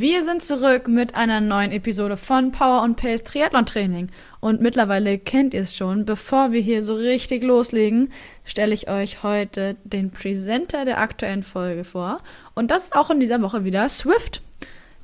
Wir 0.00 0.22
sind 0.24 0.42
zurück 0.42 0.88
mit 0.88 1.14
einer 1.14 1.42
neuen 1.42 1.72
Episode 1.72 2.16
von 2.16 2.52
Power 2.52 2.80
und 2.80 2.96
Pace 2.96 3.22
Triathlon 3.22 3.66
Training. 3.66 4.08
Und 4.40 4.62
mittlerweile 4.62 5.18
kennt 5.18 5.52
ihr 5.52 5.60
es 5.60 5.76
schon. 5.76 6.06
Bevor 6.06 6.52
wir 6.52 6.62
hier 6.62 6.82
so 6.82 6.94
richtig 6.94 7.42
loslegen, 7.42 8.10
stelle 8.46 8.72
ich 8.72 8.88
euch 8.88 9.22
heute 9.22 9.76
den 9.84 10.10
Presenter 10.10 10.86
der 10.86 11.00
aktuellen 11.00 11.42
Folge 11.42 11.84
vor. 11.84 12.22
Und 12.54 12.70
das 12.70 12.84
ist 12.84 12.96
auch 12.96 13.10
in 13.10 13.20
dieser 13.20 13.42
Woche 13.42 13.64
wieder 13.64 13.86
Swift. 13.90 14.40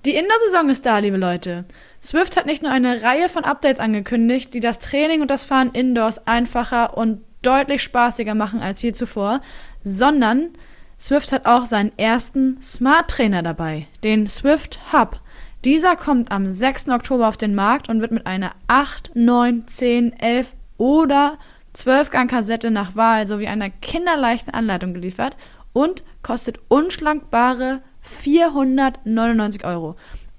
Die 0.06 0.14
Indoor-Saison 0.14 0.70
ist 0.70 0.86
da, 0.86 0.96
liebe 0.96 1.18
Leute. 1.18 1.66
Swift 2.02 2.38
hat 2.38 2.46
nicht 2.46 2.62
nur 2.62 2.72
eine 2.72 3.02
Reihe 3.02 3.28
von 3.28 3.44
Updates 3.44 3.80
angekündigt, 3.80 4.54
die 4.54 4.60
das 4.60 4.78
Training 4.78 5.20
und 5.20 5.30
das 5.30 5.44
Fahren 5.44 5.72
indoors 5.74 6.26
einfacher 6.26 6.96
und 6.96 7.20
deutlich 7.42 7.82
spaßiger 7.82 8.34
machen 8.34 8.60
als 8.62 8.80
je 8.80 8.92
zuvor, 8.92 9.42
sondern 9.84 10.54
Swift 10.98 11.30
hat 11.30 11.44
auch 11.44 11.66
seinen 11.66 11.96
ersten 11.98 12.60
Smart 12.62 13.10
Trainer 13.10 13.42
dabei, 13.42 13.86
den 14.02 14.26
Swift 14.26 14.80
Hub. 14.92 15.20
Dieser 15.64 15.94
kommt 15.94 16.32
am 16.32 16.48
6. 16.48 16.88
Oktober 16.88 17.28
auf 17.28 17.36
den 17.36 17.54
Markt 17.54 17.88
und 17.88 18.00
wird 18.00 18.12
mit 18.12 18.26
einer 18.26 18.52
8, 18.66 19.10
9, 19.14 19.66
10, 19.66 20.18
11 20.18 20.54
oder 20.78 21.38
12 21.74 22.10
Gang 22.10 22.30
Kassette 22.30 22.70
nach 22.70 22.96
Wahl 22.96 23.26
sowie 23.26 23.46
einer 23.46 23.68
kinderleichten 23.68 24.54
Anleitung 24.54 24.94
geliefert 24.94 25.36
und 25.74 26.02
kostet 26.22 26.60
unschlagbare 26.68 27.82
499 28.00 29.66
Euro. 29.66 29.96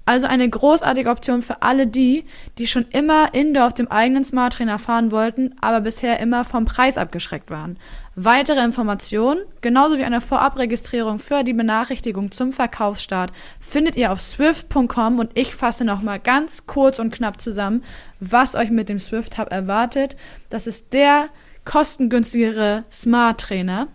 Also 0.08 0.26
eine 0.26 0.48
großartige 0.48 1.10
Option 1.10 1.42
für 1.42 1.60
alle 1.60 1.86
die, 1.86 2.24
die 2.56 2.66
schon 2.66 2.86
immer 2.92 3.34
Indoor 3.34 3.66
auf 3.66 3.74
dem 3.74 3.88
eigenen 3.88 4.24
Smart 4.24 4.54
Trainer 4.54 4.78
fahren 4.78 5.12
wollten, 5.12 5.54
aber 5.60 5.82
bisher 5.82 6.18
immer 6.18 6.44
vom 6.44 6.64
Preis 6.64 6.96
abgeschreckt 6.96 7.50
waren. 7.50 7.76
Weitere 8.20 8.64
Informationen, 8.64 9.44
genauso 9.60 9.96
wie 9.96 10.02
eine 10.02 10.20
Vorabregistrierung 10.20 11.20
für 11.20 11.44
die 11.44 11.52
Benachrichtigung 11.52 12.32
zum 12.32 12.52
Verkaufsstart, 12.52 13.30
findet 13.60 13.94
ihr 13.94 14.10
auf 14.10 14.20
swift.com 14.20 15.20
und 15.20 15.38
ich 15.38 15.54
fasse 15.54 15.84
nochmal 15.84 16.18
ganz 16.18 16.66
kurz 16.66 16.98
und 16.98 17.14
knapp 17.14 17.40
zusammen, 17.40 17.84
was 18.18 18.56
euch 18.56 18.72
mit 18.72 18.88
dem 18.88 18.98
Swift 18.98 19.38
Hub 19.38 19.52
erwartet. 19.52 20.16
Das 20.50 20.66
ist 20.66 20.94
der 20.94 21.28
kostengünstigere 21.64 22.84
Smart 22.90 23.40
Trainer 23.40 23.86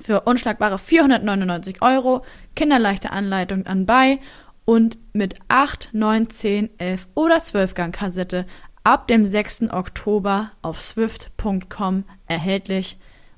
für 0.00 0.20
unschlagbare 0.20 0.78
499 0.78 1.82
Euro, 1.82 2.24
kinderleichte 2.54 3.10
Anleitung 3.10 3.66
anbei 3.66 4.20
und 4.64 4.96
mit 5.12 5.34
8, 5.48 5.90
9, 5.92 6.30
10, 6.30 6.70
11 6.78 7.08
oder 7.16 7.42
12 7.42 7.74
Gang 7.74 7.92
Kassette 7.92 8.46
ab 8.84 9.08
dem 9.08 9.26
6. 9.26 9.72
Oktober 9.72 10.52
auf 10.62 10.80
swift.com 10.80 12.04
erhältlich. 12.28 12.96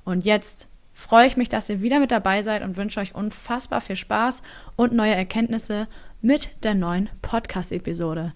Und 0.09 0.25
jetzt 0.25 0.69
freue 0.91 1.27
ich 1.27 1.37
mich, 1.37 1.49
dass 1.49 1.69
ihr 1.69 1.81
wieder 1.81 1.99
mit 1.99 2.09
dabei 2.09 2.41
seid 2.41 2.63
und 2.63 2.77
wünsche 2.77 2.99
euch 2.99 3.13
unfassbar 3.13 3.79
viel 3.79 3.95
Spaß 3.95 4.41
und 4.75 4.91
neue 4.91 5.13
Erkenntnisse 5.13 5.87
mit 6.19 6.49
der 6.63 6.73
neuen 6.73 7.11
Podcast-Episode. 7.21 8.33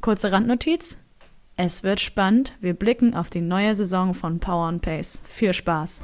Kurze 0.00 0.32
Randnotiz. 0.32 1.04
Es 1.54 1.82
wird 1.82 2.00
spannend. 2.00 2.54
Wir 2.62 2.72
blicken 2.72 3.12
auf 3.14 3.28
die 3.28 3.42
neue 3.42 3.74
Saison 3.74 4.14
von 4.14 4.40
Power 4.40 4.68
and 4.68 4.80
Pace. 4.80 5.20
Viel 5.24 5.52
Spaß. 5.52 6.00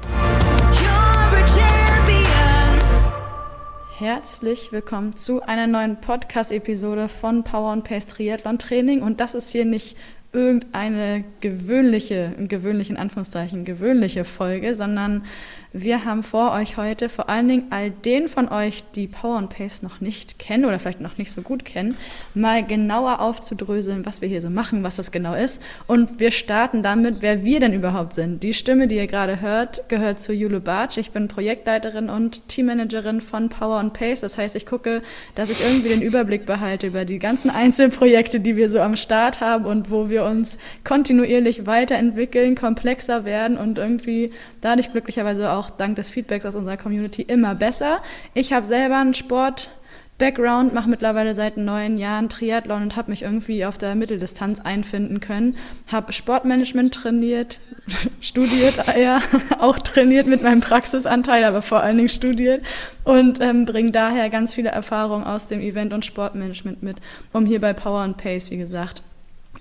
Herzlich 3.97 4.71
willkommen 4.71 5.15
zu 5.15 5.41
einer 5.41 5.65
neuen 5.65 5.99
Podcast-Episode 5.99 7.09
von 7.09 7.43
Power 7.43 7.71
and 7.71 7.83
Pace 7.83 8.05
Triathlon 8.05 8.59
Training. 8.59 9.01
Und 9.01 9.19
das 9.19 9.33
ist 9.33 9.49
hier 9.49 9.65
nicht 9.65 9.97
irgendeine 10.31 11.23
gewöhnliche, 11.39 12.33
in 12.37 12.47
gewöhnlichen 12.47 12.97
Anführungszeichen, 12.97 13.65
gewöhnliche 13.65 14.25
Folge, 14.25 14.75
sondern 14.75 15.23
wir 15.71 16.03
haben 16.03 16.23
vor 16.23 16.53
euch 16.53 16.77
heute 16.77 17.09
vor 17.09 17.29
allen 17.29 17.47
Dingen 17.47 17.67
all 17.69 17.91
den 17.91 18.27
von 18.27 18.49
euch, 18.49 18.83
die 18.95 19.07
Power 19.07 19.37
and 19.37 19.51
Pace 19.51 19.83
noch 19.83 20.01
nicht 20.01 20.39
kennen 20.39 20.65
oder 20.65 20.79
vielleicht 20.79 20.99
noch 20.99 21.19
nicht 21.19 21.31
so 21.31 21.43
gut 21.43 21.63
kennen, 21.63 21.95
mal 22.33 22.65
genauer 22.65 23.19
aufzudröseln, 23.19 24.03
was 24.03 24.21
wir 24.21 24.27
hier 24.27 24.41
so 24.41 24.49
machen, 24.49 24.81
was 24.83 24.95
das 24.95 25.11
genau 25.11 25.35
ist. 25.35 25.61
Und 25.85 26.19
wir 26.19 26.31
starten 26.31 26.81
damit, 26.81 27.21
wer 27.21 27.45
wir 27.45 27.59
denn 27.59 27.73
überhaupt 27.73 28.13
sind. 28.13 28.41
Die 28.41 28.55
Stimme, 28.55 28.87
die 28.87 28.95
ihr 28.95 29.05
gerade 29.05 29.41
hört, 29.41 29.87
gehört 29.89 30.19
zu 30.19 30.33
Jule 30.33 30.59
Bartsch. 30.59 30.97
Ich 30.97 31.11
bin 31.11 31.27
Projektleiterin 31.27 32.09
und 32.09 32.47
Teammanagerin 32.47 33.21
von 33.21 33.49
Power 33.49 33.77
and 33.77 33.93
Pace. 33.93 34.21
Das 34.21 34.39
heißt, 34.39 34.55
ich 34.55 34.65
gucke, 34.65 35.03
dass 35.35 35.51
ich 35.51 35.63
irgendwie 35.63 35.89
den 35.89 36.01
Überblick 36.01 36.47
behalte 36.47 36.87
über 36.87 37.05
die 37.05 37.19
ganzen 37.19 37.49
Einzelprojekte, 37.59 38.39
die 38.39 38.55
wir 38.55 38.71
so 38.71 38.81
am 38.81 38.95
Start 38.95 39.39
haben 39.39 39.65
und 39.65 39.91
wo 39.91 40.09
wir 40.09 40.23
uns 40.23 40.57
kontinuierlich 40.83 41.67
weiterentwickeln, 41.67 42.55
komplexer 42.55 43.23
werden 43.23 43.55
und 43.55 43.77
irgendwie 43.77 44.31
dadurch 44.61 44.91
glücklicherweise 44.91 45.51
auch 45.51 45.58
auch 45.59 45.69
dank 45.69 45.95
des 45.97 46.09
Feedbacks 46.09 46.45
aus 46.45 46.55
unserer 46.55 46.77
Community 46.77 47.21
immer 47.21 47.53
besser. 47.55 48.01
Ich 48.33 48.53
habe 48.53 48.65
selber 48.65 48.97
einen 48.97 49.13
Sport. 49.13 49.71
Background, 50.19 50.73
mache 50.73 50.89
mittlerweile 50.89 51.33
seit 51.33 51.55
neun 51.55 51.97
Jahren 51.97 52.27
Triathlon 52.27 52.83
und 52.83 52.95
habe 52.97 53.09
mich 53.09 53.21
irgendwie 53.21 53.63
auf 53.65 53.77
der 53.77 53.95
Mitteldistanz 53.95 54.59
einfinden 54.59 55.21
können. 55.21 55.55
Habe 55.87 56.11
Sportmanagement 56.11 56.93
trainiert, 56.93 57.61
studiert, 58.19 58.75
ja, 59.01 59.21
auch 59.59 59.79
trainiert 59.79 60.27
mit 60.27 60.43
meinem 60.43 60.59
Praxisanteil, 60.59 61.45
aber 61.45 61.61
vor 61.61 61.79
allen 61.81 61.95
Dingen 61.95 62.09
studiert 62.09 62.63
und 63.05 63.39
ähm, 63.39 63.63
bringe 63.65 63.91
daher 63.91 64.29
ganz 64.29 64.53
viele 64.53 64.69
Erfahrungen 64.69 65.23
aus 65.23 65.47
dem 65.47 65.61
Event- 65.61 65.93
und 65.93 66.05
Sportmanagement 66.05 66.83
mit, 66.83 66.97
um 67.31 67.45
hier 67.45 67.61
bei 67.61 67.71
Power 67.71 68.01
and 68.01 68.17
Pace, 68.17 68.51
wie 68.51 68.57
gesagt, 68.57 69.01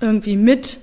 irgendwie 0.01 0.37
mit 0.37 0.81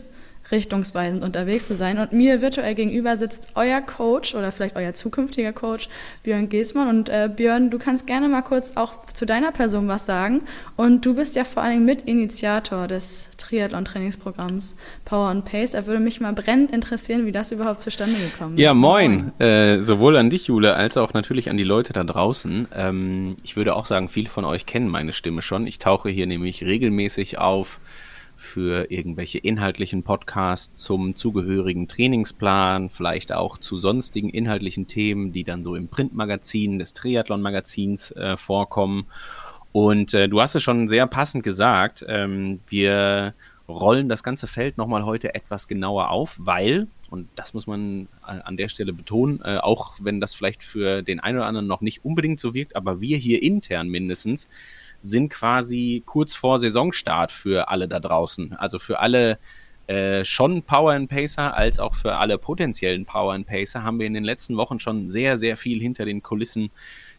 richtungsweisend 0.52 1.24
unterwegs 1.24 1.68
zu 1.68 1.76
sein. 1.76 1.98
Und 1.98 2.14
mir 2.14 2.42
virtuell 2.42 2.76
gegenüber 2.76 3.18
sitzt 3.18 3.48
euer 3.56 3.82
Coach 3.82 4.36
oder 4.36 4.52
vielleicht 4.52 4.76
euer 4.76 4.94
zukünftiger 4.94 5.54
Coach, 5.54 5.90
Björn 6.24 6.50
Giesmann. 6.50 6.90
Und 6.90 7.10
äh, 7.10 7.30
Björn, 7.34 7.70
du 7.70 7.80
kannst 7.80 8.08
gerne 8.08 8.30
mal 8.30 8.42
kurz 8.42 8.74
auch 8.76 9.06
zu 9.14 9.26
deiner 9.26 9.52
Person 9.52 9.88
was 9.88 10.06
sagen. 10.06 10.42
Und 10.76 11.06
du 11.06 11.16
bist 11.16 11.36
ja 11.36 11.44
vor 11.44 11.64
allen 11.64 11.74
Dingen 11.74 11.86
Mitinitiator 11.86 12.88
des 12.88 13.32
Triathlon-Trainingsprogramms 13.38 14.78
Power 15.04 15.30
and 15.30 15.46
Pace. 15.46 15.74
Er 15.74 15.88
würde 15.88 16.00
mich 16.00 16.22
mal 16.22 16.34
brennend 16.34 16.72
interessieren, 16.72 17.26
wie 17.26 17.32
das 17.32 17.52
überhaupt 17.52 17.80
zustande 17.80 18.16
gekommen 18.16 18.56
ist. 18.56 18.62
Ja, 18.62 18.74
moin. 18.74 19.32
Äh, 19.40 19.82
sowohl 19.82 20.18
an 20.18 20.30
dich, 20.30 20.48
Jule, 20.48 20.76
als 20.76 20.98
auch 20.98 21.14
natürlich 21.14 21.50
an 21.50 21.58
die 21.58 21.64
Leute 21.64 21.94
da 21.94 22.04
draußen. 22.04 22.68
Ähm, 22.74 23.38
ich 23.44 23.56
würde 23.56 23.76
auch 23.76 23.86
sagen, 23.86 24.10
viele 24.10 24.30
von 24.30 24.46
euch 24.46 24.66
kennen 24.66 24.88
meine 24.88 25.14
Stimme 25.14 25.42
schon. 25.42 25.68
Ich 25.68 25.80
tauche 25.80 26.10
hier 26.10 26.28
nämlich 26.28 26.64
regelmäßig 26.64 27.38
auf 27.38 27.80
für 28.46 28.90
irgendwelche 28.92 29.40
inhaltlichen 29.40 30.04
Podcasts 30.04 30.82
zum 30.82 31.16
zugehörigen 31.16 31.88
Trainingsplan, 31.88 32.90
vielleicht 32.90 33.34
auch 33.34 33.58
zu 33.58 33.78
sonstigen 33.78 34.30
inhaltlichen 34.30 34.88
Themen, 34.88 35.32
die 35.34 35.44
dann 35.44 35.64
so 35.64 35.76
im 35.76 35.90
Printmagazin 35.90 36.80
des 36.80 36.94
Triathlon-Magazins 36.94 38.12
äh, 38.12 38.38
vorkommen. 38.38 39.08
Und 39.72 40.14
äh, 40.14 40.30
du 40.30 40.40
hast 40.40 40.56
es 40.56 40.64
schon 40.64 40.88
sehr 40.88 41.08
passend 41.08 41.44
gesagt, 41.44 42.06
ähm, 42.08 42.62
wir 42.68 43.34
rollen 43.68 44.10
das 44.10 44.24
ganze 44.24 44.48
Feld 44.48 44.78
nochmal 44.78 45.06
heute 45.06 45.34
etwas 45.36 45.68
genauer 45.68 46.10
auf, 46.10 46.38
weil, 46.40 46.88
und 47.10 47.28
das 47.36 47.54
muss 47.54 47.68
man 47.68 48.08
an 48.22 48.58
der 48.58 48.68
Stelle 48.68 48.94
betonen, 48.94 49.42
äh, 49.44 49.58
auch 49.58 49.96
wenn 50.02 50.22
das 50.22 50.36
vielleicht 50.36 50.64
für 50.64 51.02
den 51.02 51.20
einen 51.20 51.40
oder 51.40 51.48
anderen 51.48 51.68
noch 51.68 51.82
nicht 51.82 52.06
unbedingt 52.06 52.40
so 52.40 52.54
wirkt, 52.54 52.76
aber 52.76 53.02
wir 53.02 53.18
hier 53.18 53.42
intern 53.42 53.90
mindestens 53.90 54.48
sind 55.10 55.30
quasi 55.30 56.04
kurz 56.06 56.34
vor 56.34 56.60
Saisonstart 56.60 57.32
für 57.32 57.70
alle 57.70 57.88
da 57.88 58.00
draußen. 58.00 58.54
Also 58.54 58.80
für 58.80 59.00
alle 59.00 59.38
äh, 59.88 60.26
schon 60.26 60.64
Power 60.64 60.94
and 60.94 61.10
Pacer 61.10 61.56
als 61.56 61.80
auch 61.80 61.94
für 61.94 62.16
alle 62.16 62.40
potenziellen 62.40 63.06
Power 63.06 63.34
and 63.34 63.46
Pacer 63.46 63.84
haben 63.84 64.00
wir 64.00 64.08
in 64.08 64.16
den 64.16 64.24
letzten 64.24 64.58
Wochen 64.58 64.80
schon 64.80 65.08
sehr, 65.08 65.38
sehr 65.38 65.58
viel 65.58 65.80
hinter 65.80 66.06
den 66.06 66.24
Kulissen 66.24 66.72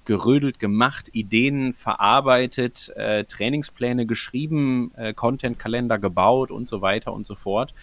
gerödelt 0.05 0.59
gemacht, 0.59 1.11
Ideen 1.13 1.73
verarbeitet, 1.73 2.93
äh, 2.97 3.25
Trainingspläne 3.25 4.07
geschrieben, 4.07 4.93
äh, 4.97 5.15
Content-Kalender 5.15 5.99
gebaut 5.99 6.51
und 6.51 6.67
so 6.67 6.81
weiter 6.81 7.13
und 7.13 7.27
so 7.27 7.35
fort. 7.35 7.75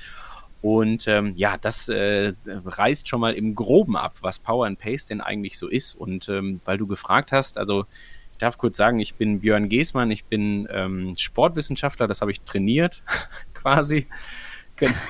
Und 0.61 1.07
ähm, 1.07 1.33
ja, 1.35 1.57
das 1.57 1.89
äh, 1.89 2.33
reißt 2.45 3.09
schon 3.09 3.19
mal 3.19 3.33
im 3.33 3.53
Groben 3.53 3.97
ab, 3.97 4.15
was 4.21 4.39
Power 4.39 4.65
and 4.65 4.79
Pace 4.79 5.05
denn 5.05 5.19
eigentlich 5.19 5.57
so 5.57 5.67
ist. 5.67 5.93
Und 5.93 6.29
ähm, 6.29 6.61
weil 6.63 6.77
du 6.77 6.87
gefragt 6.87 7.33
hast, 7.33 7.57
also 7.57 7.85
ich 8.33 8.37
darf 8.39 8.57
kurz 8.57 8.77
sagen, 8.77 8.99
ich 8.99 9.15
bin 9.15 9.39
Björn 9.39 9.69
Geßmann, 9.69 10.11
ich 10.11 10.25
bin 10.25 10.67
ähm, 10.71 11.13
Sportwissenschaftler, 11.15 12.07
das 12.07 12.21
habe 12.21 12.31
ich 12.31 12.41
trainiert 12.41 13.03
quasi. 13.53 14.07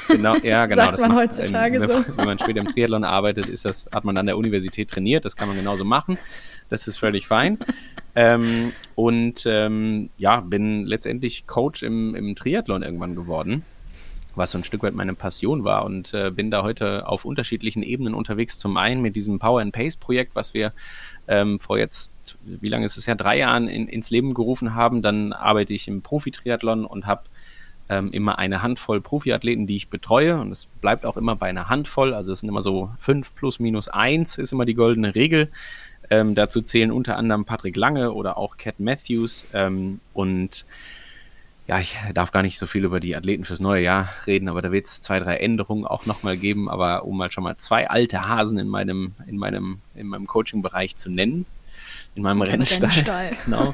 Genau, 0.09 0.35
ja, 0.43 0.65
genau. 0.67 0.81
Sagt 0.81 0.93
das 0.93 1.01
man 1.01 1.11
macht, 1.11 1.29
heutzutage 1.29 1.77
ähm, 1.77 1.85
so. 1.85 1.93
Wenn 2.17 2.25
man 2.25 2.37
später 2.37 2.59
im 2.59 2.67
Triathlon 2.67 3.05
arbeitet, 3.05 3.47
ist 3.47 3.63
das, 3.63 3.89
hat 3.93 4.03
man 4.03 4.17
an 4.17 4.25
der 4.25 4.37
Universität 4.37 4.89
trainiert, 4.89 5.23
das 5.23 5.37
kann 5.37 5.47
man 5.47 5.57
genauso 5.57 5.85
machen. 5.85 6.17
Das 6.69 6.87
ist 6.87 6.97
völlig 6.97 7.25
fein. 7.27 7.57
ähm, 8.13 8.73
und 8.95 9.43
ähm, 9.45 10.09
ja, 10.17 10.41
bin 10.41 10.85
letztendlich 10.85 11.47
Coach 11.47 11.81
im, 11.81 12.15
im 12.15 12.35
Triathlon 12.35 12.83
irgendwann 12.83 13.15
geworden 13.15 13.63
was 14.35 14.51
so 14.51 14.57
ein 14.57 14.63
Stück 14.63 14.83
weit 14.83 14.95
meine 14.95 15.13
Passion 15.13 15.63
war 15.63 15.85
und 15.85 16.13
äh, 16.13 16.31
bin 16.31 16.49
da 16.49 16.63
heute 16.63 17.07
auf 17.07 17.25
unterschiedlichen 17.25 17.83
Ebenen 17.83 18.13
unterwegs. 18.13 18.57
Zum 18.57 18.77
einen 18.77 19.01
mit 19.01 19.15
diesem 19.15 19.39
Power 19.39 19.61
and 19.61 19.73
Pace 19.73 19.97
Projekt, 19.97 20.35
was 20.35 20.53
wir 20.53 20.73
ähm, 21.27 21.59
vor 21.59 21.77
jetzt 21.77 22.12
wie 22.43 22.69
lange 22.69 22.85
ist 22.85 22.97
es 22.97 23.05
ja, 23.05 23.15
drei 23.15 23.37
Jahren 23.37 23.67
in, 23.67 23.87
ins 23.87 24.09
Leben 24.09 24.33
gerufen 24.33 24.75
haben. 24.75 25.01
Dann 25.01 25.33
arbeite 25.33 25.73
ich 25.73 25.87
im 25.87 26.01
Profi-Triathlon 26.01 26.85
und 26.85 27.05
habe 27.05 27.23
ähm, 27.89 28.11
immer 28.11 28.39
eine 28.39 28.61
Handvoll 28.61 29.01
Profiathleten, 29.01 29.67
die 29.67 29.75
ich 29.75 29.89
betreue. 29.89 30.39
Und 30.39 30.51
es 30.51 30.67
bleibt 30.81 31.05
auch 31.05 31.17
immer 31.17 31.35
bei 31.35 31.47
einer 31.47 31.69
Handvoll. 31.69 32.13
Also 32.13 32.31
es 32.33 32.39
sind 32.39 32.49
immer 32.49 32.61
so 32.61 32.91
fünf 32.97 33.35
plus 33.35 33.59
minus 33.59 33.87
eins 33.87 34.37
ist 34.37 34.53
immer 34.53 34.65
die 34.65 34.73
goldene 34.73 35.15
Regel. 35.15 35.49
Ähm, 36.09 36.35
dazu 36.35 36.61
zählen 36.61 36.91
unter 36.91 37.17
anderem 37.17 37.45
Patrick 37.45 37.75
Lange 37.75 38.13
oder 38.13 38.37
auch 38.37 38.57
Cat 38.57 38.79
Matthews. 38.79 39.45
Ähm, 39.53 39.99
und 40.13 40.65
ja, 41.67 41.79
ich 41.79 41.95
darf 42.13 42.31
gar 42.31 42.41
nicht 42.41 42.59
so 42.59 42.65
viel 42.65 42.83
über 42.83 42.99
die 42.99 43.15
Athleten 43.15 43.45
fürs 43.45 43.61
neue 43.61 43.83
Jahr 43.83 44.09
reden, 44.27 44.49
aber 44.49 44.61
da 44.61 44.71
wird 44.73 44.85
es 44.85 44.99
zwei, 44.99 45.19
drei 45.19 45.37
Änderungen 45.37 45.85
auch 45.85 46.05
nochmal 46.05 46.35
geben. 46.35 46.69
Aber 46.69 47.05
um 47.05 47.17
mal 47.17 47.31
schon 47.31 47.43
mal 47.43 47.55
zwei 47.57 47.89
alte 47.89 48.27
Hasen 48.27 48.57
in 48.59 48.67
meinem, 48.67 49.13
in 49.27 49.37
meinem, 49.37 49.79
in 49.95 50.07
meinem 50.07 50.27
Coaching-Bereich 50.27 50.95
zu 50.95 51.09
nennen, 51.09 51.45
in 52.15 52.23
meinem 52.23 52.41
Rennstall. 52.41 52.89
Rennstall. 52.89 53.31
Genau. 53.45 53.73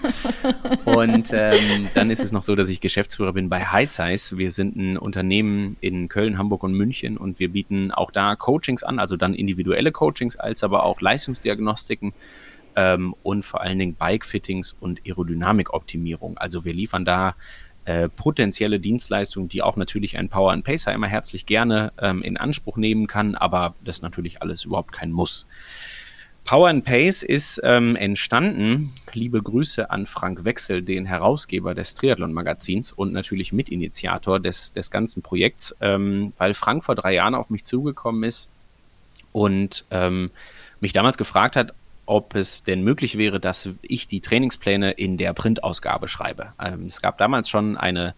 Und 0.85 1.29
ähm, 1.33 1.89
dann 1.93 2.09
ist 2.09 2.19
es 2.19 2.31
noch 2.31 2.43
so, 2.43 2.55
dass 2.55 2.69
ich 2.69 2.79
Geschäftsführer 2.79 3.33
bin 3.33 3.49
bei 3.49 3.65
High 3.65 3.89
Size. 3.89 4.37
Wir 4.37 4.51
sind 4.51 4.75
ein 4.75 4.97
Unternehmen 4.97 5.75
in 5.81 6.07
Köln, 6.07 6.37
Hamburg 6.37 6.63
und 6.63 6.73
München 6.73 7.17
und 7.17 7.39
wir 7.39 7.49
bieten 7.49 7.91
auch 7.91 8.11
da 8.11 8.35
Coachings 8.35 8.83
an, 8.83 8.99
also 8.99 9.17
dann 9.17 9.33
individuelle 9.33 9.91
Coachings, 9.91 10.35
als 10.37 10.63
aber 10.63 10.83
auch 10.83 11.01
Leistungsdiagnostiken 11.01 12.13
ähm, 12.75 13.13
und 13.23 13.43
vor 13.43 13.61
allen 13.61 13.79
Dingen 13.79 13.95
Bike-Fittings 13.95 14.75
und 14.79 15.01
Aerodynamik-Optimierung. 15.05 16.37
Also 16.37 16.63
wir 16.63 16.73
liefern 16.73 17.03
da 17.05 17.35
äh, 17.85 18.07
potenzielle 18.07 18.79
Dienstleistungen, 18.79 19.49
die 19.49 19.61
auch 19.61 19.75
natürlich 19.75 20.17
ein 20.17 20.29
Power 20.29 20.51
and 20.51 20.63
Pacer 20.63 20.93
immer 20.93 21.07
herzlich 21.07 21.45
gerne 21.45 21.91
ähm, 21.99 22.21
in 22.21 22.37
Anspruch 22.37 22.77
nehmen 22.77 23.07
kann, 23.07 23.35
aber 23.35 23.75
das 23.83 24.01
natürlich 24.01 24.41
alles 24.41 24.65
überhaupt 24.65 24.91
kein 24.91 25.11
Muss. 25.11 25.47
Power 26.49 26.67
and 26.67 26.83
Pace 26.83 27.21
ist 27.21 27.61
ähm, 27.63 27.95
entstanden. 27.95 28.91
Liebe 29.13 29.39
Grüße 29.39 29.91
an 29.91 30.07
Frank 30.07 30.45
Wechsel, 30.45 30.81
den 30.81 31.05
Herausgeber 31.05 31.75
des 31.75 31.93
Triathlon-Magazins 31.93 32.91
und 32.91 33.13
natürlich 33.13 33.53
Mitinitiator 33.53 34.39
des, 34.39 34.73
des 34.73 34.89
ganzen 34.89 35.21
Projekts, 35.21 35.75
ähm, 35.79 36.33
weil 36.37 36.55
Frank 36.55 36.83
vor 36.83 36.95
drei 36.95 37.13
Jahren 37.13 37.35
auf 37.35 37.51
mich 37.51 37.65
zugekommen 37.65 38.23
ist 38.23 38.49
und 39.31 39.85
ähm, 39.91 40.31
mich 40.79 40.91
damals 40.91 41.19
gefragt 41.19 41.55
hat, 41.55 41.71
ob 42.07 42.33
es 42.33 42.63
denn 42.63 42.81
möglich 42.81 43.15
wäre, 43.19 43.39
dass 43.39 43.69
ich 43.83 44.07
die 44.07 44.19
Trainingspläne 44.19 44.89
in 44.89 45.17
der 45.17 45.33
Printausgabe 45.33 46.07
schreibe. 46.07 46.53
Ähm, 46.59 46.87
es 46.87 46.99
gab 46.99 47.19
damals 47.19 47.47
schon 47.47 47.77
eine 47.77 48.15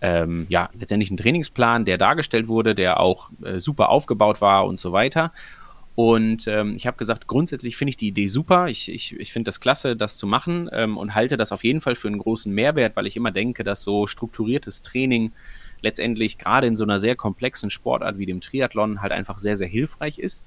ähm, 0.00 0.46
ja, 0.48 0.70
letztendlich 0.78 1.10
einen 1.10 1.16
Trainingsplan, 1.16 1.84
der 1.84 1.98
dargestellt 1.98 2.48
wurde, 2.48 2.74
der 2.74 3.00
auch 3.00 3.30
äh, 3.42 3.58
super 3.58 3.88
aufgebaut 3.88 4.40
war 4.40 4.66
und 4.66 4.80
so 4.80 4.92
weiter. 4.92 5.32
Und 5.98 6.46
ähm, 6.46 6.76
ich 6.76 6.86
habe 6.86 6.96
gesagt, 6.96 7.26
grundsätzlich 7.26 7.76
finde 7.76 7.90
ich 7.90 7.96
die 7.96 8.06
Idee 8.06 8.28
super. 8.28 8.68
Ich, 8.68 8.88
ich, 8.88 9.18
ich 9.18 9.32
finde 9.32 9.48
das 9.48 9.58
klasse, 9.58 9.96
das 9.96 10.16
zu 10.16 10.28
machen 10.28 10.70
ähm, 10.72 10.96
und 10.96 11.16
halte 11.16 11.36
das 11.36 11.50
auf 11.50 11.64
jeden 11.64 11.80
Fall 11.80 11.96
für 11.96 12.06
einen 12.06 12.20
großen 12.20 12.54
Mehrwert, 12.54 12.94
weil 12.94 13.08
ich 13.08 13.16
immer 13.16 13.32
denke, 13.32 13.64
dass 13.64 13.82
so 13.82 14.06
strukturiertes 14.06 14.82
Training 14.82 15.32
letztendlich 15.80 16.38
gerade 16.38 16.68
in 16.68 16.76
so 16.76 16.84
einer 16.84 17.00
sehr 17.00 17.16
komplexen 17.16 17.68
Sportart 17.68 18.16
wie 18.16 18.26
dem 18.26 18.40
Triathlon 18.40 19.02
halt 19.02 19.10
einfach 19.10 19.40
sehr, 19.40 19.56
sehr 19.56 19.66
hilfreich 19.66 20.20
ist. 20.20 20.44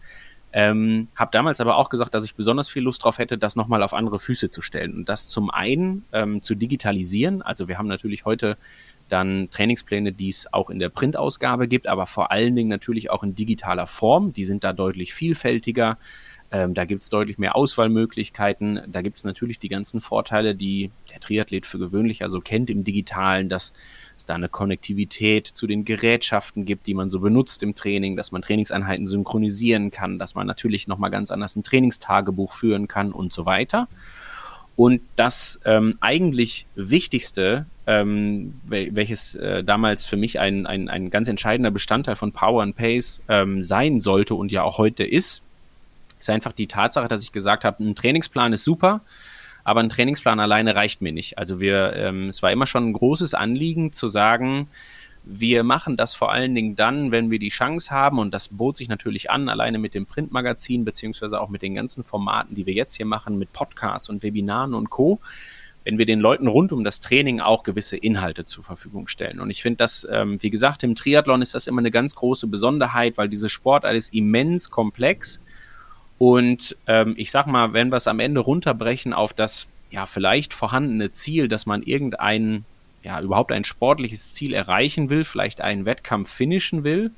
Ähm, 0.53 1.07
habe 1.17 1.31
damals 1.33 1.59
aber 1.59 1.75
auch 1.75 1.89
gesagt, 1.89 2.13
dass 2.13 2.23
ich 2.23 2.35
besonders 2.35 2.69
viel 2.69 2.83
Lust 2.83 3.03
drauf 3.03 3.17
hätte, 3.17 3.37
das 3.37 3.57
nochmal 3.57 3.83
auf 3.83 3.93
andere 3.93 4.19
Füße 4.19 4.51
zu 4.51 4.61
stellen 4.61 4.95
und 4.95 5.09
das 5.09 5.27
zum 5.27 5.49
einen 5.49 6.05
ähm, 6.13 6.41
zu 6.41 6.55
digitalisieren. 6.55 7.41
Also 7.41 7.67
wir 7.67 7.77
haben 7.77 7.87
natürlich 7.87 8.23
heute 8.23 8.57
dann 9.11 9.49
Trainingspläne, 9.49 10.13
die 10.13 10.29
es 10.29 10.51
auch 10.53 10.69
in 10.69 10.79
der 10.79 10.89
Printausgabe 10.89 11.67
gibt, 11.67 11.87
aber 11.87 12.05
vor 12.05 12.31
allen 12.31 12.55
Dingen 12.55 12.69
natürlich 12.69 13.09
auch 13.09 13.23
in 13.23 13.35
digitaler 13.35 13.87
Form. 13.87 14.33
Die 14.33 14.45
sind 14.45 14.63
da 14.63 14.73
deutlich 14.73 15.13
vielfältiger. 15.13 15.97
Ähm, 16.53 16.73
da 16.73 16.83
gibt 16.83 17.03
es 17.03 17.09
deutlich 17.09 17.37
mehr 17.37 17.55
Auswahlmöglichkeiten. 17.55 18.81
Da 18.87 19.01
gibt 19.01 19.17
es 19.17 19.23
natürlich 19.23 19.57
die 19.57 19.69
ganzen 19.69 20.01
Vorteile, 20.01 20.53
die 20.53 20.91
der 21.09 21.21
Triathlet 21.21 21.65
für 21.65 21.79
gewöhnlich 21.79 22.23
also 22.23 22.41
kennt 22.41 22.69
im 22.69 22.83
Digitalen, 22.83 23.47
dass 23.47 23.71
es 24.17 24.25
da 24.25 24.35
eine 24.35 24.49
Konnektivität 24.49 25.47
zu 25.47 25.65
den 25.65 25.85
Gerätschaften 25.85 26.65
gibt, 26.65 26.87
die 26.87 26.93
man 26.93 27.07
so 27.07 27.21
benutzt 27.21 27.63
im 27.63 27.73
Training, 27.73 28.17
dass 28.17 28.33
man 28.33 28.41
Trainingseinheiten 28.41 29.07
synchronisieren 29.07 29.91
kann, 29.91 30.19
dass 30.19 30.35
man 30.35 30.45
natürlich 30.45 30.87
nochmal 30.87 31.09
ganz 31.09 31.31
anders 31.31 31.55
ein 31.55 31.63
Trainingstagebuch 31.63 32.51
führen 32.53 32.89
kann 32.89 33.13
und 33.13 33.31
so 33.31 33.45
weiter. 33.45 33.87
Und 34.81 35.01
das 35.15 35.61
ähm, 35.63 35.99
eigentlich 36.01 36.65
Wichtigste, 36.73 37.67
ähm, 37.85 38.59
welches 38.65 39.35
äh, 39.35 39.63
damals 39.63 40.03
für 40.03 40.17
mich 40.17 40.39
ein, 40.39 40.65
ein, 40.65 40.89
ein 40.89 41.11
ganz 41.11 41.27
entscheidender 41.27 41.69
Bestandteil 41.69 42.15
von 42.15 42.31
Power 42.31 42.63
and 42.63 42.75
Pace 42.75 43.21
ähm, 43.29 43.61
sein 43.61 43.99
sollte 43.99 44.33
und 44.33 44.51
ja 44.51 44.63
auch 44.63 44.79
heute 44.79 45.03
ist, 45.03 45.43
ist 46.19 46.29
einfach 46.31 46.51
die 46.51 46.65
Tatsache, 46.65 47.07
dass 47.07 47.21
ich 47.21 47.31
gesagt 47.31 47.63
habe, 47.63 47.83
ein 47.83 47.93
Trainingsplan 47.93 48.53
ist 48.53 48.63
super, 48.63 49.01
aber 49.63 49.81
ein 49.81 49.89
Trainingsplan 49.89 50.39
alleine 50.39 50.75
reicht 50.75 51.03
mir 51.03 51.11
nicht. 51.11 51.37
Also 51.37 51.59
wir, 51.59 51.93
ähm, 51.95 52.29
es 52.29 52.41
war 52.41 52.51
immer 52.51 52.65
schon 52.65 52.89
ein 52.89 52.93
großes 52.93 53.35
Anliegen 53.35 53.91
zu 53.91 54.07
sagen, 54.07 54.67
wir 55.23 55.63
machen 55.63 55.97
das 55.97 56.15
vor 56.15 56.31
allen 56.31 56.55
Dingen 56.55 56.75
dann, 56.75 57.11
wenn 57.11 57.29
wir 57.29 57.39
die 57.39 57.49
Chance 57.49 57.91
haben, 57.91 58.19
und 58.19 58.33
das 58.33 58.47
bot 58.49 58.77
sich 58.77 58.89
natürlich 58.89 59.29
an, 59.29 59.49
alleine 59.49 59.77
mit 59.77 59.93
dem 59.93 60.05
Printmagazin, 60.05 60.83
beziehungsweise 60.83 61.39
auch 61.39 61.49
mit 61.49 61.61
den 61.61 61.75
ganzen 61.75 62.03
Formaten, 62.03 62.55
die 62.55 62.65
wir 62.65 62.73
jetzt 62.73 62.95
hier 62.95 63.05
machen, 63.05 63.37
mit 63.37 63.53
Podcasts 63.53 64.09
und 64.09 64.23
Webinaren 64.23 64.73
und 64.73 64.89
Co., 64.89 65.19
wenn 65.83 65.97
wir 65.97 66.05
den 66.05 66.19
Leuten 66.19 66.47
rund 66.47 66.71
um 66.71 66.83
das 66.83 66.99
Training 66.99 67.39
auch 67.39 67.63
gewisse 67.63 67.97
Inhalte 67.97 68.45
zur 68.45 68.63
Verfügung 68.63 69.07
stellen. 69.07 69.39
Und 69.39 69.49
ich 69.49 69.63
finde 69.63 69.77
das, 69.77 70.07
ähm, 70.11 70.41
wie 70.41 70.51
gesagt, 70.51 70.83
im 70.83 70.93
Triathlon 70.93 71.41
ist 71.41 71.55
das 71.55 71.65
immer 71.65 71.79
eine 71.79 71.89
ganz 71.89 72.13
große 72.13 72.45
Besonderheit, 72.47 73.17
weil 73.17 73.29
diese 73.29 73.49
Sportart 73.49 73.95
ist 73.95 74.13
immens 74.13 74.69
komplex. 74.69 75.39
Und 76.19 76.77
ähm, 76.85 77.15
ich 77.17 77.31
sag 77.31 77.47
mal, 77.47 77.73
wenn 77.73 77.91
wir 77.91 77.97
es 77.97 78.07
am 78.07 78.19
Ende 78.19 78.41
runterbrechen 78.41 79.11
auf 79.11 79.33
das 79.33 79.67
ja 79.89 80.05
vielleicht 80.05 80.53
vorhandene 80.53 81.11
Ziel, 81.11 81.47
dass 81.47 81.65
man 81.65 81.81
irgendein 81.81 82.63
ja 83.03 83.21
überhaupt 83.21 83.51
ein 83.51 83.63
sportliches 83.63 84.31
Ziel 84.31 84.53
erreichen 84.53 85.09
will, 85.09 85.23
vielleicht 85.23 85.61
einen 85.61 85.85
Wettkampf 85.85 86.31
finishen 86.31 86.83
will, 86.83 87.11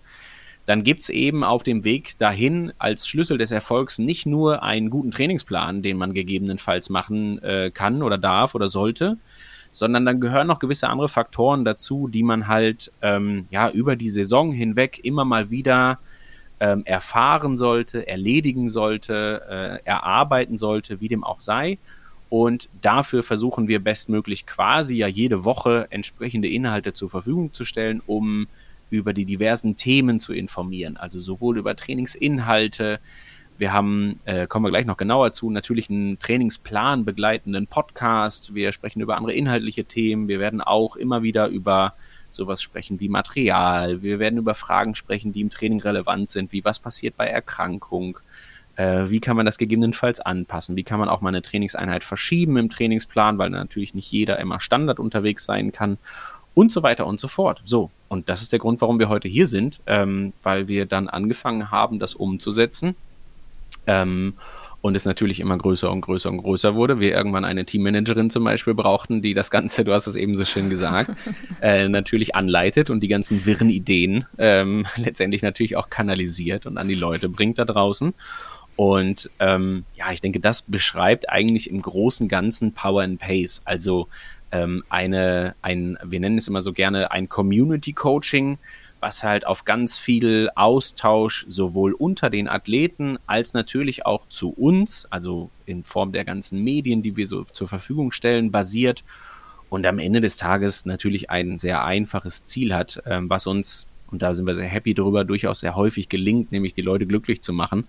dann 0.66 0.84
gibt 0.84 1.02
es 1.02 1.10
eben 1.10 1.44
auf 1.44 1.64
dem 1.64 1.84
Weg 1.84 2.18
dahin 2.18 2.72
als 2.78 3.08
Schlüssel 3.08 3.38
des 3.38 3.52
Erfolgs 3.52 4.00
nicht 4.00 4.26
nur 4.26 4.64
einen 4.64 4.90
guten 4.90 5.12
Trainingsplan, 5.12 5.82
den 5.82 5.98
man 5.98 6.14
gegebenenfalls 6.14 6.90
machen 6.90 7.42
äh, 7.44 7.70
kann 7.72 8.02
oder 8.02 8.18
darf 8.18 8.56
oder 8.56 8.70
sollte, 8.70 9.18
sondern 9.72 10.06
dann 10.06 10.22
gehören 10.22 10.48
noch 10.48 10.60
gewisse 10.60 10.88
andere 10.88 11.10
Faktoren 11.10 11.66
dazu, 11.66 12.08
die 12.08 12.24
man 12.24 12.48
halt 12.48 12.92
ähm, 13.02 13.46
ja 13.50 13.70
über 13.70 13.96
die 13.96 14.10
Saison 14.10 14.54
hinweg 14.54 15.04
immer 15.04 15.26
mal 15.26 15.50
wieder 15.50 16.00
ähm, 16.60 16.86
erfahren 16.86 17.58
sollte, 17.58 18.08
erledigen 18.08 18.70
sollte, 18.70 19.42
äh, 19.50 19.86
erarbeiten 19.86 20.56
sollte, 20.56 21.02
wie 21.02 21.10
dem 21.10 21.26
auch 21.26 21.42
sei. 21.42 21.78
Und 22.34 22.68
dafür 22.82 23.22
versuchen 23.22 23.68
wir 23.68 23.78
bestmöglich 23.78 24.48
quasi 24.48 24.96
ja 24.96 25.06
jede 25.06 25.46
Woche 25.46 25.86
entsprechende 25.92 26.48
Inhalte 26.50 26.92
zur 26.92 27.08
Verfügung 27.08 27.54
zu 27.54 27.64
stellen, 27.64 28.02
um 28.08 28.48
über 28.90 29.14
die 29.14 29.26
diversen 29.26 29.76
Themen 29.76 30.20
zu 30.20 30.34
informieren. 30.34 30.98
Also 30.98 31.20
sowohl 31.20 31.60
über 31.60 31.76
Trainingsinhalte, 31.76 33.00
wir 33.60 33.72
haben, 33.72 34.20
äh, 34.26 34.48
kommen 34.48 34.66
wir 34.66 34.72
gleich 34.72 34.88
noch 34.88 34.98
genauer 34.98 35.32
zu, 35.32 35.52
natürlich 35.52 35.92
einen 35.92 36.18
Trainingsplan 36.18 37.06
begleitenden 37.06 37.68
Podcast. 37.68 38.56
Wir 38.56 38.72
sprechen 38.72 39.02
über 39.02 39.16
andere 39.16 39.36
inhaltliche 39.36 39.86
Themen. 39.86 40.28
Wir 40.28 40.40
werden 40.40 40.60
auch 40.60 40.96
immer 40.96 41.22
wieder 41.22 41.50
über 41.50 41.94
sowas 42.32 42.64
sprechen 42.64 43.00
wie 43.00 43.10
Material. 43.10 44.02
Wir 44.02 44.18
werden 44.18 44.40
über 44.40 44.56
Fragen 44.56 44.96
sprechen, 44.96 45.34
die 45.34 45.42
im 45.42 45.52
Training 45.52 45.82
relevant 45.82 46.32
sind, 46.32 46.52
wie 46.52 46.66
was 46.66 46.80
passiert 46.80 47.16
bei 47.16 47.28
Erkrankung. 47.28 48.18
Äh, 48.76 49.10
wie 49.10 49.20
kann 49.20 49.36
man 49.36 49.46
das 49.46 49.58
gegebenenfalls 49.58 50.20
anpassen? 50.20 50.76
Wie 50.76 50.84
kann 50.84 51.00
man 51.00 51.10
auch 51.10 51.22
mal 51.22 51.30
eine 51.30 51.42
Trainingseinheit 51.42 52.04
verschieben 52.04 52.58
im 52.58 52.70
Trainingsplan, 52.70 53.38
weil 53.38 53.50
natürlich 53.50 53.94
nicht 53.94 54.12
jeder 54.12 54.40
immer 54.40 54.60
Standard 54.60 55.00
unterwegs 55.00 55.46
sein 55.46 55.72
kann 55.72 55.98
und 56.54 56.72
so 56.72 56.84
weiter 56.84 57.06
und 57.08 57.20
so 57.20 57.28
fort. 57.28 57.62
So, 57.66 57.92
und 58.08 58.30
das 58.30 58.42
ist 58.42 58.52
der 58.52 58.60
Grund, 58.60 58.82
warum 58.82 59.00
wir 59.00 59.10
heute 59.10 59.28
hier 59.28 59.48
sind, 59.48 59.82
ähm, 59.88 60.34
weil 60.44 60.68
wir 60.68 60.86
dann 60.86 61.10
angefangen 61.10 61.72
haben, 61.72 62.00
das 62.00 62.16
umzusetzen. 62.16 62.96
Ähm, 63.88 64.36
und 64.82 64.96
es 64.96 65.06
natürlich 65.06 65.40
immer 65.40 65.58
größer 65.58 65.90
und 65.90 66.02
größer 66.02 66.30
und 66.30 66.40
größer 66.40 66.76
wurde. 66.76 67.00
Wir 67.00 67.14
irgendwann 67.14 67.46
eine 67.46 67.64
Teammanagerin 67.64 68.30
zum 68.30 68.44
Beispiel 68.44 68.74
brauchten, 68.74 69.22
die 69.22 69.34
das 69.34 69.50
Ganze, 69.50 69.84
du 69.86 69.94
hast 69.94 70.08
es 70.08 70.18
eben 70.18 70.36
so 70.36 70.44
schön 70.44 70.70
gesagt, 70.70 71.12
äh, 71.62 71.88
natürlich 71.88 72.36
anleitet 72.36 72.90
und 72.90 73.00
die 73.00 73.08
ganzen 73.08 73.46
wirren 73.46 73.70
Ideen 73.70 74.26
ähm, 74.38 74.86
letztendlich 74.98 75.42
natürlich 75.42 75.78
auch 75.78 75.90
kanalisiert 75.90 76.66
und 76.66 76.78
an 76.78 76.90
die 76.90 76.96
Leute 76.96 77.30
bringt 77.30 77.60
da 77.60 77.66
draußen. 77.66 78.14
Und 78.76 79.30
ähm, 79.40 79.86
ja, 79.96 80.12
ich 80.12 80.22
denke, 80.22 80.40
das 80.40 80.64
beschreibt 80.64 81.30
eigentlich 81.30 81.70
im 81.70 81.82
großen 81.82 82.28
Ganzen 82.28 82.74
Power 82.74 83.04
and 83.04 83.20
Pace. 83.20 83.62
Also 83.66 84.08
ähm, 84.52 84.84
eine, 84.90 85.56
ein, 85.62 85.98
wir 86.04 86.20
nennen 86.20 86.38
es 86.38 86.48
immer 86.48 86.62
so 86.62 86.74
gerne 86.74 87.12
ein 87.12 87.30
Community 87.30 87.94
Coaching, 87.94 88.58
was 89.00 89.22
halt 89.22 89.46
auf 89.46 89.66
ganz 89.66 89.98
viel 89.98 90.50
Austausch 90.56 91.46
sowohl 91.48 91.94
unter 91.94 92.30
den 92.30 92.48
Athleten 92.48 93.18
als 93.28 93.54
natürlich 93.54 94.06
auch 94.06 94.28
zu 94.28 94.50
uns, 94.52 95.06
also 95.10 95.50
in 95.66 95.84
Form 95.84 96.14
der 96.14 96.24
ganzen 96.24 96.64
Medien, 96.64 97.04
die 97.04 97.18
wir 97.18 97.28
so 97.28 97.44
zur 97.44 97.68
Verfügung 97.68 98.12
stellen, 98.12 98.50
basiert 98.52 99.04
und 99.70 99.86
am 99.86 100.00
Ende 100.00 100.22
des 100.22 100.38
Tages 100.38 100.86
natürlich 100.86 101.30
ein 101.30 101.58
sehr 101.58 101.84
einfaches 101.84 102.44
Ziel 102.44 102.74
hat, 102.74 103.02
ähm, 103.06 103.30
was 103.30 103.46
uns 103.46 103.88
und 104.14 104.22
da 104.22 104.34
sind 104.36 104.46
wir 104.46 104.54
sehr 104.54 104.68
happy 104.68 104.94
darüber, 104.94 105.26
durchaus 105.26 105.62
sehr 105.62 105.76
häufig 105.76 106.08
gelingt, 106.08 106.52
nämlich 106.52 106.74
die 106.74 106.82
Leute 106.82 107.08
glücklich 107.08 107.42
zu 107.42 107.52
machen, 107.52 107.86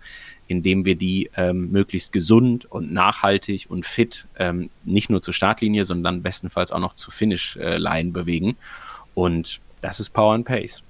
indem 0.48 0.86
wir 0.86 0.96
die 0.96 1.30
ähm, 1.36 1.70
möglichst 1.70 2.12
gesund 2.12 2.64
und 2.64 2.92
nachhaltig 2.92 3.66
und 3.68 3.84
fit 3.84 4.26
ähm, 4.38 4.70
nicht 4.84 5.10
nur 5.10 5.20
zur 5.20 5.34
Startlinie, 5.34 5.84
sondern 5.84 6.22
bestenfalls 6.22 6.72
auch 6.72 6.80
noch 6.80 6.94
zu 6.94 7.10
Finish-Line 7.10 8.10
bewegen. 8.10 8.56
Und 9.14 9.60
das 9.82 10.00
ist 10.00 10.10
Power 10.10 10.34
and 10.34 10.46
Pace. 10.46 10.82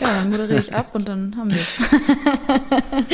Ja, 0.00 0.08
dann 0.14 0.30
moderiere 0.30 0.60
ich 0.60 0.74
ab 0.74 0.90
und 0.92 1.08
dann 1.08 1.36
haben 1.36 1.50
wir 1.50 1.56
es. 1.56 1.78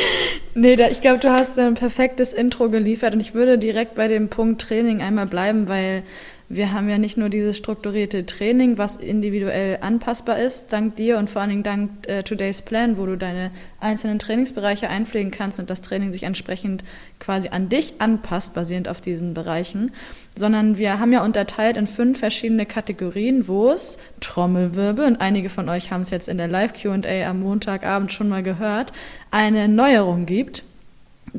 nee, 0.55 0.77
da, 0.77 0.89
ich 0.89 1.01
glaube, 1.01 1.19
du 1.19 1.31
hast 1.31 1.59
ein 1.59 1.75
perfektes 1.75 2.33
Intro 2.33 2.71
geliefert 2.71 3.15
und 3.15 3.21
ich 3.21 3.35
würde 3.35 3.59
direkt 3.59 3.95
bei 3.97 4.09
dem 4.09 4.29
Punkt 4.29 4.63
Training 4.63 5.03
einmal 5.03 5.27
bleiben, 5.27 5.69
weil 5.69 6.05
wir 6.49 6.73
haben 6.73 6.89
ja 6.89 6.97
nicht 6.97 7.17
nur 7.17 7.29
dieses 7.29 7.57
strukturierte 7.57 8.25
Training, 8.25 8.79
was 8.79 8.97
individuell 8.97 9.79
anpassbar 9.81 10.39
ist, 10.39 10.73
dank 10.73 10.95
dir 10.95 11.19
und 11.19 11.29
vor 11.29 11.43
allen 11.43 11.51
Dingen 11.51 11.63
dank 11.65 11.91
äh, 12.07 12.23
Today's 12.23 12.63
Plan, 12.63 12.99
wo 12.99 13.07
du 13.07 13.17
deine 13.17 13.51
einzelnen 13.81 14.21
Trainingsbereiche 14.21 14.89
einpflegen 14.89 15.33
kannst 15.33 15.59
und 15.59 15.71
das 15.71 15.83
Training 15.83 16.13
sich 16.13 16.23
entsprechend 16.23 16.85
quasi 17.19 17.49
an 17.49 17.69
dich 17.69 18.01
anpasst, 18.01 18.55
basierend 18.55 18.89
auf 18.89 19.01
diesen 19.01 19.35
Bereichen, 19.35 19.91
sondern 20.37 20.77
wir 20.77 21.01
haben 21.01 21.13
ja 21.13 21.25
unterteilt 21.25 21.77
in 21.77 21.89
fünf 21.89 22.21
verschiedene 22.21 22.65
Kategorien, 22.65 23.49
wo 23.49 23.71
es 23.71 23.99
Trommelwirbel, 24.21 25.05
und 25.05 25.21
einige 25.21 25.49
von 25.49 25.69
euch 25.69 25.91
haben 25.91 26.03
es 26.03 26.11
jetzt 26.11 26.29
in 26.29 26.39
der 26.39 26.49
Live-QA 26.49 27.29
am 27.29 27.41
Montagabend 27.41 28.13
schon 28.13 28.29
mal 28.29 28.45
gehört, 28.45 28.93
eine 29.33 29.69
Neuerung 29.69 30.27
gibt 30.27 30.63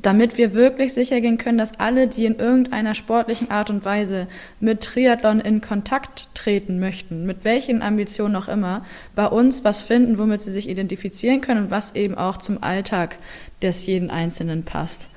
damit 0.02 0.38
wir 0.38 0.54
wirklich 0.54 0.94
sicher 0.94 1.22
gehen 1.22 1.38
können, 1.38 1.58
dass 1.58 1.80
alle, 1.80 2.08
die 2.08 2.26
in 2.26 2.38
irgendeiner 2.38 2.96
sportlichen 2.96 3.52
Art 3.52 3.70
und 3.70 3.86
Weise 3.86 4.28
mit 4.60 4.82
Triathlon 4.82 5.40
in 5.40 5.62
Kontakt 5.62 6.30
treten 6.34 6.80
möchten, 6.80 7.26
mit 7.26 7.44
welchen 7.44 7.82
Ambitionen 7.82 8.36
auch 8.36 8.48
immer, 8.48 8.86
bei 9.16 9.26
uns 9.26 9.64
was 9.64 9.82
finden, 9.82 10.18
womit 10.18 10.42
sie 10.42 10.52
sich 10.52 10.70
identifizieren 10.70 11.42
können 11.42 11.66
und 11.66 11.72
was 11.72 11.96
eben 11.96 12.16
auch 12.16 12.38
zum 12.38 12.64
Alltag 12.64 13.18
des 13.62 13.86
jeden 13.86 14.10
Einzelnen 14.10 14.64
passt. 14.64 15.10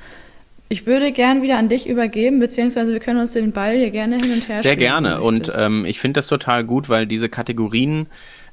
Ich 0.72 0.86
würde 0.86 1.10
gern 1.10 1.42
wieder 1.42 1.58
an 1.58 1.68
dich 1.68 1.88
übergeben, 1.88 2.38
beziehungsweise 2.38 2.92
wir 2.92 3.00
können 3.00 3.18
uns 3.18 3.32
den 3.32 3.50
Ball 3.50 3.76
hier 3.76 3.90
gerne 3.90 4.18
hin 4.18 4.32
und 4.32 4.48
her 4.48 4.60
Sehr 4.60 4.76
gerne. 4.76 5.20
Und 5.20 5.50
ähm, 5.58 5.84
ich 5.84 5.98
finde 5.98 6.18
das 6.18 6.28
total 6.28 6.62
gut, 6.62 6.88
weil 6.88 7.06
diese 7.06 7.28
Kategorien 7.28 8.06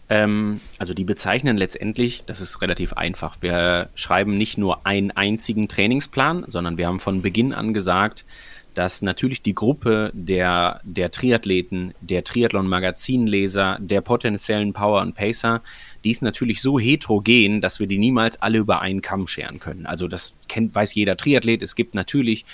ähm, 0.10 0.62
also 0.78 0.94
die 0.94 1.04
bezeichnen 1.04 1.58
letztendlich, 1.58 2.24
das 2.26 2.40
ist 2.42 2.62
relativ 2.62 2.94
einfach. 2.94 3.38
Wir 3.42 3.90
schreiben 3.96 4.38
nicht 4.38 4.58
nur 4.58 4.86
einen 4.86 5.12
einzigen 5.12 5.68
Trainingsplan, 5.68 6.46
sondern 6.48 6.78
wir 6.78 6.88
haben 6.88 7.00
von 7.00 7.22
Beginn 7.22 7.54
an 7.54 7.74
gesagt, 7.74 8.26
dass 8.78 9.02
natürlich 9.02 9.42
die 9.42 9.56
Gruppe 9.56 10.12
der, 10.14 10.82
der 10.84 11.10
Triathleten, 11.10 11.96
der 12.00 12.24
Triathlon-Magazinleser, 12.24 13.80
der 13.82 14.02
potenziellen 14.02 14.72
Power 14.72 15.02
und 15.02 15.16
Pacer, 15.16 15.64
die 16.04 16.12
ist 16.12 16.22
natürlich 16.22 16.62
so 16.62 16.80
heterogen, 16.80 17.60
dass 17.60 17.80
wir 17.80 17.88
die 17.88 17.98
niemals 17.98 18.40
alle 18.40 18.60
über 18.60 18.80
einen 18.82 19.02
Kamm 19.02 19.26
scheren 19.26 19.58
können. 19.58 19.88
Also 19.88 20.08
das 20.08 20.36
kennt, 20.48 20.76
weiß 20.76 20.94
jeder 20.94 21.18
Triathlet. 21.18 21.64
Es 21.64 21.74
gibt 21.74 21.96
natürlich 21.96 22.46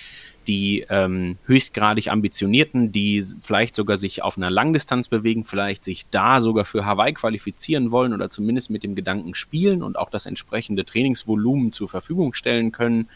die 0.48 0.86
ähm, 0.90 1.38
höchstgradig 1.46 2.10
ambitionierten, 2.12 2.92
die 2.92 3.24
vielleicht 3.42 3.76
sogar 3.76 3.98
sich 3.98 4.22
auf 4.24 4.38
einer 4.38 4.50
Langdistanz 4.50 5.08
bewegen, 5.08 5.44
vielleicht 5.46 5.84
sich 5.84 6.06
da 6.10 6.40
sogar 6.40 6.66
für 6.66 6.86
Hawaii 6.86 7.14
qualifizieren 7.14 7.92
wollen 7.92 8.14
oder 8.14 8.30
zumindest 8.30 8.70
mit 8.70 8.84
dem 8.84 8.96
Gedanken 8.96 9.34
spielen 9.34 9.84
und 9.84 9.98
auch 9.98 10.10
das 10.10 10.26
entsprechende 10.26 10.86
Trainingsvolumen 10.86 11.72
zur 11.72 11.90
Verfügung 11.90 12.34
stellen 12.34 12.72
können, 12.72 13.10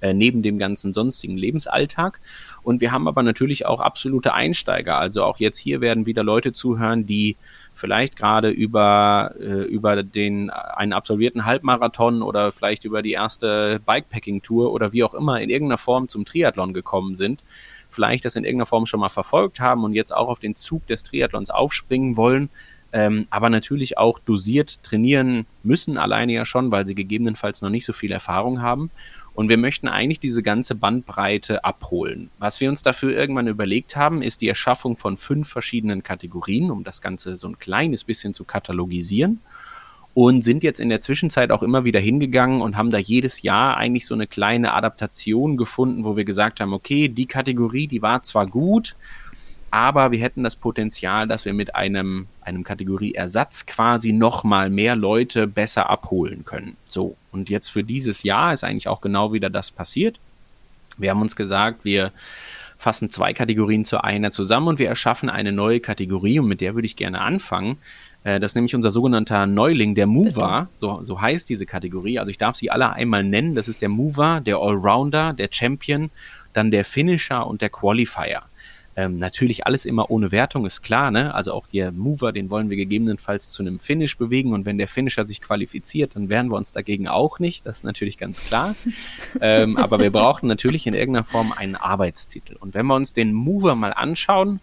äh, 0.00 0.12
neben 0.12 0.42
dem 0.42 0.58
ganzen 0.58 0.92
sonstigen 0.92 1.36
Lebensalltag. 1.36 2.20
Und 2.62 2.80
wir 2.80 2.92
haben 2.92 3.08
aber 3.08 3.22
natürlich 3.22 3.66
auch 3.66 3.80
absolute 3.80 4.34
Einsteiger. 4.34 4.98
Also 4.98 5.24
auch 5.24 5.38
jetzt 5.38 5.58
hier 5.58 5.80
werden 5.80 6.06
wieder 6.06 6.22
Leute 6.22 6.52
zuhören, 6.52 7.06
die 7.06 7.36
vielleicht 7.74 8.16
gerade 8.16 8.50
über, 8.50 9.34
äh, 9.38 9.64
über 9.64 10.02
den 10.02 10.48
einen 10.50 10.92
absolvierten 10.92 11.44
Halbmarathon 11.44 12.22
oder 12.22 12.52
vielleicht 12.52 12.84
über 12.84 13.02
die 13.02 13.12
erste 13.12 13.80
Bikepacking-Tour 13.84 14.72
oder 14.72 14.92
wie 14.92 15.04
auch 15.04 15.14
immer 15.14 15.40
in 15.40 15.50
irgendeiner 15.50 15.78
Form 15.78 16.08
zum 16.08 16.24
Triathlon 16.24 16.72
gekommen 16.72 17.16
sind, 17.16 17.42
vielleicht 17.90 18.24
das 18.24 18.36
in 18.36 18.44
irgendeiner 18.44 18.66
Form 18.66 18.86
schon 18.86 19.00
mal 19.00 19.08
verfolgt 19.08 19.60
haben 19.60 19.84
und 19.84 19.92
jetzt 19.92 20.14
auch 20.14 20.28
auf 20.28 20.38
den 20.38 20.54
Zug 20.54 20.86
des 20.86 21.02
Triathlons 21.02 21.50
aufspringen 21.50 22.16
wollen, 22.16 22.48
ähm, 22.92 23.26
aber 23.30 23.50
natürlich 23.50 23.98
auch 23.98 24.20
dosiert 24.20 24.82
trainieren 24.84 25.46
müssen, 25.64 25.98
alleine 25.98 26.32
ja 26.32 26.44
schon, 26.44 26.70
weil 26.70 26.86
sie 26.86 26.94
gegebenenfalls 26.94 27.60
noch 27.60 27.70
nicht 27.70 27.84
so 27.84 27.92
viel 27.92 28.12
Erfahrung 28.12 28.62
haben. 28.62 28.90
Und 29.34 29.48
wir 29.48 29.58
möchten 29.58 29.88
eigentlich 29.88 30.20
diese 30.20 30.42
ganze 30.42 30.76
Bandbreite 30.76 31.64
abholen. 31.64 32.30
Was 32.38 32.60
wir 32.60 32.68
uns 32.68 32.82
dafür 32.82 33.12
irgendwann 33.12 33.48
überlegt 33.48 33.96
haben, 33.96 34.22
ist 34.22 34.40
die 34.40 34.48
Erschaffung 34.48 34.96
von 34.96 35.16
fünf 35.16 35.48
verschiedenen 35.48 36.04
Kategorien, 36.04 36.70
um 36.70 36.84
das 36.84 37.02
Ganze 37.02 37.36
so 37.36 37.48
ein 37.48 37.58
kleines 37.58 38.04
bisschen 38.04 38.32
zu 38.32 38.44
katalogisieren. 38.44 39.40
Und 40.14 40.42
sind 40.42 40.62
jetzt 40.62 40.78
in 40.78 40.88
der 40.88 41.00
Zwischenzeit 41.00 41.50
auch 41.50 41.64
immer 41.64 41.82
wieder 41.82 41.98
hingegangen 41.98 42.62
und 42.62 42.76
haben 42.76 42.92
da 42.92 42.98
jedes 42.98 43.42
Jahr 43.42 43.76
eigentlich 43.76 44.06
so 44.06 44.14
eine 44.14 44.28
kleine 44.28 44.72
Adaptation 44.72 45.56
gefunden, 45.56 46.04
wo 46.04 46.16
wir 46.16 46.24
gesagt 46.24 46.60
haben, 46.60 46.72
okay, 46.72 47.08
die 47.08 47.26
Kategorie, 47.26 47.88
die 47.88 48.00
war 48.00 48.22
zwar 48.22 48.46
gut, 48.46 48.94
aber 49.74 50.12
wir 50.12 50.20
hätten 50.20 50.44
das 50.44 50.54
Potenzial, 50.54 51.26
dass 51.26 51.44
wir 51.44 51.52
mit 51.52 51.74
einem, 51.74 52.28
einem 52.42 52.62
Kategorieersatz 52.62 53.66
quasi 53.66 54.12
nochmal 54.12 54.70
mehr 54.70 54.94
Leute 54.94 55.48
besser 55.48 55.90
abholen 55.90 56.44
können. 56.44 56.76
So, 56.84 57.16
und 57.32 57.50
jetzt 57.50 57.70
für 57.70 57.82
dieses 57.82 58.22
Jahr 58.22 58.52
ist 58.52 58.62
eigentlich 58.62 58.86
auch 58.86 59.00
genau 59.00 59.32
wieder 59.32 59.50
das 59.50 59.72
passiert. 59.72 60.20
Wir 60.96 61.10
haben 61.10 61.20
uns 61.20 61.34
gesagt, 61.34 61.84
wir 61.84 62.12
fassen 62.78 63.10
zwei 63.10 63.32
Kategorien 63.32 63.84
zu 63.84 64.04
einer 64.04 64.30
zusammen 64.30 64.68
und 64.68 64.78
wir 64.78 64.86
erschaffen 64.86 65.28
eine 65.28 65.50
neue 65.50 65.80
Kategorie 65.80 66.38
und 66.38 66.46
mit 66.46 66.60
der 66.60 66.76
würde 66.76 66.86
ich 66.86 66.94
gerne 66.94 67.20
anfangen. 67.20 67.78
Äh, 68.22 68.38
das 68.38 68.52
ist 68.52 68.54
nämlich 68.54 68.76
unser 68.76 68.92
sogenannter 68.92 69.44
Neuling, 69.46 69.96
der 69.96 70.06
Mover, 70.06 70.68
so, 70.76 71.02
so 71.02 71.20
heißt 71.20 71.48
diese 71.48 71.66
Kategorie. 71.66 72.20
Also 72.20 72.30
ich 72.30 72.38
darf 72.38 72.54
sie 72.54 72.70
alle 72.70 72.92
einmal 72.92 73.24
nennen. 73.24 73.56
Das 73.56 73.66
ist 73.66 73.82
der 73.82 73.88
Mover, 73.88 74.40
der 74.40 74.58
Allrounder, 74.58 75.32
der 75.32 75.48
Champion, 75.50 76.12
dann 76.52 76.70
der 76.70 76.84
Finisher 76.84 77.44
und 77.44 77.60
der 77.60 77.70
Qualifier. 77.70 78.44
Ähm, 78.96 79.16
natürlich 79.16 79.66
alles 79.66 79.84
immer 79.84 80.10
ohne 80.10 80.30
Wertung, 80.30 80.66
ist 80.66 80.82
klar, 80.82 81.10
ne? 81.10 81.34
Also 81.34 81.52
auch 81.52 81.66
der 81.66 81.90
Mover, 81.90 82.32
den 82.32 82.50
wollen 82.50 82.70
wir 82.70 82.76
gegebenenfalls 82.76 83.50
zu 83.50 83.62
einem 83.62 83.78
Finish 83.78 84.16
bewegen 84.16 84.52
und 84.52 84.66
wenn 84.66 84.78
der 84.78 84.88
Finisher 84.88 85.26
sich 85.26 85.40
qualifiziert, 85.40 86.14
dann 86.14 86.28
wehren 86.28 86.48
wir 86.48 86.56
uns 86.56 86.72
dagegen 86.72 87.08
auch 87.08 87.38
nicht, 87.38 87.66
das 87.66 87.78
ist 87.78 87.84
natürlich 87.84 88.18
ganz 88.18 88.42
klar. 88.44 88.74
ähm, 89.40 89.76
aber 89.76 89.98
wir 89.98 90.10
brauchen 90.10 90.46
natürlich 90.46 90.86
in 90.86 90.94
irgendeiner 90.94 91.24
Form 91.24 91.52
einen 91.52 91.74
Arbeitstitel. 91.74 92.56
Und 92.56 92.74
wenn 92.74 92.86
wir 92.86 92.94
uns 92.94 93.12
den 93.12 93.32
Mover 93.32 93.74
mal 93.74 93.92
anschauen, 93.92 94.60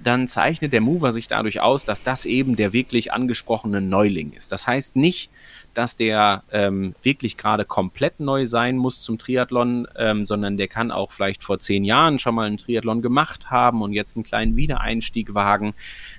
dann 0.00 0.28
zeichnet 0.28 0.72
der 0.72 0.80
Mover 0.80 1.12
sich 1.12 1.28
dadurch 1.28 1.60
aus, 1.60 1.84
dass 1.84 2.02
das 2.02 2.24
eben 2.24 2.56
der 2.56 2.72
wirklich 2.72 3.12
angesprochene 3.12 3.80
Neuling 3.80 4.32
ist. 4.32 4.52
Das 4.52 4.66
heißt 4.66 4.96
nicht, 4.96 5.30
dass 5.78 5.94
der 5.94 6.42
ähm, 6.50 6.96
wirklich 7.04 7.36
gerade 7.36 7.64
komplett 7.64 8.18
neu 8.18 8.46
sein 8.46 8.76
muss 8.76 9.00
zum 9.00 9.16
Triathlon, 9.16 9.86
ähm, 9.94 10.26
sondern 10.26 10.56
der 10.56 10.66
kann 10.66 10.90
auch 10.90 11.12
vielleicht 11.12 11.44
vor 11.44 11.60
zehn 11.60 11.84
Jahren 11.84 12.18
schon 12.18 12.34
mal 12.34 12.48
einen 12.48 12.56
Triathlon 12.56 13.00
gemacht 13.00 13.52
haben 13.52 13.80
und 13.82 13.92
jetzt 13.92 14.16
einen 14.16 14.24
kleinen 14.24 14.56
Wiedereinstieg 14.56 15.34
wagen. 15.34 15.74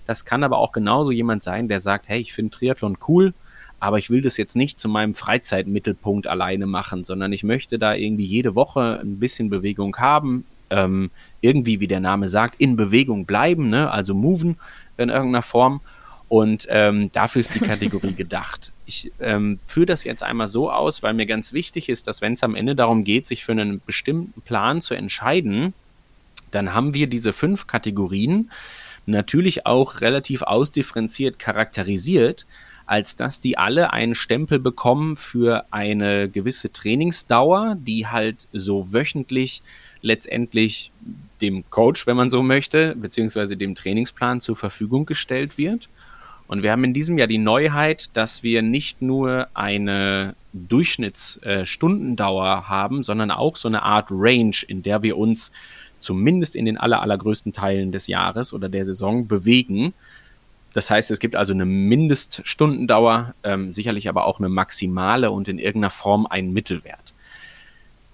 Das 0.05 0.23
kann 0.23 0.45
aber 0.45 0.59
auch 0.59 0.71
genauso 0.71 1.11
jemand 1.11 1.43
sein, 1.43 1.67
der 1.67 1.81
sagt, 1.81 2.07
hey, 2.07 2.21
ich 2.21 2.31
finde 2.31 2.55
Triathlon 2.55 2.99
cool, 3.09 3.33
aber 3.81 3.97
ich 3.97 4.09
will 4.09 4.21
das 4.21 4.37
jetzt 4.37 4.55
nicht 4.55 4.79
zu 4.79 4.87
meinem 4.87 5.13
Freizeitmittelpunkt 5.13 6.25
alleine 6.25 6.65
machen, 6.65 7.03
sondern 7.03 7.33
ich 7.33 7.43
möchte 7.43 7.77
da 7.77 7.93
irgendwie 7.93 8.23
jede 8.23 8.55
Woche 8.55 9.01
ein 9.01 9.19
bisschen 9.19 9.49
Bewegung 9.49 9.97
haben, 9.97 10.45
ähm, 10.69 11.11
irgendwie, 11.41 11.81
wie 11.81 11.87
der 11.89 11.99
Name 11.99 12.29
sagt, 12.29 12.55
in 12.61 12.77
Bewegung 12.77 13.25
bleiben, 13.25 13.67
ne? 13.67 13.91
also 13.91 14.13
moven 14.13 14.55
in 14.95 15.09
irgendeiner 15.09 15.41
Form. 15.41 15.81
Und 16.29 16.65
ähm, 16.69 17.11
dafür 17.11 17.41
ist 17.41 17.55
die 17.55 17.59
Kategorie 17.59 18.13
gedacht. 18.15 18.71
Ich 18.89 19.11
ähm, 19.19 19.59
führe 19.63 19.85
das 19.85 20.03
jetzt 20.03 20.23
einmal 20.23 20.47
so 20.47 20.71
aus, 20.71 21.03
weil 21.03 21.13
mir 21.13 21.27
ganz 21.27 21.53
wichtig 21.53 21.89
ist, 21.89 22.07
dass 22.07 22.21
wenn 22.21 22.33
es 22.33 22.41
am 22.41 22.55
Ende 22.55 22.75
darum 22.75 23.03
geht, 23.03 23.27
sich 23.27 23.45
für 23.45 23.51
einen 23.51 23.83
bestimmten 23.85 24.41
Plan 24.41 24.81
zu 24.81 24.95
entscheiden, 24.95 25.75
dann 26.49 26.73
haben 26.73 26.95
wir 26.95 27.05
diese 27.05 27.31
fünf 27.31 27.67
Kategorien 27.67 28.49
natürlich 29.05 29.67
auch 29.67 30.01
relativ 30.01 30.41
ausdifferenziert 30.41 31.37
charakterisiert, 31.37 32.47
als 32.87 33.15
dass 33.15 33.39
die 33.39 33.59
alle 33.59 33.93
einen 33.93 34.15
Stempel 34.15 34.57
bekommen 34.57 35.15
für 35.15 35.65
eine 35.69 36.27
gewisse 36.27 36.71
Trainingsdauer, 36.71 37.77
die 37.79 38.07
halt 38.07 38.47
so 38.53 38.91
wöchentlich 38.91 39.61
letztendlich 40.01 40.91
dem 41.41 41.63
Coach, 41.69 42.07
wenn 42.07 42.17
man 42.17 42.31
so 42.31 42.41
möchte, 42.41 42.95
beziehungsweise 42.95 43.55
dem 43.55 43.75
Trainingsplan 43.75 44.41
zur 44.41 44.55
Verfügung 44.55 45.05
gestellt 45.05 45.59
wird. 45.59 45.89
Und 46.49 46.63
wir 46.63 46.71
haben 46.71 46.83
in 46.83 46.95
diesem 46.95 47.19
Jahr 47.19 47.27
die 47.27 47.37
Neuheit, 47.37 48.09
dass 48.13 48.41
wir 48.41 48.63
nicht 48.63 49.03
nur 49.03 49.49
eine 49.53 50.33
Durchschnittsstundenauer 50.53 52.63
äh, 52.65 52.67
haben, 52.67 53.03
sondern 53.03 53.29
auch 53.29 53.55
so 53.55 53.67
eine 53.67 53.83
Art 53.83 54.07
Range, 54.09 54.55
in 54.67 54.81
der 54.81 55.03
wir 55.03 55.15
uns 55.15 55.51
zumindest 55.99 56.55
in 56.55 56.65
den 56.65 56.79
aller, 56.79 57.03
allergrößten 57.03 57.53
Teilen 57.53 57.91
des 57.91 58.07
Jahres 58.07 58.51
oder 58.51 58.67
der 58.67 58.83
Saison 58.83 59.27
bewegen. 59.27 59.93
Das 60.73 60.89
heißt, 60.89 61.11
es 61.11 61.19
gibt 61.19 61.35
also 61.35 61.53
eine 61.53 61.67
Mindeststundendauer, 61.67 63.35
ähm, 63.43 63.71
sicherlich 63.71 64.09
aber 64.09 64.25
auch 64.25 64.39
eine 64.39 64.49
maximale 64.49 65.29
und 65.29 65.47
in 65.47 65.59
irgendeiner 65.59 65.91
Form 65.91 66.25
einen 66.25 66.51
Mittelwert. 66.51 67.08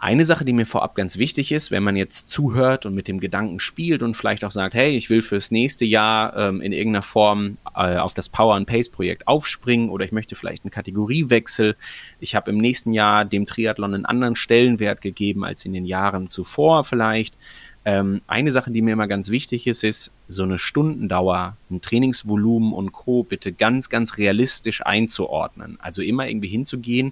Eine 0.06 0.24
Sache, 0.24 0.46
die 0.46 0.54
mir 0.54 0.68
vorab 0.68 0.94
ganz 0.94 1.18
wichtig 1.18 1.52
ist, 1.52 1.72
wenn 1.72 1.82
man 1.82 1.96
jetzt 1.96 2.30
zuhört 2.30 2.86
und 2.86 2.94
mit 2.94 3.08
dem 3.08 3.20
Gedanken 3.20 3.60
spielt 3.60 4.04
und 4.04 4.14
vielleicht 4.14 4.44
auch 4.44 4.52
sagt, 4.52 4.76
hey, 4.76 4.96
ich 4.96 5.10
will 5.10 5.24
fürs 5.24 5.50
nächste 5.50 5.84
Jahr 5.84 6.38
ähm, 6.38 6.62
in 6.62 6.74
irgendeiner 6.74 7.02
Form 7.02 7.58
äh, 7.76 7.98
auf 7.98 8.14
das 8.14 8.30
Power 8.30 8.54
and 8.54 8.68
Pace 8.68 8.90
Projekt 8.90 9.28
aufspringen 9.28 9.90
oder 9.90 10.06
ich 10.06 10.12
möchte 10.12 10.36
vielleicht 10.36 10.64
einen 10.64 10.70
Kategoriewechsel. 10.70 11.76
Ich 12.20 12.36
habe 12.36 12.52
im 12.52 12.58
nächsten 12.60 12.94
Jahr 12.94 13.26
dem 13.26 13.48
Triathlon 13.48 13.96
einen 13.96 14.06
anderen 14.06 14.36
Stellenwert 14.36 15.02
gegeben 15.02 15.44
als 15.44 15.66
in 15.66 15.74
den 15.74 15.88
Jahren 15.88 16.30
zuvor 16.30 16.84
vielleicht. 16.84 17.36
Ähm, 17.84 18.22
eine 18.28 18.52
Sache, 18.52 18.70
die 18.70 18.84
mir 18.84 18.94
immer 18.94 19.08
ganz 19.08 19.30
wichtig 19.30 19.66
ist, 19.66 19.84
ist 19.84 20.12
so 20.28 20.44
eine 20.44 20.60
Stundendauer, 20.60 21.58
ein 21.72 21.82
Trainingsvolumen 21.82 22.74
und 22.74 22.92
Co. 22.92 23.24
bitte 23.24 23.54
ganz, 23.54 23.90
ganz 23.90 24.20
realistisch 24.20 24.86
einzuordnen. 24.86 25.80
Also 25.82 26.04
immer 26.04 26.28
irgendwie 26.28 26.50
hinzugehen 26.50 27.12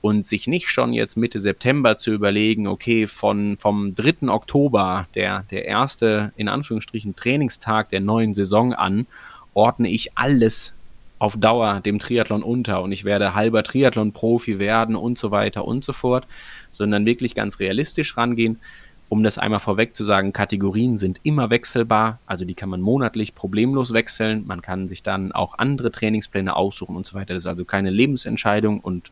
und 0.00 0.24
sich 0.24 0.46
nicht 0.46 0.68
schon 0.68 0.92
jetzt 0.92 1.16
Mitte 1.16 1.40
September 1.40 1.96
zu 1.96 2.12
überlegen, 2.12 2.66
okay, 2.66 3.06
von, 3.06 3.56
vom 3.58 3.94
3. 3.94 4.28
Oktober, 4.28 5.06
der, 5.14 5.44
der 5.50 5.64
erste, 5.64 6.32
in 6.36 6.48
Anführungsstrichen, 6.48 7.16
Trainingstag 7.16 7.88
der 7.88 8.00
neuen 8.00 8.32
Saison 8.32 8.72
an, 8.72 9.06
ordne 9.54 9.88
ich 9.88 10.16
alles 10.16 10.74
auf 11.18 11.36
Dauer 11.36 11.80
dem 11.80 11.98
Triathlon 11.98 12.44
unter 12.44 12.80
und 12.80 12.92
ich 12.92 13.04
werde 13.04 13.34
halber 13.34 13.64
Triathlon-Profi 13.64 14.60
werden 14.60 14.94
und 14.94 15.18
so 15.18 15.32
weiter 15.32 15.64
und 15.64 15.82
so 15.82 15.92
fort, 15.92 16.26
sondern 16.70 17.06
wirklich 17.06 17.34
ganz 17.34 17.58
realistisch 17.58 18.16
rangehen. 18.16 18.60
Um 19.08 19.22
das 19.22 19.38
einmal 19.38 19.58
vorweg 19.58 19.96
zu 19.96 20.04
sagen, 20.04 20.34
Kategorien 20.34 20.98
sind 20.98 21.18
immer 21.22 21.48
wechselbar, 21.48 22.20
also 22.26 22.44
die 22.44 22.54
kann 22.54 22.68
man 22.68 22.82
monatlich 22.82 23.34
problemlos 23.34 23.94
wechseln. 23.94 24.46
Man 24.46 24.60
kann 24.60 24.86
sich 24.86 25.02
dann 25.02 25.32
auch 25.32 25.58
andere 25.58 25.90
Trainingspläne 25.90 26.54
aussuchen 26.54 26.94
und 26.94 27.06
so 27.06 27.14
weiter. 27.14 27.32
Das 27.32 27.44
ist 27.44 27.46
also 27.46 27.64
keine 27.64 27.88
Lebensentscheidung 27.88 28.80
und 28.80 29.10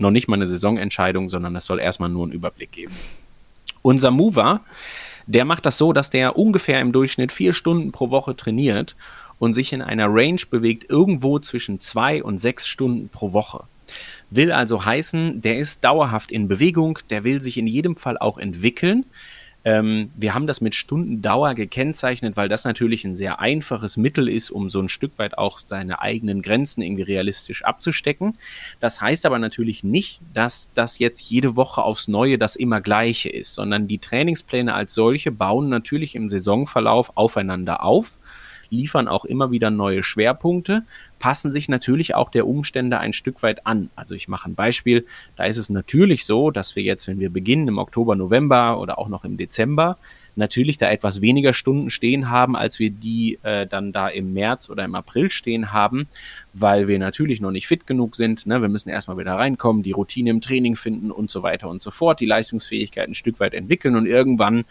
noch 0.00 0.10
nicht 0.10 0.28
mal 0.28 0.36
eine 0.36 0.46
Saisonentscheidung, 0.46 1.28
sondern 1.28 1.54
das 1.54 1.66
soll 1.66 1.78
erstmal 1.78 2.08
nur 2.08 2.24
einen 2.24 2.32
Überblick 2.32 2.72
geben. 2.72 2.94
Unser 3.82 4.10
Mover, 4.10 4.60
der 5.26 5.44
macht 5.44 5.66
das 5.66 5.78
so, 5.78 5.92
dass 5.92 6.10
der 6.10 6.36
ungefähr 6.36 6.80
im 6.80 6.92
Durchschnitt 6.92 7.32
vier 7.32 7.52
Stunden 7.52 7.92
pro 7.92 8.10
Woche 8.10 8.36
trainiert 8.36 8.96
und 9.38 9.54
sich 9.54 9.72
in 9.72 9.82
einer 9.82 10.06
Range 10.08 10.40
bewegt 10.50 10.88
irgendwo 10.88 11.38
zwischen 11.38 11.80
zwei 11.80 12.22
und 12.22 12.38
sechs 12.38 12.66
Stunden 12.66 13.08
pro 13.08 13.32
Woche. 13.32 13.64
Will 14.30 14.52
also 14.52 14.84
heißen, 14.84 15.40
der 15.40 15.58
ist 15.58 15.82
dauerhaft 15.82 16.30
in 16.30 16.46
Bewegung, 16.46 16.98
der 17.10 17.24
will 17.24 17.42
sich 17.42 17.58
in 17.58 17.66
jedem 17.66 17.96
Fall 17.96 18.18
auch 18.18 18.38
entwickeln. 18.38 19.06
Ähm, 19.64 20.10
wir 20.16 20.34
haben 20.34 20.46
das 20.46 20.60
mit 20.60 20.74
Stundendauer 20.74 21.54
gekennzeichnet, 21.54 22.36
weil 22.36 22.48
das 22.48 22.64
natürlich 22.64 23.04
ein 23.04 23.14
sehr 23.14 23.40
einfaches 23.40 23.96
Mittel 23.96 24.28
ist, 24.28 24.50
um 24.50 24.70
so 24.70 24.80
ein 24.80 24.88
Stück 24.88 25.18
weit 25.18 25.36
auch 25.36 25.60
seine 25.64 26.00
eigenen 26.00 26.42
Grenzen 26.42 26.82
irgendwie 26.82 27.02
realistisch 27.02 27.64
abzustecken. 27.64 28.38
Das 28.80 29.00
heißt 29.00 29.26
aber 29.26 29.38
natürlich 29.38 29.84
nicht, 29.84 30.20
dass 30.32 30.70
das 30.74 30.98
jetzt 30.98 31.20
jede 31.30 31.56
Woche 31.56 31.82
aufs 31.82 32.08
Neue 32.08 32.38
das 32.38 32.56
immer 32.56 32.80
gleiche 32.80 33.28
ist, 33.28 33.54
sondern 33.54 33.86
die 33.86 33.98
Trainingspläne 33.98 34.74
als 34.74 34.94
solche 34.94 35.30
bauen 35.30 35.68
natürlich 35.68 36.14
im 36.14 36.28
Saisonverlauf 36.28 37.16
aufeinander 37.16 37.84
auf 37.84 38.18
liefern 38.70 39.08
auch 39.08 39.24
immer 39.24 39.50
wieder 39.50 39.70
neue 39.70 40.02
Schwerpunkte, 40.02 40.84
passen 41.20 41.52
sich 41.52 41.68
natürlich 41.68 42.16
auch 42.16 42.30
der 42.30 42.48
Umstände 42.48 42.98
ein 42.98 43.12
Stück 43.12 43.44
weit 43.44 43.66
an. 43.66 43.90
Also 43.94 44.16
ich 44.16 44.26
mache 44.26 44.50
ein 44.50 44.56
Beispiel, 44.56 45.06
da 45.36 45.44
ist 45.44 45.58
es 45.58 45.70
natürlich 45.70 46.24
so, 46.24 46.50
dass 46.50 46.74
wir 46.74 46.82
jetzt, 46.82 47.06
wenn 47.06 47.20
wir 47.20 47.30
beginnen 47.30 47.68
im 47.68 47.78
Oktober, 47.78 48.16
November 48.16 48.80
oder 48.80 48.98
auch 48.98 49.08
noch 49.08 49.24
im 49.24 49.36
Dezember, 49.36 49.98
natürlich 50.34 50.78
da 50.78 50.90
etwas 50.90 51.20
weniger 51.20 51.52
Stunden 51.52 51.90
stehen 51.90 52.30
haben, 52.30 52.56
als 52.56 52.78
wir 52.78 52.90
die 52.90 53.38
äh, 53.42 53.66
dann 53.66 53.92
da 53.92 54.08
im 54.08 54.32
März 54.32 54.70
oder 54.70 54.84
im 54.84 54.94
April 54.94 55.30
stehen 55.30 55.72
haben, 55.72 56.08
weil 56.54 56.88
wir 56.88 56.98
natürlich 56.98 57.40
noch 57.40 57.50
nicht 57.50 57.66
fit 57.66 57.86
genug 57.86 58.16
sind. 58.16 58.46
Ne? 58.46 58.62
Wir 58.62 58.68
müssen 58.68 58.88
erstmal 58.88 59.18
wieder 59.18 59.34
reinkommen, 59.34 59.82
die 59.82 59.92
Routine 59.92 60.30
im 60.30 60.40
Training 60.40 60.74
finden 60.74 61.10
und 61.10 61.30
so 61.30 61.42
weiter 61.42 61.68
und 61.68 61.82
so 61.82 61.90
fort, 61.90 62.20
die 62.20 62.26
Leistungsfähigkeit 62.26 63.08
ein 63.08 63.14
Stück 63.14 63.40
weit 63.40 63.54
entwickeln 63.54 63.94
und 63.94 64.06
irgendwann 64.06 64.64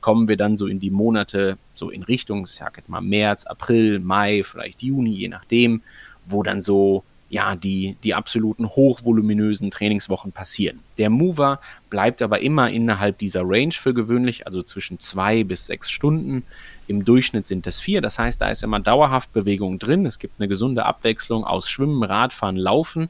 kommen 0.00 0.28
wir 0.28 0.36
dann 0.36 0.56
so 0.56 0.66
in 0.66 0.78
die 0.78 0.90
Monate, 0.90 1.58
so 1.74 1.90
in 1.90 2.04
Richtung, 2.04 2.44
ich 2.44 2.52
sag 2.52 2.76
jetzt 2.76 2.88
mal 2.88 3.00
März, 3.00 3.44
April, 3.44 3.98
Mai, 3.98 4.42
vielleicht 4.44 4.82
Juni, 4.82 5.12
je 5.12 5.28
nachdem, 5.28 5.82
wo 6.26 6.42
dann 6.42 6.60
so 6.60 7.04
ja, 7.28 7.56
die, 7.56 7.96
die 8.04 8.14
absoluten 8.14 8.68
hochvoluminösen 8.68 9.70
Trainingswochen 9.70 10.30
passieren. 10.30 10.80
Der 10.96 11.10
Mover 11.10 11.60
bleibt 11.90 12.22
aber 12.22 12.40
immer 12.40 12.70
innerhalb 12.70 13.18
dieser 13.18 13.42
Range 13.44 13.72
für 13.72 13.92
gewöhnlich, 13.94 14.46
also 14.46 14.62
zwischen 14.62 15.00
zwei 15.00 15.42
bis 15.42 15.66
sechs 15.66 15.90
Stunden. 15.90 16.44
Im 16.86 17.04
Durchschnitt 17.04 17.48
sind 17.48 17.66
es 17.66 17.80
vier. 17.80 18.00
Das 18.00 18.18
heißt, 18.18 18.40
da 18.40 18.48
ist 18.48 18.62
immer 18.62 18.78
dauerhaft 18.78 19.32
Bewegung 19.32 19.80
drin. 19.80 20.06
Es 20.06 20.20
gibt 20.20 20.34
eine 20.38 20.46
gesunde 20.46 20.86
Abwechslung 20.86 21.44
aus 21.44 21.68
Schwimmen, 21.68 22.04
Radfahren, 22.04 22.56
Laufen, 22.56 23.08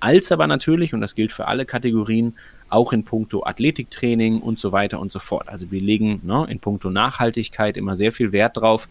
als 0.00 0.32
aber 0.32 0.48
natürlich, 0.48 0.92
und 0.92 1.00
das 1.00 1.14
gilt 1.14 1.30
für 1.30 1.46
alle 1.46 1.64
Kategorien, 1.64 2.34
auch 2.68 2.92
in 2.92 3.04
puncto 3.04 3.44
Athletiktraining 3.44 4.40
und 4.40 4.58
so 4.58 4.72
weiter 4.72 4.98
und 4.98 5.12
so 5.12 5.20
fort. 5.20 5.48
Also 5.48 5.70
wir 5.70 5.80
legen 5.80 6.20
ne, 6.24 6.46
in 6.48 6.58
puncto 6.58 6.90
Nachhaltigkeit 6.90 7.76
immer 7.76 7.94
sehr 7.94 8.10
viel 8.10 8.32
Wert 8.32 8.56
drauf, 8.56 8.88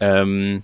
ähm, 0.00 0.62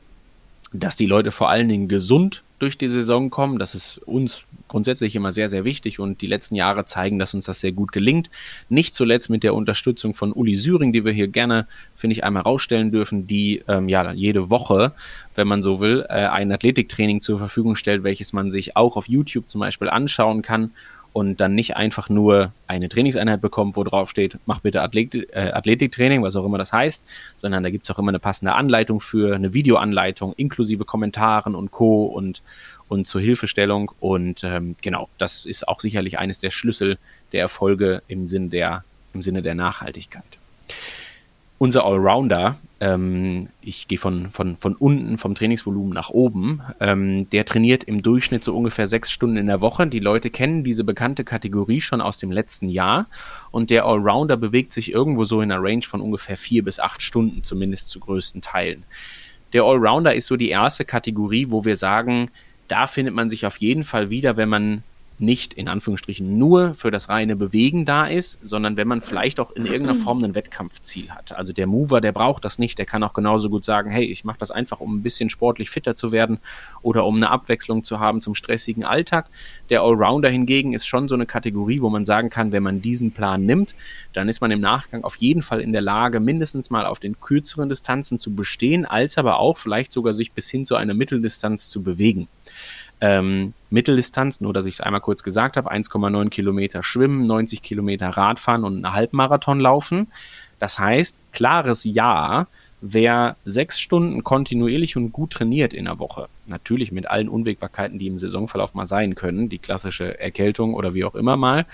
dass 0.73 0.97
die 0.97 1.07
Leute 1.07 1.33
vor 1.33 1.51
allen 1.51 1.69
Dingen 1.69 1.89
gesund 1.89 2.43
durch 2.61 2.79
die 2.79 2.89
Saison 2.89 3.31
kommen. 3.31 3.59
Das 3.59 3.75
ist 3.75 3.99
uns 4.07 4.45
grundsätzlich 4.69 5.17
immer 5.17 5.33
sehr, 5.33 5.49
sehr 5.49 5.65
wichtig 5.65 5.99
und 5.99 6.21
die 6.21 6.27
letzten 6.27 6.55
Jahre 6.55 6.85
zeigen, 6.85 7.19
dass 7.19 7.35
uns 7.35 7.47
das 7.47 7.61
sehr 7.61 7.73
gut 7.73 7.91
gelingt. 7.91 8.31
Nicht 8.69 8.95
zuletzt 8.95 9.31
mit 9.31 9.43
der 9.43 9.55
Unterstützung 9.55 10.15
von 10.15 10.33
Uli 10.33 10.55
Süring, 10.55 10.93
die 10.93 11.05
wir 11.05 11.13
hier 11.13 11.27
gerne, 11.27 11.67
finde 11.97 12.13
ich, 12.13 12.23
einmal 12.23 12.43
rausstellen 12.43 12.93
dürfen, 12.93 13.27
die 13.27 13.65
ähm, 13.67 13.89
ja 13.89 14.13
jede 14.13 14.51
Woche, 14.51 14.93
wenn 15.35 15.49
man 15.49 15.63
so 15.63 15.81
will, 15.81 16.05
äh, 16.09 16.27
ein 16.27 16.53
Athletiktraining 16.53 17.21
zur 17.21 17.39
Verfügung 17.39 17.75
stellt, 17.75 18.05
welches 18.05 18.33
man 18.33 18.51
sich 18.51 18.77
auch 18.77 18.97
auf 18.97 19.09
YouTube 19.09 19.51
zum 19.51 19.61
Beispiel 19.61 19.89
anschauen 19.89 20.43
kann 20.43 20.71
und 21.13 21.41
dann 21.41 21.55
nicht 21.55 21.77
einfach 21.77 22.09
nur 22.09 22.53
eine 22.67 22.89
Trainingseinheit 22.89 23.41
bekommt, 23.41 23.77
wo 23.77 23.85
drauf 23.85 24.11
steht, 24.11 24.39
mach 24.47 24.61
bitte 24.61 24.83
Athlet 24.83 25.15
äh, 25.33 25.51
Athletiktraining, 25.53 26.23
was 26.23 26.37
auch 26.37 26.45
immer 26.45 26.59
das 26.59 26.73
heißt, 26.73 27.05
sondern 27.37 27.63
da 27.63 27.71
gibt 27.71 27.85
es 27.85 27.91
auch 27.91 27.99
immer 27.99 28.11
eine 28.11 28.19
passende 28.19 28.55
Anleitung 28.55 29.01
für, 29.01 29.35
eine 29.35 29.53
Videoanleitung 29.55 30.33
inklusive 30.35 30.85
Kommentaren 30.85 31.55
und 31.55 31.71
Co. 31.71 32.05
und, 32.07 32.43
und 32.89 33.07
zur 33.07 33.21
Hilfestellung. 33.21 33.91
Und 34.01 34.45
ähm, 34.45 34.77
genau, 34.83 35.09
das 35.19 35.47
ist 35.47 35.67
auch 35.67 35.81
sicherlich 35.81 36.19
eines 36.19 36.39
der 36.39 36.51
Schlüssel 36.51 36.99
der 37.33 37.41
Erfolge 37.41 38.03
im, 38.09 38.27
Sinn 38.27 38.51
der, 38.51 38.85
im 39.13 39.23
Sinne 39.23 39.43
der 39.43 39.55
Nachhaltigkeit 39.55 40.39
unser 41.61 41.85
Allrounder, 41.85 42.57
ähm, 42.81 43.49
ich 43.61 43.89
gehe 43.89 43.99
von, 43.99 44.31
von, 44.31 44.57
von 44.57 44.75
unten 44.75 45.19
vom 45.19 45.35
Trainingsvolumen 45.35 45.93
nach 45.93 46.11
oben, 46.11 46.63
ähm, 46.81 47.29
der 47.29 47.45
trainiert 47.45 47.85
im 47.85 48.03
Durchschnitt 48.03 48.43
so 48.43 48.57
ungefähr 48.57 48.87
sechs 48.87 49.11
Stunden 49.11 49.37
in 49.37 49.47
der 49.47 49.61
Woche. 49.61 49.87
Die 49.87 50.01
Leute 50.01 50.31
kennen 50.31 50.65
diese 50.65 50.83
bekannte 50.83 51.23
Kategorie 51.23 51.83
schon 51.83 52.01
aus 52.01 52.17
dem 52.17 52.33
letzten 52.33 52.69
Jahr 52.69 53.07
und 53.51 53.69
der 53.71 53.85
Allrounder 53.85 54.39
bewegt 54.39 54.73
sich 54.73 54.93
irgendwo 54.93 55.25
so 55.25 55.43
in 55.43 55.53
einer 55.53 55.63
Range 55.63 55.83
von 55.83 56.01
ungefähr 56.01 56.39
vier 56.39 56.65
bis 56.65 56.81
acht 56.81 57.03
Stunden, 57.03 57.45
zumindest 57.45 57.91
zu 57.91 58.01
größten 58.01 58.41
Teilen. 58.41 58.85
Der 59.53 59.65
Allrounder 59.65 60.15
ist 60.15 60.27
so 60.27 60.37
die 60.37 60.49
erste 60.49 60.85
Kategorie, 60.85 61.47
wo 61.51 61.65
wir 61.65 61.77
sagen, 61.77 62.31
da 62.67 62.87
findet 62.87 63.15
man 63.15 63.29
sich 63.29 63.45
auf 63.45 63.59
jeden 63.59 63.85
Fall 63.85 64.11
wieder, 64.11 64.37
wenn 64.37 64.49
man 64.49 64.83
nicht 65.21 65.55
in 65.55 65.69
Anführungsstrichen 65.69 66.39
nur 66.39 66.75
für 66.75 66.91
das 66.91 67.09
reine 67.09 67.37
Bewegen 67.37 67.85
da 67.85 68.07
ist, 68.07 68.39
sondern 68.43 68.77
wenn 68.77 68.89
man 68.89 69.01
vielleicht 69.01 69.41
auch 69.41 69.51
in 69.53 69.67
irgendeiner 69.67 69.99
Form 69.99 70.23
ein 70.25 70.35
Wettkampfziel 70.35 71.11
hat. 71.11 71.33
Also 71.33 71.53
der 71.53 71.67
Mover, 71.67 72.01
der 72.01 72.13
braucht 72.13 72.45
das 72.45 72.59
nicht, 72.59 72.79
der 72.79 72.87
kann 72.87 73.03
auch 73.03 73.13
genauso 73.13 73.51
gut 73.51 73.65
sagen, 73.65 73.91
hey, 73.91 74.05
ich 74.05 74.25
mache 74.25 74.39
das 74.39 74.51
einfach, 74.51 74.81
um 74.81 74.97
ein 74.97 75.03
bisschen 75.03 75.31
sportlich 75.31 75.71
fitter 75.71 75.97
zu 75.97 76.13
werden 76.13 76.39
oder 76.83 77.05
um 77.05 77.17
eine 77.17 77.31
Abwechslung 77.31 77.85
zu 77.85 78.01
haben 78.01 78.21
zum 78.21 78.35
stressigen 78.35 78.85
Alltag. 78.85 79.31
Der 79.69 79.83
Allrounder 79.83 80.29
hingegen 80.29 80.73
ist 80.73 80.87
schon 80.87 81.09
so 81.09 81.15
eine 81.15 81.27
Kategorie, 81.27 81.81
wo 81.81 81.91
man 81.91 82.05
sagen 82.05 82.31
kann, 82.31 82.53
wenn 82.53 82.63
man 82.63 82.83
diesen 82.83 83.13
Plan 83.13 83.45
nimmt, 83.45 83.75
dann 84.13 84.29
ist 84.29 84.41
man 84.41 84.51
im 84.51 84.61
Nachgang 84.61 85.05
auf 85.05 85.17
jeden 85.17 85.43
Fall 85.43 85.61
in 85.61 85.73
der 85.73 85.83
Lage, 85.83 86.21
mindestens 86.21 86.71
mal 86.71 86.87
auf 86.87 86.99
den 86.99 87.21
kürzeren 87.21 87.69
Distanzen 87.69 88.19
zu 88.19 88.35
bestehen, 88.35 88.87
als 88.87 89.19
aber 89.19 89.39
auch 89.39 89.57
vielleicht 89.57 89.93
sogar 89.93 90.15
sich 90.15 90.33
bis 90.33 90.49
hin 90.49 90.65
zu 90.65 90.77
einer 90.77 90.95
Mitteldistanz 90.95 91.69
zu 91.69 91.83
bewegen 91.83 92.29
ähm, 93.01 93.55
Mitteldistanz, 93.71 94.41
nur 94.41 94.53
dass 94.53 94.67
ich 94.67 94.75
es 94.75 94.81
einmal 94.81 95.01
kurz 95.01 95.23
gesagt 95.23 95.57
habe, 95.57 95.73
1,9 95.73 96.29
Kilometer 96.29 96.83
schwimmen, 96.83 97.27
90 97.27 97.63
Kilometer 97.63 98.09
Radfahren 98.09 98.65
und 98.65 98.85
einen 98.85 98.95
Halbmarathon 98.95 99.61
laufen. 99.61 100.09
Das 100.59 100.79
heißt, 100.79 101.23
klares 101.33 101.85
Ja, 101.85 102.47
wer 102.83 103.37
sechs 103.45 103.79
Stunden 103.81 104.25
kontinuierlich 104.25 104.97
und 104.97 105.13
gut 105.13 105.33
trainiert 105.33 105.75
in 105.75 105.85
der 105.85 105.99
Woche, 105.99 106.29
natürlich 106.47 106.93
mit 106.93 107.09
allen 107.09 107.29
Unwägbarkeiten, 107.29 107.99
die 107.99 108.07
im 108.07 108.19
Saisonverlauf 108.19 108.75
mal 108.75 108.87
sein 108.87 109.15
können, 109.15 109.49
die 109.49 109.59
klassische 109.59 110.19
Erkältung 110.19 110.75
oder 110.75 110.95
wie 110.95 111.05
auch 111.05 111.15
immer 111.15 111.37
mal, 111.37 111.67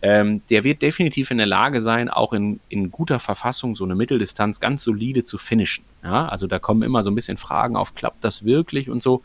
ähm, 0.00 0.42
der 0.48 0.64
wird 0.64 0.82
definitiv 0.82 1.30
in 1.30 1.38
der 1.38 1.46
Lage 1.46 1.80
sein, 1.80 2.08
auch 2.08 2.32
in, 2.32 2.60
in 2.68 2.90
guter 2.90 3.18
Verfassung 3.18 3.74
so 3.74 3.84
eine 3.84 3.96
Mitteldistanz 3.96 4.60
ganz 4.60 4.82
solide 4.82 5.24
zu 5.24 5.38
finishen. 5.38 5.84
Ja, 6.04 6.28
also 6.28 6.46
da 6.46 6.60
kommen 6.60 6.82
immer 6.82 7.02
so 7.02 7.10
ein 7.10 7.16
bisschen 7.16 7.36
Fragen 7.36 7.76
auf, 7.76 7.94
klappt 7.94 8.22
das 8.22 8.44
wirklich 8.44 8.90
und 8.90 9.02
so. 9.02 9.22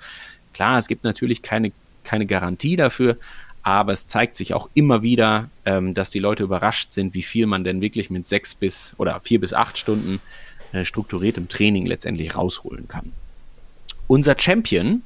Klar, 0.54 0.78
es 0.78 0.88
gibt 0.88 1.04
natürlich 1.04 1.42
keine, 1.42 1.72
keine 2.04 2.26
Garantie 2.26 2.76
dafür, 2.76 3.18
aber 3.64 3.94
es 3.94 4.08
zeigt 4.08 4.36
sich 4.36 4.54
auch 4.54 4.70
immer 4.74 5.02
wieder, 5.02 5.50
ähm, 5.66 5.94
dass 5.94 6.10
die 6.10 6.20
Leute 6.20 6.44
überrascht 6.44 6.92
sind, 6.92 7.14
wie 7.14 7.24
viel 7.24 7.46
man 7.46 7.64
denn 7.64 7.82
wirklich 7.82 8.10
mit 8.10 8.28
sechs 8.28 8.56
bis 8.56 8.96
oder 8.98 9.20
vier 9.22 9.40
bis 9.40 9.54
acht 9.54 9.78
Stunden 9.78 10.20
äh, 10.74 10.86
strukturiertem 10.86 11.48
Training 11.48 11.86
letztendlich 11.86 12.36
rausholen 12.36 12.88
kann. 12.88 13.14
Unser 14.08 14.36
Champion 14.38 15.02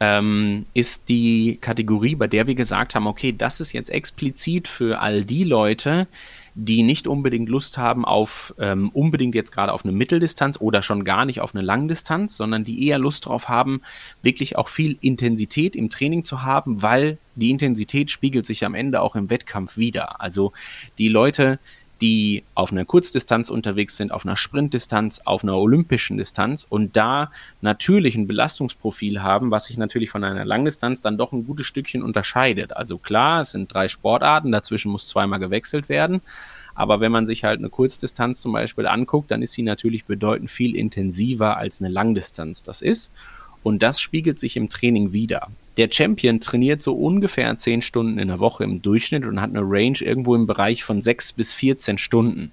ähm, 0.00 0.64
ist 0.74 1.08
die 1.08 1.58
Kategorie, 1.60 2.14
bei 2.14 2.26
der 2.26 2.46
wir 2.46 2.54
gesagt 2.54 2.94
haben, 2.94 3.06
okay, 3.06 3.34
das 3.36 3.60
ist 3.60 3.72
jetzt 3.72 3.90
explizit 3.90 4.68
für 4.68 5.00
all 5.00 5.24
die 5.24 5.44
Leute, 5.44 6.08
die 6.54 6.82
nicht 6.82 7.06
unbedingt 7.06 7.48
Lust 7.48 7.78
haben 7.78 8.04
auf 8.04 8.54
ähm, 8.58 8.90
unbedingt 8.90 9.34
jetzt 9.34 9.52
gerade 9.52 9.72
auf 9.72 9.84
eine 9.84 9.92
Mitteldistanz 9.92 10.60
oder 10.60 10.82
schon 10.82 11.04
gar 11.04 11.24
nicht 11.24 11.40
auf 11.40 11.54
eine 11.54 11.64
Langdistanz, 11.64 12.36
sondern 12.36 12.64
die 12.64 12.86
eher 12.86 12.98
Lust 12.98 13.26
drauf 13.26 13.48
haben, 13.48 13.80
wirklich 14.22 14.56
auch 14.56 14.68
viel 14.68 14.98
Intensität 15.00 15.74
im 15.74 15.88
Training 15.88 16.24
zu 16.24 16.42
haben, 16.42 16.82
weil 16.82 17.18
die 17.36 17.50
Intensität 17.50 18.10
spiegelt 18.10 18.44
sich 18.44 18.64
am 18.64 18.74
Ende 18.74 19.00
auch 19.00 19.16
im 19.16 19.30
Wettkampf 19.30 19.76
wieder. 19.76 20.20
Also 20.20 20.52
die 20.98 21.08
Leute, 21.08 21.58
die 22.02 22.42
auf 22.56 22.72
einer 22.72 22.84
Kurzdistanz 22.84 23.48
unterwegs 23.48 23.96
sind, 23.96 24.10
auf 24.10 24.26
einer 24.26 24.34
Sprintdistanz, 24.34 25.20
auf 25.24 25.44
einer 25.44 25.56
olympischen 25.56 26.16
Distanz 26.18 26.66
und 26.68 26.96
da 26.96 27.30
natürlich 27.60 28.16
ein 28.16 28.26
Belastungsprofil 28.26 29.22
haben, 29.22 29.52
was 29.52 29.66
sich 29.66 29.78
natürlich 29.78 30.10
von 30.10 30.24
einer 30.24 30.44
Langdistanz 30.44 31.00
dann 31.00 31.16
doch 31.16 31.30
ein 31.30 31.46
gutes 31.46 31.66
Stückchen 31.66 32.02
unterscheidet. 32.02 32.76
Also 32.76 32.98
klar, 32.98 33.42
es 33.42 33.52
sind 33.52 33.72
drei 33.72 33.86
Sportarten, 33.86 34.50
dazwischen 34.50 34.90
muss 34.90 35.06
zweimal 35.06 35.38
gewechselt 35.38 35.88
werden. 35.88 36.22
Aber 36.74 37.00
wenn 37.00 37.12
man 37.12 37.24
sich 37.24 37.44
halt 37.44 37.60
eine 37.60 37.70
Kurzdistanz 37.70 38.40
zum 38.40 38.52
Beispiel 38.52 38.86
anguckt, 38.88 39.30
dann 39.30 39.40
ist 39.40 39.52
sie 39.52 39.62
natürlich 39.62 40.04
bedeutend 40.04 40.50
viel 40.50 40.74
intensiver 40.74 41.56
als 41.56 41.80
eine 41.80 41.88
Langdistanz 41.88 42.64
das 42.64 42.82
ist. 42.82 43.12
Und 43.62 43.84
das 43.84 44.00
spiegelt 44.00 44.40
sich 44.40 44.56
im 44.56 44.68
Training 44.68 45.12
wieder. 45.12 45.48
Der 45.76 45.88
Champion 45.90 46.40
trainiert 46.40 46.82
so 46.82 46.94
ungefähr 46.94 47.56
10 47.56 47.82
Stunden 47.82 48.18
in 48.18 48.28
der 48.28 48.40
Woche 48.40 48.64
im 48.64 48.82
Durchschnitt 48.82 49.24
und 49.24 49.40
hat 49.40 49.50
eine 49.50 49.62
Range 49.62 49.98
irgendwo 50.00 50.34
im 50.34 50.46
Bereich 50.46 50.84
von 50.84 51.00
6 51.00 51.32
bis 51.32 51.52
14 51.54 51.96
Stunden. 51.98 52.52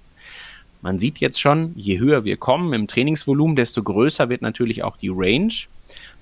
Man 0.82 0.98
sieht 0.98 1.20
jetzt 1.20 1.42
schon, 1.42 1.74
je 1.76 2.00
höher 2.00 2.24
wir 2.24 2.38
kommen 2.38 2.72
im 2.72 2.88
Trainingsvolumen, 2.88 3.58
desto 3.58 3.84
größer 3.84 4.30
wird 4.30 4.42
natürlich 4.42 4.84
auch 4.84 4.96
die 4.96 5.12
Range, 5.12 5.54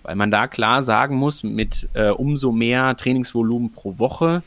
weil 0.02 0.16
man 0.16 0.32
da 0.32 0.48
klar 0.48 0.82
sagen 0.82 1.16
muss, 1.16 1.44
mit 1.44 1.88
äh, 1.94 2.10
umso 2.10 2.52
mehr 2.52 2.98
Trainingsvolumen 2.98 3.72
pro 3.72 4.00
Woche 4.00 4.42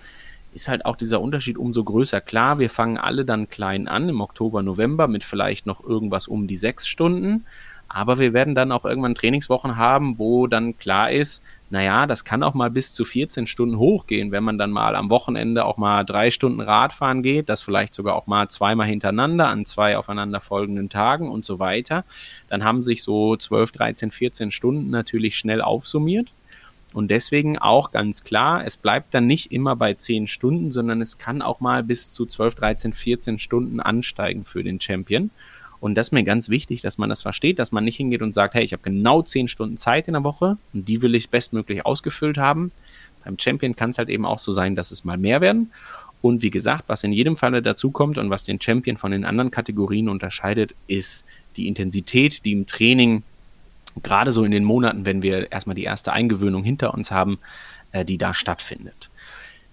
ist 0.52 0.68
halt 0.68 0.84
auch 0.84 0.96
dieser 0.96 1.20
Unterschied 1.20 1.56
umso 1.56 1.84
größer. 1.84 2.20
Klar, 2.20 2.58
wir 2.58 2.70
fangen 2.70 2.98
alle 2.98 3.24
dann 3.24 3.48
klein 3.48 3.86
an 3.86 4.08
im 4.08 4.20
Oktober, 4.20 4.64
November 4.64 5.06
mit 5.06 5.22
vielleicht 5.22 5.66
noch 5.66 5.84
irgendwas 5.84 6.26
um 6.26 6.48
die 6.48 6.56
sechs 6.56 6.88
Stunden. 6.88 7.44
Aber 7.92 8.20
wir 8.20 8.32
werden 8.32 8.54
dann 8.54 8.70
auch 8.70 8.84
irgendwann 8.84 9.16
Trainingswochen 9.16 9.76
haben, 9.76 10.20
wo 10.20 10.46
dann 10.46 10.78
klar 10.78 11.10
ist, 11.10 11.42
naja, 11.70 12.06
das 12.06 12.24
kann 12.24 12.44
auch 12.44 12.54
mal 12.54 12.70
bis 12.70 12.94
zu 12.94 13.04
14 13.04 13.48
Stunden 13.48 13.78
hochgehen, 13.78 14.30
wenn 14.30 14.44
man 14.44 14.58
dann 14.58 14.70
mal 14.70 14.94
am 14.94 15.10
Wochenende 15.10 15.64
auch 15.64 15.76
mal 15.76 16.04
drei 16.04 16.30
Stunden 16.30 16.60
Radfahren 16.60 17.20
geht, 17.20 17.48
das 17.48 17.62
vielleicht 17.62 17.92
sogar 17.92 18.14
auch 18.14 18.28
mal 18.28 18.48
zweimal 18.48 18.86
hintereinander 18.86 19.48
an 19.48 19.64
zwei 19.64 19.98
aufeinanderfolgenden 19.98 20.88
Tagen 20.88 21.28
und 21.28 21.44
so 21.44 21.58
weiter. 21.58 22.04
Dann 22.48 22.62
haben 22.62 22.84
sich 22.84 23.02
so 23.02 23.36
12, 23.36 23.72
13, 23.72 24.10
14 24.12 24.50
Stunden 24.52 24.90
natürlich 24.90 25.36
schnell 25.36 25.60
aufsummiert. 25.60 26.32
Und 26.92 27.10
deswegen 27.10 27.58
auch 27.58 27.90
ganz 27.90 28.22
klar, 28.22 28.64
es 28.64 28.76
bleibt 28.76 29.14
dann 29.14 29.26
nicht 29.26 29.50
immer 29.50 29.74
bei 29.74 29.94
10 29.94 30.28
Stunden, 30.28 30.70
sondern 30.70 31.00
es 31.00 31.18
kann 31.18 31.42
auch 31.42 31.58
mal 31.58 31.82
bis 31.82 32.12
zu 32.12 32.24
12, 32.24 32.54
13, 32.54 32.92
14 32.92 33.38
Stunden 33.38 33.80
ansteigen 33.80 34.44
für 34.44 34.62
den 34.62 34.80
Champion. 34.80 35.30
Und 35.80 35.94
das 35.94 36.08
ist 36.08 36.12
mir 36.12 36.24
ganz 36.24 36.50
wichtig, 36.50 36.82
dass 36.82 36.98
man 36.98 37.08
das 37.08 37.22
versteht, 37.22 37.58
dass 37.58 37.72
man 37.72 37.84
nicht 37.84 37.96
hingeht 37.96 38.22
und 38.22 38.32
sagt, 38.32 38.54
hey, 38.54 38.62
ich 38.62 38.72
habe 38.72 38.82
genau 38.82 39.22
10 39.22 39.48
Stunden 39.48 39.76
Zeit 39.76 40.08
in 40.08 40.12
der 40.12 40.24
Woche 40.24 40.58
und 40.74 40.86
die 40.88 41.00
will 41.02 41.14
ich 41.14 41.30
bestmöglich 41.30 41.86
ausgefüllt 41.86 42.38
haben. 42.38 42.70
Beim 43.24 43.38
Champion 43.38 43.76
kann 43.76 43.90
es 43.90 43.98
halt 43.98 44.08
eben 44.08 44.26
auch 44.26 44.38
so 44.38 44.52
sein, 44.52 44.76
dass 44.76 44.90
es 44.90 45.04
mal 45.04 45.16
mehr 45.16 45.40
werden. 45.40 45.70
Und 46.22 46.42
wie 46.42 46.50
gesagt, 46.50 46.88
was 46.88 47.02
in 47.02 47.12
jedem 47.12 47.36
Falle 47.36 47.62
dazu 47.62 47.90
kommt 47.90 48.18
und 48.18 48.28
was 48.28 48.44
den 48.44 48.60
Champion 48.60 48.96
von 48.96 49.10
den 49.10 49.24
anderen 49.24 49.50
Kategorien 49.50 50.08
unterscheidet, 50.08 50.74
ist 50.86 51.24
die 51.56 51.66
Intensität, 51.66 52.44
die 52.44 52.52
im 52.52 52.66
Training, 52.66 53.22
gerade 54.02 54.32
so 54.32 54.44
in 54.44 54.50
den 54.50 54.64
Monaten, 54.64 55.06
wenn 55.06 55.22
wir 55.22 55.50
erstmal 55.50 55.74
die 55.74 55.84
erste 55.84 56.12
Eingewöhnung 56.12 56.62
hinter 56.62 56.92
uns 56.92 57.10
haben, 57.10 57.38
äh, 57.92 58.04
die 58.04 58.18
da 58.18 58.34
stattfindet. 58.34 59.09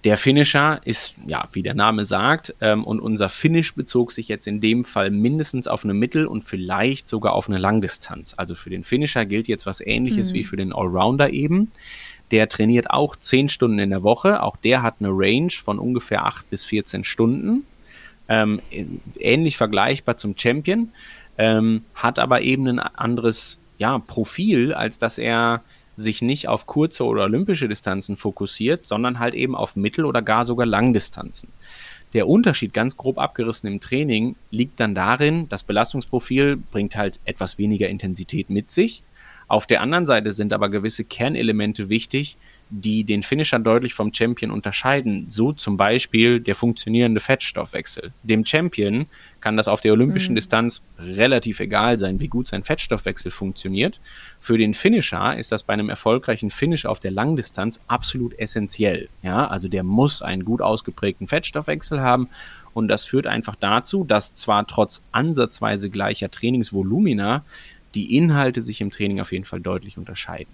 Der 0.04 0.16
Finisher 0.16 0.80
ist, 0.86 1.16
ja, 1.26 1.48
wie 1.52 1.64
der 1.64 1.74
Name 1.74 2.06
sagt, 2.06 2.54
ähm, 2.62 2.84
und 2.84 3.00
unser 3.00 3.30
Finish 3.30 3.74
bezog 3.74 4.12
sich 4.12 4.28
jetzt 4.28 4.46
in 4.46 4.62
dem 4.62 4.86
Fall 4.86 5.10
mindestens 5.10 5.68
auf 5.68 5.84
eine 5.84 5.94
Mittel- 5.96 6.28
und 6.28 6.44
vielleicht 6.44 7.08
sogar 7.08 7.34
auf 7.34 7.50
eine 7.50 7.58
Langdistanz. 7.58 8.36
Also 8.38 8.54
für 8.54 8.70
den 8.70 8.84
Finisher 8.84 9.26
gilt 9.26 9.48
jetzt 9.48 9.66
was 9.66 9.82
ähnliches 9.82 10.32
mhm. 10.32 10.36
wie 10.36 10.44
für 10.44 10.56
den 10.56 10.72
Allrounder 10.72 11.32
eben. 11.32 11.72
Der 12.32 12.48
trainiert 12.48 12.92
auch 12.92 13.16
10 13.16 13.50
Stunden 13.50 13.80
in 13.80 13.90
der 13.90 14.04
Woche. 14.04 14.44
Auch 14.44 14.56
der 14.58 14.84
hat 14.84 14.96
eine 15.00 15.10
Range 15.12 15.50
von 15.52 15.80
ungefähr 15.80 16.26
8 16.26 16.50
bis 16.50 16.64
14 16.66 17.04
Stunden. 17.04 17.66
Ähm, 18.30 18.62
ähnlich 19.20 19.58
vergleichbar 19.58 20.18
zum 20.18 20.38
Champion, 20.38 20.90
ähm, 21.38 21.84
hat 21.96 22.20
aber 22.20 22.42
eben 22.42 22.68
ein 22.68 22.80
anderes 22.80 23.58
ja, 23.78 24.00
Profil, 24.00 24.74
als 24.74 24.98
dass 24.98 25.18
er 25.18 25.64
sich 25.98 26.22
nicht 26.22 26.48
auf 26.48 26.68
kurze 26.68 27.04
oder 27.04 27.24
olympische 27.24 27.68
Distanzen 27.68 28.16
fokussiert, 28.16 28.86
sondern 28.86 29.20
halt 29.20 29.34
eben 29.34 29.56
auf 29.56 29.76
Mittel- 29.76 30.06
oder 30.06 30.22
gar 30.22 30.46
sogar 30.46 30.68
Langdistanzen. 30.68 31.50
Der 32.14 32.28
Unterschied, 32.28 32.74
ganz 32.74 32.96
grob 32.96 33.18
abgerissen 33.18 33.68
im 33.68 33.82
Training, 33.82 34.38
liegt 34.52 34.80
dann 34.80 34.96
darin, 34.96 35.50
das 35.50 35.64
Belastungsprofil 35.64 36.56
bringt 36.56 36.96
halt 36.96 37.20
etwas 37.26 37.58
weniger 37.58 37.90
Intensität 37.90 38.50
mit 38.50 38.72
sich. 38.72 39.04
Auf 39.48 39.66
der 39.66 39.82
anderen 39.82 40.06
Seite 40.06 40.32
sind 40.32 40.54
aber 40.54 40.70
gewisse 40.70 41.04
Kernelemente 41.04 41.90
wichtig, 41.90 42.38
die 42.70 43.04
den 43.04 43.24
Finisher 43.24 43.60
deutlich 43.60 43.94
vom 43.94 44.14
Champion 44.14 44.52
unterscheiden. 44.52 45.28
So 45.30 45.54
zum 45.54 45.78
Beispiel 45.78 46.40
der 46.40 46.56
funktionierende 46.56 47.20
Fettstoffwechsel. 47.20 48.12
Dem 48.24 48.46
Champion 48.46 49.06
kann 49.40 49.56
das 49.56 49.68
auf 49.68 49.82
der 49.82 49.94
olympischen 49.94 50.34
mhm. 50.34 50.38
Distanz 50.38 50.82
relativ 51.00 51.60
egal 51.60 51.98
sein, 51.98 52.20
wie 52.20 52.28
gut 52.28 52.48
sein 52.48 52.64
Fettstoffwechsel 52.64 53.32
funktioniert. 53.32 54.02
Für 54.40 54.58
den 54.58 54.74
Finisher 54.74 55.38
ist 55.38 55.52
das 55.52 55.64
bei 55.64 55.74
einem 55.74 55.90
erfolgreichen 55.90 56.50
Finish 56.50 56.86
auf 56.86 57.00
der 57.00 57.12
Langdistanz 57.12 57.80
absolut 57.88 58.38
essentiell. 58.38 59.08
Ja, 59.22 59.48
also 59.48 59.68
der 59.70 59.84
muss 59.84 60.22
einen 60.22 60.44
gut 60.44 60.62
ausgeprägten 60.62 61.28
Fettstoffwechsel 61.28 62.02
haben 62.02 62.28
und 62.74 62.90
das 62.90 63.06
führt 63.06 63.28
einfach 63.28 63.56
dazu, 63.56 64.04
dass 64.04 64.34
zwar 64.34 64.68
trotz 64.68 65.04
ansatzweise 65.12 65.90
gleicher 65.90 66.30
Trainingsvolumina 66.30 67.44
die 67.96 68.16
Inhalte 68.16 68.62
sich 68.62 68.82
im 68.82 68.92
Training 68.92 69.22
auf 69.22 69.32
jeden 69.32 69.46
Fall 69.46 69.62
deutlich 69.62 69.98
unterscheiden. 69.98 70.54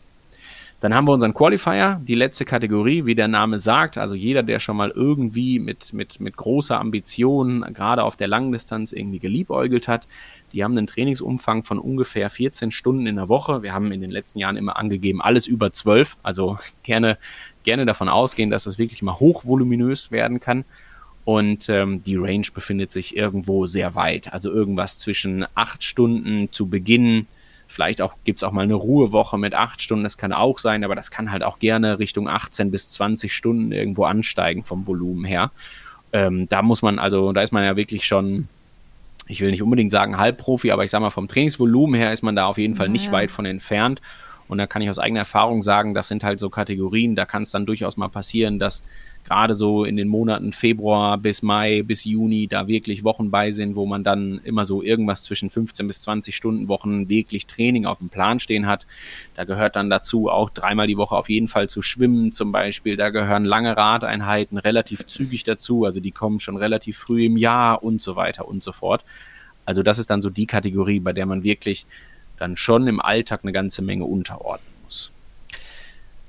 Dann 0.83 0.93
haben 0.93 1.07
wir 1.07 1.13
unseren 1.13 1.33
Qualifier, 1.33 2.01
die 2.03 2.13
letzte 2.13 2.43
Kategorie, 2.43 3.05
wie 3.05 3.15
der 3.15 3.29
Name 3.29 3.57
sagt. 3.57 3.97
Also 3.97 4.15
jeder, 4.15 4.43
der 4.43 4.59
schon 4.59 4.75
mal 4.75 4.91
irgendwie 4.91 5.57
mit, 5.57 5.93
mit, 5.93 6.19
mit 6.19 6.35
großer 6.35 6.77
Ambition, 6.77 7.61
gerade 7.73 8.03
auf 8.03 8.17
der 8.17 8.27
Langdistanz, 8.27 8.91
irgendwie 8.91 9.19
geliebäugelt 9.19 9.87
hat, 9.87 10.09
die 10.51 10.61
haben 10.61 10.77
einen 10.77 10.85
Trainingsumfang 10.85 11.63
von 11.63 11.79
ungefähr 11.79 12.29
14 12.29 12.69
Stunden 12.71 13.07
in 13.07 13.15
der 13.15 13.29
Woche. 13.29 13.63
Wir 13.63 13.73
haben 13.73 13.93
in 13.93 14.01
den 14.01 14.09
letzten 14.09 14.39
Jahren 14.39 14.57
immer 14.57 14.75
angegeben, 14.75 15.21
alles 15.21 15.47
über 15.47 15.71
12. 15.71 16.17
Also 16.21 16.57
gerne, 16.83 17.17
gerne 17.63 17.85
davon 17.85 18.09
ausgehen, 18.09 18.49
dass 18.49 18.65
das 18.65 18.77
wirklich 18.77 19.01
mal 19.01 19.21
hochvoluminös 19.21 20.11
werden 20.11 20.41
kann. 20.41 20.65
Und 21.23 21.69
ähm, 21.69 22.01
die 22.01 22.17
Range 22.17 22.47
befindet 22.53 22.91
sich 22.91 23.15
irgendwo 23.15 23.67
sehr 23.67 23.95
weit. 23.95 24.33
Also 24.33 24.51
irgendwas 24.51 24.97
zwischen 24.97 25.45
8 25.55 25.81
Stunden 25.81 26.51
zu 26.51 26.67
Beginn 26.67 27.25
Vielleicht 27.73 28.03
auch 28.03 28.13
gibt 28.23 28.37
es 28.37 28.43
auch 28.43 28.51
mal 28.51 28.61
eine 28.61 28.75
Ruhewoche 28.75 29.39
mit 29.39 29.55
acht 29.55 29.81
Stunden, 29.81 30.03
das 30.03 30.15
kann 30.15 30.31
auch 30.31 30.59
sein, 30.59 30.83
aber 30.83 30.93
das 30.93 31.09
kann 31.09 31.31
halt 31.31 31.41
auch 31.41 31.57
gerne 31.57 31.97
Richtung 31.97 32.29
18 32.29 32.69
bis 32.69 32.87
20 32.89 33.33
Stunden 33.33 33.71
irgendwo 33.71 34.03
ansteigen 34.03 34.63
vom 34.63 34.85
Volumen 34.85 35.25
her. 35.25 35.49
Ähm, 36.11 36.47
da 36.47 36.61
muss 36.61 36.83
man, 36.83 36.99
also 36.99 37.33
da 37.33 37.41
ist 37.41 37.51
man 37.51 37.63
ja 37.63 37.75
wirklich 37.75 38.05
schon, 38.05 38.47
ich 39.25 39.41
will 39.41 39.49
nicht 39.49 39.63
unbedingt 39.63 39.89
sagen 39.89 40.19
Halbprofi, 40.19 40.69
aber 40.69 40.83
ich 40.83 40.91
sag 40.91 41.01
mal, 41.01 41.09
vom 41.09 41.27
Trainingsvolumen 41.27 41.95
her 41.95 42.13
ist 42.13 42.21
man 42.21 42.35
da 42.35 42.45
auf 42.45 42.59
jeden 42.59 42.75
Fall 42.75 42.89
nicht 42.89 43.07
ja. 43.07 43.11
weit 43.11 43.31
von 43.31 43.47
entfernt. 43.47 44.01
Und 44.53 44.59
da 44.59 44.67
kann 44.67 44.83
ich 44.83 44.89
aus 44.91 44.99
eigener 44.99 45.21
Erfahrung 45.21 45.63
sagen, 45.63 45.95
das 45.95 46.07
sind 46.07 46.23
halt 46.23 46.37
so 46.37 46.51
Kategorien, 46.51 47.15
da 47.15 47.25
kann 47.25 47.41
es 47.41 47.49
dann 47.49 47.65
durchaus 47.65 47.97
mal 47.97 48.07
passieren, 48.07 48.59
dass 48.59 48.83
gerade 49.23 49.55
so 49.55 49.83
in 49.83 49.97
den 49.97 50.07
Monaten 50.07 50.51
Februar 50.51 51.17
bis 51.17 51.41
Mai 51.41 51.81
bis 51.81 52.03
Juni 52.03 52.45
da 52.45 52.67
wirklich 52.67 53.03
Wochen 53.03 53.31
bei 53.31 53.49
sind, 53.49 53.75
wo 53.75 53.87
man 53.87 54.03
dann 54.03 54.39
immer 54.43 54.63
so 54.63 54.83
irgendwas 54.83 55.23
zwischen 55.23 55.49
15 55.49 55.87
bis 55.87 56.03
20 56.03 56.35
Stunden 56.35 56.69
Wochen 56.69 57.09
wirklich 57.09 57.47
Training 57.47 57.87
auf 57.87 57.97
dem 57.97 58.09
Plan 58.09 58.37
stehen 58.39 58.67
hat. 58.67 58.85
Da 59.33 59.43
gehört 59.43 59.75
dann 59.75 59.89
dazu 59.89 60.29
auch 60.29 60.51
dreimal 60.51 60.85
die 60.85 60.97
Woche 60.97 61.15
auf 61.15 61.29
jeden 61.29 61.47
Fall 61.47 61.67
zu 61.67 61.81
schwimmen 61.81 62.31
zum 62.31 62.51
Beispiel. 62.51 62.95
Da 62.95 63.09
gehören 63.09 63.45
lange 63.45 63.75
Radeinheiten 63.75 64.59
relativ 64.59 65.07
zügig 65.07 65.43
dazu, 65.45 65.83
also 65.83 65.99
die 65.99 66.11
kommen 66.11 66.39
schon 66.39 66.57
relativ 66.57 66.99
früh 66.99 67.25
im 67.25 67.37
Jahr 67.37 67.81
und 67.81 68.01
so 68.01 68.15
weiter 68.15 68.47
und 68.47 68.61
so 68.61 68.71
fort. 68.71 69.03
Also 69.65 69.81
das 69.81 69.97
ist 69.97 70.11
dann 70.11 70.21
so 70.21 70.29
die 70.29 70.45
Kategorie, 70.45 70.99
bei 70.99 71.13
der 71.13 71.25
man 71.25 71.41
wirklich 71.41 71.87
dann 72.43 72.55
schon 72.55 72.87
im 72.87 72.99
Alltag 72.99 73.39
eine 73.43 73.51
ganze 73.51 73.81
Menge 73.81 74.05
unterordnet. 74.05 74.73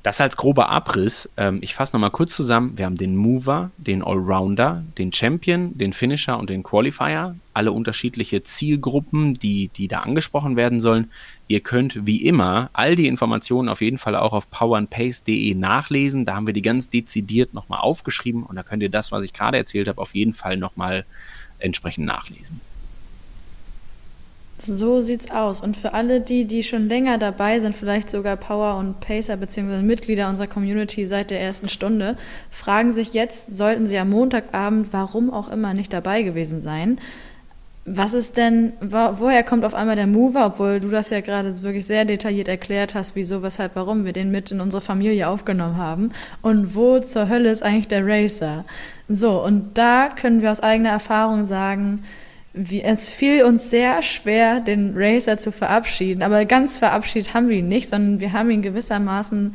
Das 0.04 0.20
als 0.20 0.36
grober 0.36 0.68
Abriss. 0.68 1.30
Ähm, 1.38 1.60
ich 1.62 1.74
fasse 1.74 1.96
nochmal 1.96 2.10
kurz 2.10 2.36
zusammen. 2.36 2.76
Wir 2.76 2.84
haben 2.84 2.96
den 2.96 3.16
Mover, 3.16 3.70
den 3.78 4.02
Allrounder, 4.02 4.84
den 4.98 5.14
Champion, 5.14 5.78
den 5.78 5.94
Finisher 5.94 6.38
und 6.38 6.50
den 6.50 6.62
Qualifier. 6.62 7.36
Alle 7.54 7.72
unterschiedliche 7.72 8.42
Zielgruppen, 8.42 9.32
die, 9.32 9.68
die 9.68 9.88
da 9.88 10.00
angesprochen 10.00 10.58
werden 10.58 10.78
sollen. 10.78 11.10
Ihr 11.48 11.60
könnt 11.60 12.04
wie 12.06 12.22
immer 12.22 12.68
all 12.74 12.96
die 12.96 13.06
Informationen 13.06 13.70
auf 13.70 13.80
jeden 13.80 13.96
Fall 13.96 14.14
auch 14.14 14.34
auf 14.34 14.50
powerandpace.de 14.50 15.54
nachlesen. 15.54 16.26
Da 16.26 16.34
haben 16.36 16.46
wir 16.46 16.52
die 16.52 16.60
ganz 16.60 16.90
dezidiert 16.90 17.54
nochmal 17.54 17.80
aufgeschrieben 17.80 18.42
und 18.42 18.56
da 18.56 18.62
könnt 18.62 18.82
ihr 18.82 18.90
das, 18.90 19.10
was 19.10 19.24
ich 19.24 19.32
gerade 19.32 19.56
erzählt 19.56 19.88
habe, 19.88 20.02
auf 20.02 20.14
jeden 20.14 20.34
Fall 20.34 20.58
nochmal 20.58 21.06
entsprechend 21.58 22.04
nachlesen. 22.04 22.60
So 24.56 25.00
sieht's 25.00 25.30
aus. 25.30 25.60
Und 25.60 25.76
für 25.76 25.94
alle 25.94 26.20
die, 26.20 26.44
die 26.44 26.62
schon 26.62 26.88
länger 26.88 27.18
dabei 27.18 27.58
sind, 27.58 27.74
vielleicht 27.74 28.08
sogar 28.08 28.36
Power 28.36 28.76
und 28.76 29.00
Pacer 29.00 29.36
bzw. 29.36 29.82
Mitglieder 29.82 30.28
unserer 30.28 30.46
Community 30.46 31.06
seit 31.06 31.30
der 31.30 31.40
ersten 31.40 31.68
Stunde, 31.68 32.16
fragen 32.50 32.92
sich 32.92 33.14
jetzt, 33.14 33.56
sollten 33.56 33.86
sie 33.86 33.98
am 33.98 34.10
Montagabend, 34.10 34.88
warum 34.92 35.32
auch 35.32 35.50
immer, 35.50 35.74
nicht 35.74 35.92
dabei 35.92 36.22
gewesen 36.22 36.60
sein. 36.60 36.98
Was 37.86 38.14
ist 38.14 38.38
denn, 38.38 38.72
woher 38.80 39.42
kommt 39.42 39.64
auf 39.64 39.74
einmal 39.74 39.96
der 39.96 40.06
Mover, 40.06 40.46
obwohl 40.46 40.80
du 40.80 40.88
das 40.88 41.10
ja 41.10 41.20
gerade 41.20 41.60
wirklich 41.62 41.84
sehr 41.84 42.06
detailliert 42.06 42.48
erklärt 42.48 42.94
hast, 42.94 43.14
wieso, 43.14 43.42
weshalb, 43.42 43.76
warum 43.76 44.06
wir 44.06 44.14
den 44.14 44.30
mit 44.30 44.50
in 44.52 44.62
unsere 44.62 44.80
Familie 44.80 45.28
aufgenommen 45.28 45.76
haben? 45.76 46.12
Und 46.40 46.74
wo 46.74 47.00
zur 47.00 47.28
Hölle 47.28 47.50
ist 47.50 47.62
eigentlich 47.62 47.88
der 47.88 48.06
Racer? 48.06 48.64
So, 49.08 49.44
und 49.44 49.76
da 49.76 50.08
können 50.08 50.40
wir 50.40 50.50
aus 50.50 50.60
eigener 50.60 50.90
Erfahrung 50.90 51.44
sagen, 51.44 52.04
wie, 52.54 52.82
es 52.82 53.10
fiel 53.12 53.42
uns 53.44 53.68
sehr 53.68 54.00
schwer, 54.02 54.60
den 54.60 54.92
Racer 54.96 55.38
zu 55.38 55.50
verabschieden. 55.50 56.22
Aber 56.22 56.44
ganz 56.44 56.78
verabschiedet 56.78 57.34
haben 57.34 57.48
wir 57.48 57.58
ihn 57.58 57.68
nicht, 57.68 57.88
sondern 57.88 58.20
wir 58.20 58.32
haben 58.32 58.50
ihn 58.50 58.62
gewissermaßen 58.62 59.54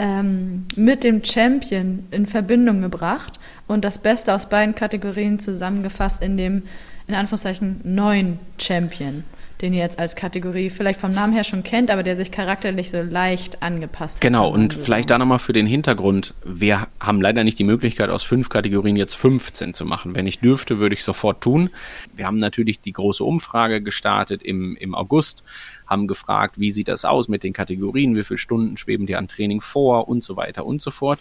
ähm, 0.00 0.66
mit 0.74 1.04
dem 1.04 1.24
Champion 1.24 2.06
in 2.10 2.26
Verbindung 2.26 2.82
gebracht 2.82 3.38
und 3.68 3.84
das 3.84 3.98
Beste 3.98 4.34
aus 4.34 4.48
beiden 4.48 4.74
Kategorien 4.74 5.38
zusammengefasst 5.38 6.22
in 6.22 6.36
dem 6.36 6.64
in 7.06 7.14
Anführungszeichen 7.14 7.80
neuen 7.84 8.38
Champion, 8.58 9.24
den 9.60 9.74
ihr 9.74 9.80
jetzt 9.80 9.98
als 9.98 10.16
Kategorie 10.16 10.70
vielleicht 10.70 11.00
vom 11.00 11.12
Namen 11.12 11.32
her 11.32 11.44
schon 11.44 11.62
kennt, 11.62 11.90
aber 11.90 12.02
der 12.02 12.16
sich 12.16 12.30
charakterlich 12.30 12.90
so 12.90 13.02
leicht 13.02 13.62
angepasst 13.62 14.16
hat. 14.16 14.22
Genau, 14.22 14.48
und 14.48 14.72
vielleicht 14.72 15.10
da 15.10 15.18
nochmal 15.18 15.38
für 15.38 15.52
den 15.52 15.66
Hintergrund. 15.66 16.34
Wir 16.44 16.88
haben 16.98 17.20
leider 17.20 17.44
nicht 17.44 17.58
die 17.58 17.64
Möglichkeit, 17.64 18.08
aus 18.08 18.22
fünf 18.22 18.48
Kategorien 18.48 18.96
jetzt 18.96 19.14
15 19.14 19.74
zu 19.74 19.84
machen. 19.84 20.14
Wenn 20.14 20.26
ich 20.26 20.38
dürfte, 20.38 20.78
würde 20.78 20.94
ich 20.94 21.04
sofort 21.04 21.42
tun. 21.42 21.70
Wir 22.14 22.26
haben 22.26 22.38
natürlich 22.38 22.80
die 22.80 22.92
große 22.92 23.22
Umfrage 23.22 23.82
gestartet 23.82 24.42
im, 24.42 24.76
im 24.76 24.94
August, 24.94 25.42
haben 25.86 26.06
gefragt, 26.06 26.58
wie 26.58 26.70
sieht 26.70 26.88
das 26.88 27.04
aus 27.04 27.28
mit 27.28 27.42
den 27.42 27.52
Kategorien, 27.52 28.16
wie 28.16 28.22
viele 28.22 28.38
Stunden 28.38 28.76
schweben 28.76 29.06
dir 29.06 29.18
an 29.18 29.28
Training 29.28 29.60
vor 29.60 30.08
und 30.08 30.24
so 30.24 30.36
weiter 30.36 30.64
und 30.64 30.80
so 30.80 30.90
fort. 30.90 31.18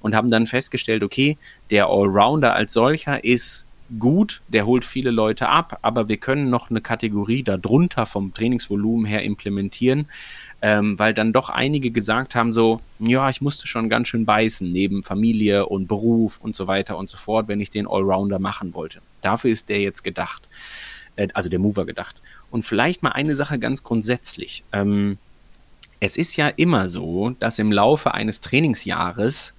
Und 0.00 0.14
haben 0.14 0.30
dann 0.30 0.46
festgestellt, 0.46 1.02
okay, 1.02 1.38
der 1.70 1.86
Allrounder 1.86 2.54
als 2.54 2.72
solcher 2.72 3.24
ist 3.24 3.65
gut, 3.98 4.42
der 4.48 4.66
holt 4.66 4.84
viele 4.84 5.10
Leute 5.10 5.48
ab, 5.48 5.78
aber 5.82 6.08
wir 6.08 6.16
können 6.16 6.50
noch 6.50 6.70
eine 6.70 6.80
Kategorie 6.80 7.42
darunter 7.42 8.06
vom 8.06 8.34
Trainingsvolumen 8.34 9.06
her 9.06 9.22
implementieren, 9.22 10.06
ähm, 10.62 10.98
weil 10.98 11.14
dann 11.14 11.32
doch 11.32 11.48
einige 11.48 11.90
gesagt 11.90 12.34
haben, 12.34 12.52
so, 12.52 12.80
ja, 12.98 13.28
ich 13.28 13.40
musste 13.40 13.66
schon 13.66 13.88
ganz 13.88 14.08
schön 14.08 14.24
beißen, 14.24 14.70
neben 14.70 15.02
Familie 15.02 15.66
und 15.66 15.86
Beruf 15.86 16.38
und 16.40 16.56
so 16.56 16.66
weiter 16.66 16.98
und 16.98 17.08
so 17.08 17.16
fort, 17.16 17.48
wenn 17.48 17.60
ich 17.60 17.70
den 17.70 17.86
Allrounder 17.86 18.38
machen 18.38 18.74
wollte. 18.74 19.00
Dafür 19.20 19.50
ist 19.50 19.68
der 19.68 19.80
jetzt 19.80 20.02
gedacht, 20.02 20.48
äh, 21.16 21.28
also 21.34 21.48
der 21.48 21.58
Mover 21.58 21.86
gedacht. 21.86 22.20
Und 22.50 22.64
vielleicht 22.64 23.02
mal 23.02 23.12
eine 23.12 23.36
Sache 23.36 23.58
ganz 23.58 23.82
grundsätzlich. 23.82 24.64
Ähm, 24.72 25.18
es 26.00 26.16
ist 26.16 26.36
ja 26.36 26.48
immer 26.48 26.88
so, 26.88 27.30
dass 27.38 27.58
im 27.58 27.72
Laufe 27.72 28.14
eines 28.14 28.40
Trainingsjahres 28.40 29.54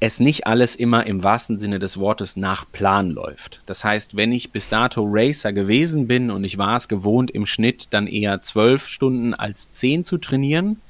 es 0.00 0.20
nicht 0.20 0.46
alles 0.46 0.76
immer 0.76 1.06
im 1.06 1.24
wahrsten 1.24 1.58
Sinne 1.58 1.78
des 1.78 1.98
Wortes 1.98 2.36
nach 2.36 2.70
Plan 2.70 3.10
läuft. 3.10 3.62
Das 3.66 3.82
heißt, 3.82 4.16
wenn 4.16 4.30
ich 4.30 4.52
bis 4.52 4.68
dato 4.68 5.04
Racer 5.04 5.52
gewesen 5.52 6.06
bin 6.06 6.30
und 6.30 6.44
ich 6.44 6.56
war 6.56 6.76
es 6.76 6.88
gewohnt, 6.88 7.30
im 7.30 7.46
Schnitt 7.46 7.88
dann 7.90 8.06
eher 8.06 8.40
zwölf 8.40 8.86
Stunden 8.86 9.34
als 9.34 9.70
zehn 9.70 10.04
zu 10.04 10.18
trainieren, 10.18 10.80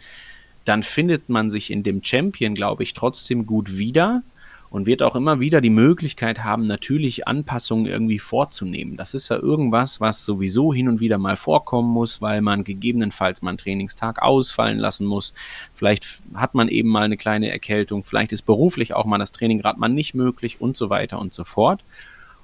dann 0.67 0.83
findet 0.83 1.31
man 1.31 1.51
sich 1.51 1.71
in 1.71 1.83
dem 1.83 2.05
Champion, 2.05 2.55
glaube 2.55 2.83
ich, 2.83 2.93
trotzdem 2.93 3.47
gut 3.47 3.79
wieder 3.79 4.23
und 4.71 4.87
wird 4.87 5.03
auch 5.03 5.17
immer 5.17 5.41
wieder 5.41 5.61
die 5.61 5.71
Möglichkeit 5.71 6.45
haben, 6.45 6.67
natürlich 6.67 7.27
Anpassungen 7.27 7.87
irgendwie 7.87 8.19
vorzunehmen. 8.19 8.97
Das 8.97 9.15
ist 9.15 9.29
ja 9.31 9.37
irgendwas, 9.37 10.01
was 10.01 10.25
sowieso 10.25 10.75
hin 10.75 10.89
und 10.89 11.01
wieder 11.01 11.19
mal 11.19 11.37
vorkommen 11.37 11.91
muss, 11.91 12.21
weil 12.21 12.43
man 12.43 12.65
gegebenenfalls 12.65 13.43
mal 13.43 13.51
einen 13.51 13.59
Trainingstag 13.59 14.21
ausfallen 14.21 14.79
lassen 14.79 15.07
muss. 15.07 15.33
Vielleicht 15.73 16.07
hat 16.35 16.55
man 16.55 16.69
eben 16.69 16.89
mal 16.89 17.05
eine 17.05 17.17
kleine 17.17 17.51
Erkältung, 17.51 18.05
vielleicht 18.05 18.33
ist 18.33 18.43
beruflich 18.43 18.95
auch 18.95 19.07
mal 19.07 19.19
das 19.19 19.33
Training 19.33 19.59
gerade 19.59 19.81
mal 19.81 19.89
nicht 19.89 20.15
möglich 20.15 20.61
und 20.61 20.77
so 20.77 20.91
weiter 20.91 21.19
und 21.19 21.33
so 21.33 21.45
fort. 21.45 21.83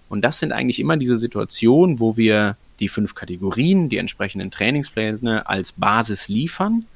Und 0.09 0.23
das 0.23 0.39
sind 0.39 0.53
eigentlich 0.53 0.81
immer 0.81 0.97
diese 0.97 1.17
Situationen, 1.17 1.99
wo 1.99 2.17
wir 2.17 2.57
die 2.81 2.89
fünf 2.89 3.15
Kategorien, 3.15 3.89
die 3.89 3.99
entsprechenden 3.99 4.51
Trainingspläne 4.51 5.47
als 5.49 5.73
Basis 5.73 6.29
liefern 6.29 6.87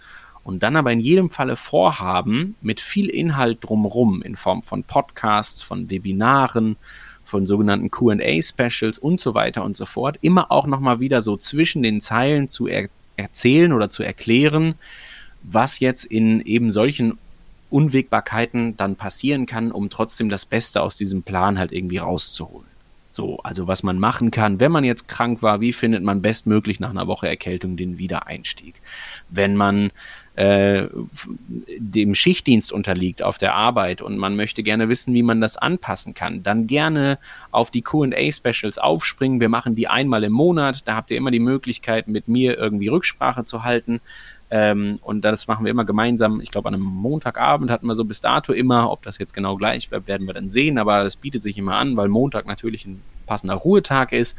und 0.49 0.63
dann 0.63 0.77
aber 0.77 0.91
in 0.91 0.99
jedem 0.99 1.29
Falle 1.29 1.57
vorhaben, 1.57 2.57
mit 2.63 2.81
viel 2.81 3.11
Inhalt 3.11 3.59
drumherum 3.61 4.23
in 4.23 4.35
Form 4.35 4.63
von 4.63 4.83
Podcasts, 4.83 5.63
von 5.63 5.91
Webinaren, 5.91 6.77
von 7.23 7.45
sogenannten 7.45 7.91
QA-Specials 7.91 8.99
und 8.99 9.21
so 9.21 9.35
weiter 9.35 9.63
und 9.63 9.77
so 9.77 9.85
fort, 9.85 10.17
immer 10.23 10.51
auch 10.51 10.67
nochmal 10.67 11.01
wieder 11.01 11.21
so 11.21 11.37
zwischen 11.37 11.83
den 11.83 12.01
Zeilen 12.01 12.49
zu 12.49 12.67
er 12.67 12.89
erzählen 13.17 13.75
oder 13.75 13.91
zu 13.91 14.03
erklären, 14.03 14.77
was 15.43 15.81
jetzt 15.81 16.05
in 16.05 16.41
eben 16.41 16.71
solchen 16.71 17.19
Unwägbarkeiten 17.69 18.75
dann 18.79 18.97
passieren 18.97 19.45
kann, 19.45 19.71
um 19.71 19.91
trotzdem 19.91 20.31
das 20.31 20.47
Beste 20.47 20.81
aus 20.81 20.97
diesem 20.97 21.25
Plan 21.25 21.59
halt 21.59 21.73
irgendwie 21.73 21.99
rauszuholen. 21.99 22.69
So, 23.19 23.39
also 23.39 23.67
was 23.67 23.83
man 23.83 23.99
machen 23.99 24.31
kann, 24.31 24.61
wenn 24.61 24.71
man 24.71 24.85
jetzt 24.85 25.09
krank 25.09 25.43
war, 25.43 25.61
wie 25.61 25.73
findet 25.73 26.05
man 26.05 26.23
bestmöglich 26.23 26.79
nach 26.79 26.91
einer 26.91 27.09
Woche 27.09 27.27
Erkältung 27.27 27.77
den 27.77 27.99
Wiedereinstieg? 27.99 28.81
Wenn 29.29 29.57
man 29.57 29.91
äh, 30.39 30.87
dem 31.79 32.15
Schichtdienst 32.15 32.71
unterliegt 32.71 33.25
auf 33.25 33.39
der 33.39 33.57
Arbeit 33.57 34.01
und 34.01 34.19
man 34.19 34.37
möchte 34.37 34.63
gerne 34.63 34.89
wissen, 34.89 35.13
wie 35.13 35.25
man 35.25 35.41
das 35.41 35.57
anpassen 35.57 36.15
kann, 36.15 36.45
dann 36.45 36.69
gerne 36.69 37.19
auf 37.51 37.73
die 37.73 37.83
QA-Specials 37.83 38.79
aufspringen. 38.79 39.41
Wir 39.41 39.49
machen 39.49 39.75
die 39.75 39.89
einmal 39.89 40.23
im 40.23 40.33
Monat. 40.33 40.87
Da 40.87 40.95
habt 40.95 41.11
ihr 41.11 41.17
immer 41.17 41.33
die 41.33 41.41
Möglichkeit, 41.41 42.07
mit 42.07 42.29
mir 42.29 42.57
irgendwie 42.57 42.87
Rücksprache 42.87 43.45
zu 43.47 43.65
halten. 43.65 44.01
Ähm, 44.49 45.01
und 45.03 45.23
das 45.23 45.49
machen 45.49 45.65
wir 45.65 45.73
immer 45.73 45.85
gemeinsam. 45.85 46.41
Ich 46.41 46.53
glaube, 46.53 46.69
an 46.69 46.75
einem 46.75 46.85
Montagabend 46.85 47.69
hatten 47.69 47.89
wir 47.89 47.97
so 47.97 48.05
bis 48.05 48.21
dato 48.21 48.53
immer, 48.53 48.93
ob 48.93 49.03
das 49.03 49.19
jetzt 49.19 49.35
genau 49.35 49.57
gleich 49.57 49.89
bleibt, 49.89 50.07
werden 50.07 50.29
wir 50.29 50.35
dann 50.35 50.51
sehen. 50.51 50.79
Aber 50.79 51.03
das 51.03 51.17
bietet 51.17 51.43
sich 51.43 51.59
immer 51.59 51.75
an, 51.75 51.97
weil 51.97 52.07
Montag 52.07 52.47
natürlich 52.47 52.87
ein 52.87 53.03
passender 53.27 53.57
Ruhetag 53.57 54.13
ist. 54.13 54.37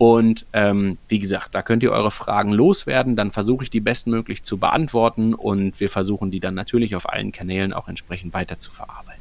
Und 0.00 0.46
ähm, 0.54 0.96
wie 1.08 1.18
gesagt, 1.18 1.54
da 1.54 1.60
könnt 1.60 1.82
ihr 1.82 1.92
eure 1.92 2.10
Fragen 2.10 2.52
loswerden. 2.52 3.16
Dann 3.16 3.30
versuche 3.30 3.64
ich 3.64 3.68
die 3.68 3.80
bestmöglich 3.80 4.42
zu 4.42 4.56
beantworten 4.56 5.34
und 5.34 5.78
wir 5.78 5.90
versuchen 5.90 6.30
die 6.30 6.40
dann 6.40 6.54
natürlich 6.54 6.96
auf 6.96 7.06
allen 7.06 7.32
Kanälen 7.32 7.74
auch 7.74 7.86
entsprechend 7.86 8.32
weiter 8.32 8.58
zu 8.58 8.70
verarbeiten. 8.70 9.20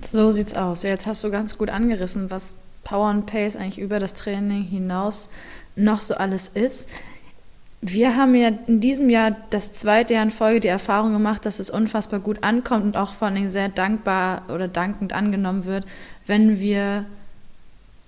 So 0.00 0.30
sieht's 0.30 0.54
aus. 0.54 0.82
jetzt 0.82 1.06
hast 1.06 1.22
du 1.24 1.30
ganz 1.30 1.58
gut 1.58 1.68
angerissen, 1.68 2.30
was 2.30 2.56
Power 2.84 3.08
and 3.08 3.26
Pace 3.26 3.54
eigentlich 3.54 3.80
über 3.80 3.98
das 3.98 4.14
Training 4.14 4.62
hinaus 4.62 5.28
noch 5.76 6.00
so 6.00 6.14
alles 6.14 6.48
ist. 6.48 6.88
Wir 7.82 8.16
haben 8.16 8.34
ja 8.34 8.48
in 8.66 8.80
diesem 8.80 9.10
Jahr 9.10 9.36
das 9.50 9.74
zweite 9.74 10.14
Jahr 10.14 10.22
in 10.22 10.30
Folge 10.30 10.60
die 10.60 10.68
Erfahrung 10.68 11.12
gemacht, 11.12 11.44
dass 11.44 11.58
es 11.58 11.68
unfassbar 11.68 12.20
gut 12.20 12.42
ankommt 12.42 12.84
und 12.84 12.96
auch 12.96 13.12
vor 13.12 13.28
allem 13.28 13.50
sehr 13.50 13.68
dankbar 13.68 14.44
oder 14.48 14.68
dankend 14.68 15.12
angenommen 15.12 15.66
wird, 15.66 15.84
wenn 16.26 16.60
wir 16.60 17.04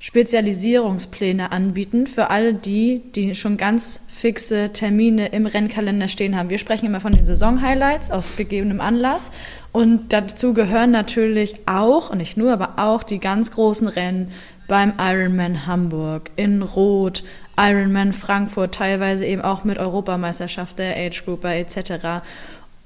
Spezialisierungspläne 0.04 1.50
anbieten 1.50 2.06
für 2.06 2.28
alle 2.28 2.52
die, 2.52 3.00
die 3.14 3.34
schon 3.34 3.56
ganz 3.56 4.02
fixe 4.08 4.70
Termine 4.70 5.28
im 5.28 5.46
Rennkalender 5.46 6.08
stehen 6.08 6.36
haben. 6.36 6.50
Wir 6.50 6.58
sprechen 6.58 6.84
immer 6.84 7.00
von 7.00 7.14
den 7.14 7.24
Saison-Highlights 7.24 8.10
aus 8.10 8.36
gegebenem 8.36 8.82
Anlass 8.82 9.32
und 9.72 10.12
dazu 10.12 10.52
gehören 10.52 10.90
natürlich 10.90 11.60
auch, 11.64 12.10
und 12.10 12.18
nicht 12.18 12.36
nur, 12.36 12.52
aber 12.52 12.74
auch 12.76 13.02
die 13.02 13.18
ganz 13.18 13.50
großen 13.52 13.88
Rennen 13.88 14.30
beim 14.68 14.92
Ironman 14.98 15.66
Hamburg, 15.66 16.30
in 16.36 16.60
Rot, 16.60 17.24
Ironman 17.56 18.12
Frankfurt, 18.12 18.74
teilweise 18.74 19.24
eben 19.24 19.40
auch 19.40 19.64
mit 19.64 19.78
Europameisterschaft 19.78 20.78
der 20.78 20.98
Age 20.98 21.24
Group 21.24 21.46
etc. 21.46 22.22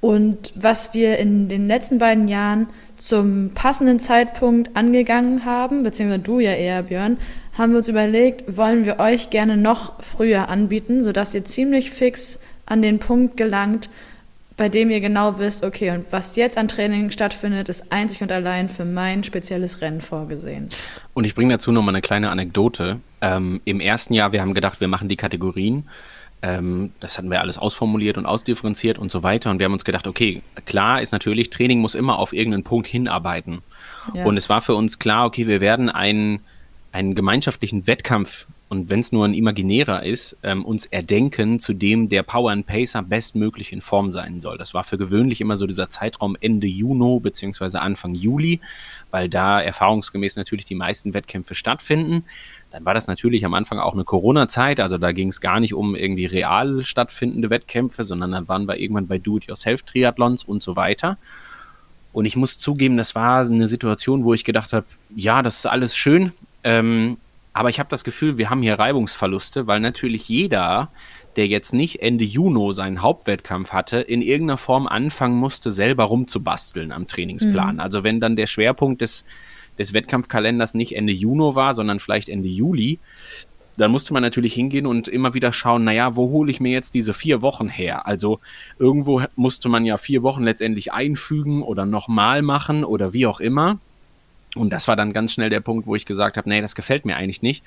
Und 0.01 0.53
was 0.55 0.95
wir 0.95 1.19
in 1.19 1.49
den 1.49 1.67
letzten 1.67 1.99
beiden 1.99 2.29
Jahren 2.29 2.69
zum 2.99 3.51
passenden 3.55 4.01
Zeitpunkt 4.01 4.77
angegangen 4.77 5.45
haben, 5.45 5.83
beziehungsweise 5.83 6.23
du 6.23 6.41
ja 6.41 6.53
eher, 6.53 6.85
Björn, 6.85 7.19
haben 7.55 7.73
wir 7.73 7.79
uns 7.79 7.89
überlegt, 7.89 8.57
wollen 8.57 8.85
wir 8.85 9.01
euch 9.01 9.31
gerne 9.31 9.57
noch 9.57 10.01
früher 10.03 10.49
anbieten, 10.49 11.03
sodass 11.03 11.35
ihr 11.35 11.45
ziemlich 11.45 11.91
fix 11.91 12.41
an 12.67 12.83
den 12.83 13.01
Punkt 13.01 13.37
gelangt, 13.37 13.91
bei 14.57 14.69
dem 14.69 14.91
ihr 14.91 15.01
genau 15.01 15.39
wisst, 15.39 15.65
okay, 15.65 15.91
und 15.91 16.07
was 16.11 16.35
jetzt 16.37 16.59
an 16.59 16.69
Training 16.69 17.11
stattfindet, 17.11 17.69
ist 17.69 17.93
einzig 17.93 18.23
und 18.23 18.33
allein 18.33 18.69
für 18.69 18.85
mein 18.85 19.23
spezielles 19.25 19.81
Rennen 19.81 20.01
vorgesehen. 20.01 20.67
Und 21.15 21.25
ich 21.25 21.35
bringe 21.35 21.55
dazu 21.55 21.71
nochmal 21.71 21.95
eine 21.95 22.03
kleine 22.03 22.31
Anekdote. 22.31 22.99
Ähm, 23.21 23.61
Im 23.65 23.81
ersten 23.81 24.15
Jahr, 24.15 24.33
wir 24.33 24.41
haben 24.41 24.55
gedacht, 24.55 24.81
wir 24.81 24.89
machen 24.89 25.09
die 25.09 25.17
Kategorien 25.17 25.89
ähm, 26.43 26.93
das 27.01 27.19
hatten 27.19 27.31
wir 27.31 27.41
alles 27.41 27.59
ausformuliert 27.59 28.17
und 28.17 28.27
ausdifferenziert 28.27 28.99
und 28.99 29.11
so 29.11 29.23
weiter. 29.23 29.51
Und 29.51 29.59
wir 29.59 29.65
haben 29.65 29.73
uns 29.73 29.85
gedacht, 29.85 30.07
okay, 30.07 30.43
klar 30.67 31.03
ist 31.03 31.13
natürlich, 31.13 31.51
Training 31.51 31.81
muss 31.81 31.95
immer 31.95 32.19
auf 32.19 32.33
irgendeinen 32.33 32.65
Punkt 32.65 32.87
hinarbeiten. 32.87 33.63
Ja. 34.15 34.25
Und 34.25 34.37
es 34.37 34.49
war 34.49 34.61
für 34.61 34.75
uns 34.75 34.99
klar, 34.99 35.27
okay, 35.27 35.47
wir 35.47 35.61
werden 35.61 35.91
einen, 35.91 36.41
einen 36.93 37.15
gemeinschaftlichen 37.15 37.87
Wettkampf 37.87 38.47
und 38.69 38.91
wenn 38.91 39.01
es 39.01 39.13
nur 39.13 39.25
ein 39.25 39.33
imaginärer 39.33 40.05
ist, 40.05 40.37
ähm, 40.43 40.65
uns 40.65 40.85
erdenken, 40.85 41.59
zu 41.59 41.73
dem 41.73 42.11
der 42.11 42.23
Power 42.23 42.51
and 42.51 42.67
Pacer 42.67 43.03
bestmöglich 43.03 43.73
in 43.73 43.81
Form 43.81 44.13
sein 44.13 44.41
soll. 44.41 44.59
Das 44.59 44.75
war 44.75 44.85
für 44.85 44.99
gewöhnlich 44.99 45.41
immer 45.41 45.57
so 45.57 45.67
dieser 45.67 45.89
Zeitraum 45.89 46.37
Ende 46.41 46.67
Juni 46.67 47.19
beziehungsweise 47.21 47.81
Anfang 47.81 48.15
Juli, 48.15 48.61
weil 49.11 49.31
da 49.31 49.61
erfahrungsgemäß 49.61 50.37
natürlich 50.37 50.67
die 50.67 50.75
meisten 50.75 51.15
Wettkämpfe 51.15 51.55
stattfinden. 51.55 52.25
Dann 52.71 52.85
war 52.85 52.93
das 52.93 53.07
natürlich 53.07 53.47
am 53.47 53.55
Anfang 53.55 53.79
auch 53.79 53.95
eine 53.95 54.05
Corona-Zeit, 54.05 54.81
also 54.81 54.99
da 54.99 55.13
ging 55.13 55.29
es 55.29 55.41
gar 55.41 55.61
nicht 55.61 55.73
um 55.73 55.95
irgendwie 55.95 56.27
real 56.27 56.83
stattfindende 56.83 57.49
Wettkämpfe, 57.49 58.05
sondern 58.05 58.33
dann 58.33 58.49
waren 58.49 58.69
wir 58.69 58.79
irgendwann 58.79 59.07
bei 59.07 59.17
Do-it-yourself-Triathlons 59.17 60.45
und 60.45 60.63
so 60.63 60.77
weiter. 60.77 61.17
Und 62.13 62.27
ich 62.27 62.37
muss 62.37 62.59
zugeben, 62.59 62.99
das 62.99 63.15
war 63.15 63.41
eine 63.41 63.67
Situation, 63.67 64.25
wo 64.25 64.35
ich 64.35 64.45
gedacht 64.45 64.75
habe, 64.75 64.87
ja, 65.15 65.43
das 65.43 65.59
ist 65.59 65.67
alles 65.67 65.97
schön, 65.97 66.33
ähm, 66.65 67.17
Aber 67.59 67.71
ich 67.71 67.81
habe 67.81 67.91
das 67.91 68.05
Gefühl, 68.05 68.39
wir 68.39 68.51
haben 68.51 68.63
hier 68.63 68.79
Reibungsverluste, 68.79 69.67
weil 69.67 69.81
natürlich 69.81 70.29
jeder, 70.29 70.93
der 71.35 71.49
jetzt 71.49 71.75
nicht 71.75 72.01
Ende 72.01 72.25
Juni 72.25 72.73
seinen 72.73 73.03
Hauptwettkampf 73.03 73.73
hatte, 73.73 73.97
in 73.97 74.23
irgendeiner 74.23 74.59
Form 74.59 74.87
anfangen 74.87 75.35
musste, 75.35 75.73
selber 75.73 76.05
rumzubasteln 76.05 76.93
am 76.93 77.09
Trainingsplan. 77.09 77.75
Mhm. 77.75 77.81
Also 77.81 78.05
wenn 78.05 78.21
dann 78.21 78.37
der 78.37 78.47
Schwerpunkt 78.47 79.01
des, 79.01 79.25
des 79.77 79.93
Wettkampfkalenders 79.93 80.75
nicht 80.75 80.95
Ende 80.95 81.13
Juni 81.13 81.57
war, 81.57 81.75
sondern 81.75 81.99
vielleicht 81.99 82.29
Ende 82.29 82.49
Juli, 82.49 83.01
dann 83.77 83.91
musste 83.91 84.13
man 84.13 84.23
natürlich 84.23 84.55
hingehen 84.55 84.87
und 84.87 85.09
immer 85.09 85.35
wieder 85.35 85.53
schauen, 85.53 85.83
naja, 85.83 86.15
wo 86.15 86.31
hole 86.31 86.53
ich 86.53 86.61
mir 86.61 86.71
jetzt 86.71 86.95
diese 86.95 87.13
vier 87.13 87.43
Wochen 87.43 87.69
her? 87.69 88.07
Also 88.07 88.39
irgendwo 88.79 89.21
musste 89.35 89.69
man 89.69 89.85
ja 89.85 89.97
vier 89.97 90.23
Wochen 90.23 90.45
letztendlich 90.45 90.93
einfügen 90.93 91.63
oder 91.65 91.87
nochmal 91.87 92.43
machen 92.43 92.85
oder 92.85 93.13
wie 93.15 93.27
auch 93.27 93.41
immer. 93.41 93.81
Und 94.57 94.73
das 94.73 94.89
war 94.89 94.97
dann 94.97 95.13
ganz 95.13 95.33
schnell 95.33 95.51
der 95.51 95.61
Punkt, 95.61 95.87
wo 95.87 95.95
ich 95.95 96.07
gesagt 96.07 96.37
habe, 96.37 96.49
nee, 96.49 96.61
das 96.61 96.75
gefällt 96.75 97.05
mir 97.05 97.17
eigentlich 97.17 97.43
nicht, 97.43 97.65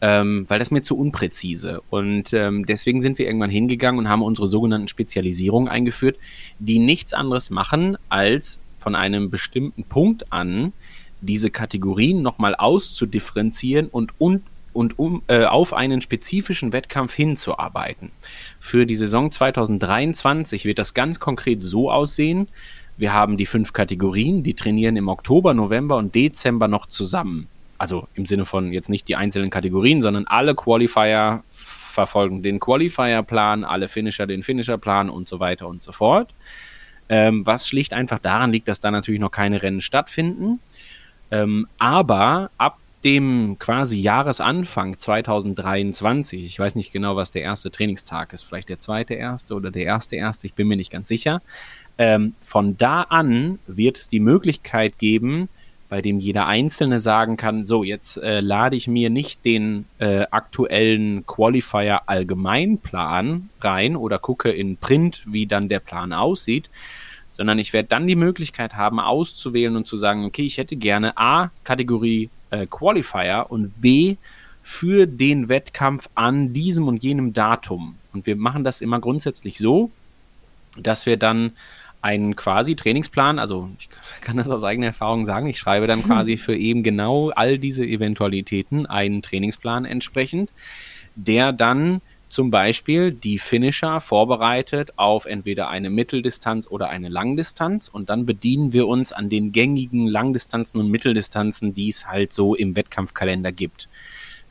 ähm, 0.00 0.44
weil 0.48 0.58
das 0.58 0.70
mir 0.70 0.82
zu 0.82 0.96
unpräzise. 0.96 1.82
Und 1.90 2.32
ähm, 2.32 2.66
deswegen 2.66 3.02
sind 3.02 3.18
wir 3.18 3.26
irgendwann 3.26 3.50
hingegangen 3.50 3.98
und 3.98 4.08
haben 4.08 4.22
unsere 4.22 4.46
sogenannten 4.46 4.88
Spezialisierungen 4.88 5.68
eingeführt, 5.68 6.18
die 6.58 6.78
nichts 6.78 7.12
anderes 7.14 7.50
machen, 7.50 7.98
als 8.08 8.60
von 8.78 8.94
einem 8.94 9.28
bestimmten 9.30 9.84
Punkt 9.84 10.32
an 10.32 10.72
diese 11.20 11.50
Kategorien 11.50 12.22
nochmal 12.22 12.54
auszudifferenzieren 12.54 13.88
und, 13.88 14.12
und 14.18 14.42
und 14.72 14.98
um 14.98 15.22
äh, 15.26 15.44
auf 15.44 15.72
einen 15.72 16.00
spezifischen 16.00 16.72
Wettkampf 16.72 17.14
hinzuarbeiten. 17.14 18.12
Für 18.58 18.86
die 18.86 18.94
Saison 18.94 19.30
2023 19.30 20.64
wird 20.64 20.78
das 20.78 20.94
ganz 20.94 21.18
konkret 21.18 21.62
so 21.62 21.90
aussehen. 21.90 22.48
Wir 23.00 23.14
haben 23.14 23.38
die 23.38 23.46
fünf 23.46 23.72
Kategorien, 23.72 24.42
die 24.42 24.52
trainieren 24.52 24.94
im 24.94 25.08
Oktober, 25.08 25.54
November 25.54 25.96
und 25.96 26.14
Dezember 26.14 26.68
noch 26.68 26.84
zusammen. 26.84 27.48
Also 27.78 28.06
im 28.12 28.26
Sinne 28.26 28.44
von 28.44 28.74
jetzt 28.74 28.90
nicht 28.90 29.08
die 29.08 29.16
einzelnen 29.16 29.48
Kategorien, 29.48 30.02
sondern 30.02 30.26
alle 30.26 30.54
Qualifier 30.54 31.42
verfolgen 31.48 32.42
den 32.42 32.60
Qualifier-Plan, 32.60 33.64
alle 33.64 33.88
Finisher 33.88 34.26
den 34.26 34.42
Finisher-Plan 34.42 35.08
und 35.08 35.28
so 35.28 35.40
weiter 35.40 35.66
und 35.66 35.82
so 35.82 35.92
fort. 35.92 36.34
Ähm, 37.08 37.46
was 37.46 37.66
schlicht 37.66 37.94
einfach 37.94 38.18
daran 38.18 38.52
liegt, 38.52 38.68
dass 38.68 38.80
da 38.80 38.90
natürlich 38.90 39.18
noch 39.18 39.30
keine 39.30 39.62
Rennen 39.62 39.80
stattfinden. 39.80 40.60
Ähm, 41.30 41.68
aber 41.78 42.50
ab 42.58 42.76
dem 43.02 43.56
quasi 43.58 43.98
Jahresanfang 43.98 44.98
2023, 44.98 46.44
ich 46.44 46.58
weiß 46.58 46.74
nicht 46.74 46.92
genau, 46.92 47.16
was 47.16 47.30
der 47.30 47.40
erste 47.40 47.70
Trainingstag 47.70 48.34
ist, 48.34 48.42
vielleicht 48.42 48.68
der 48.68 48.78
zweite 48.78 49.14
erste 49.14 49.54
oder 49.54 49.70
der 49.70 49.84
erste 49.84 50.16
erste, 50.16 50.46
ich 50.46 50.52
bin 50.52 50.68
mir 50.68 50.76
nicht 50.76 50.92
ganz 50.92 51.08
sicher. 51.08 51.40
Ähm, 52.00 52.32
von 52.40 52.78
da 52.78 53.02
an 53.02 53.58
wird 53.66 53.98
es 53.98 54.08
die 54.08 54.20
Möglichkeit 54.20 54.98
geben, 54.98 55.50
bei 55.90 56.00
dem 56.00 56.18
jeder 56.18 56.46
Einzelne 56.46 56.98
sagen 56.98 57.36
kann, 57.36 57.62
so, 57.62 57.84
jetzt 57.84 58.16
äh, 58.16 58.40
lade 58.40 58.74
ich 58.74 58.88
mir 58.88 59.10
nicht 59.10 59.44
den 59.44 59.84
äh, 59.98 60.24
aktuellen 60.30 61.26
Qualifier 61.26 62.08
Allgemeinplan 62.08 63.50
rein 63.60 63.96
oder 63.96 64.18
gucke 64.18 64.50
in 64.50 64.78
Print, 64.78 65.24
wie 65.26 65.44
dann 65.44 65.68
der 65.68 65.80
Plan 65.80 66.14
aussieht, 66.14 66.70
sondern 67.28 67.58
ich 67.58 67.74
werde 67.74 67.88
dann 67.88 68.06
die 68.06 68.16
Möglichkeit 68.16 68.76
haben, 68.76 68.98
auszuwählen 68.98 69.76
und 69.76 69.86
zu 69.86 69.98
sagen, 69.98 70.24
okay, 70.24 70.46
ich 70.46 70.56
hätte 70.56 70.76
gerne 70.76 71.18
A, 71.18 71.50
Kategorie 71.64 72.30
äh, 72.48 72.66
Qualifier 72.66 73.44
und 73.50 73.78
B 73.78 74.16
für 74.62 75.06
den 75.06 75.50
Wettkampf 75.50 76.08
an 76.14 76.54
diesem 76.54 76.88
und 76.88 77.02
jenem 77.02 77.34
Datum. 77.34 77.96
Und 78.14 78.24
wir 78.24 78.36
machen 78.36 78.64
das 78.64 78.80
immer 78.80 79.00
grundsätzlich 79.00 79.58
so, 79.58 79.90
dass 80.78 81.04
wir 81.04 81.18
dann 81.18 81.52
einen 82.02 82.34
quasi 82.34 82.76
Trainingsplan, 82.76 83.38
also 83.38 83.68
ich 83.78 83.88
kann 84.20 84.36
das 84.36 84.48
aus 84.48 84.64
eigener 84.64 84.88
Erfahrung 84.88 85.26
sagen, 85.26 85.46
ich 85.46 85.58
schreibe 85.58 85.86
dann 85.86 86.02
quasi 86.02 86.36
für 86.36 86.56
eben 86.56 86.82
genau 86.82 87.30
all 87.30 87.58
diese 87.58 87.84
Eventualitäten 87.84 88.86
einen 88.86 89.22
Trainingsplan 89.22 89.84
entsprechend, 89.84 90.50
der 91.14 91.52
dann 91.52 92.00
zum 92.30 92.52
Beispiel 92.52 93.10
die 93.10 93.38
Finisher 93.38 94.00
vorbereitet 94.00 94.92
auf 94.96 95.26
entweder 95.26 95.68
eine 95.68 95.90
Mitteldistanz 95.90 96.68
oder 96.68 96.88
eine 96.88 97.08
Langdistanz 97.08 97.88
und 97.88 98.08
dann 98.08 98.24
bedienen 98.24 98.72
wir 98.72 98.86
uns 98.86 99.12
an 99.12 99.28
den 99.28 99.50
gängigen 99.50 100.06
Langdistanzen 100.06 100.80
und 100.80 100.90
Mitteldistanzen, 100.90 101.74
die 101.74 101.88
es 101.88 102.06
halt 102.06 102.32
so 102.32 102.54
im 102.54 102.76
Wettkampfkalender 102.76 103.50
gibt. 103.50 103.88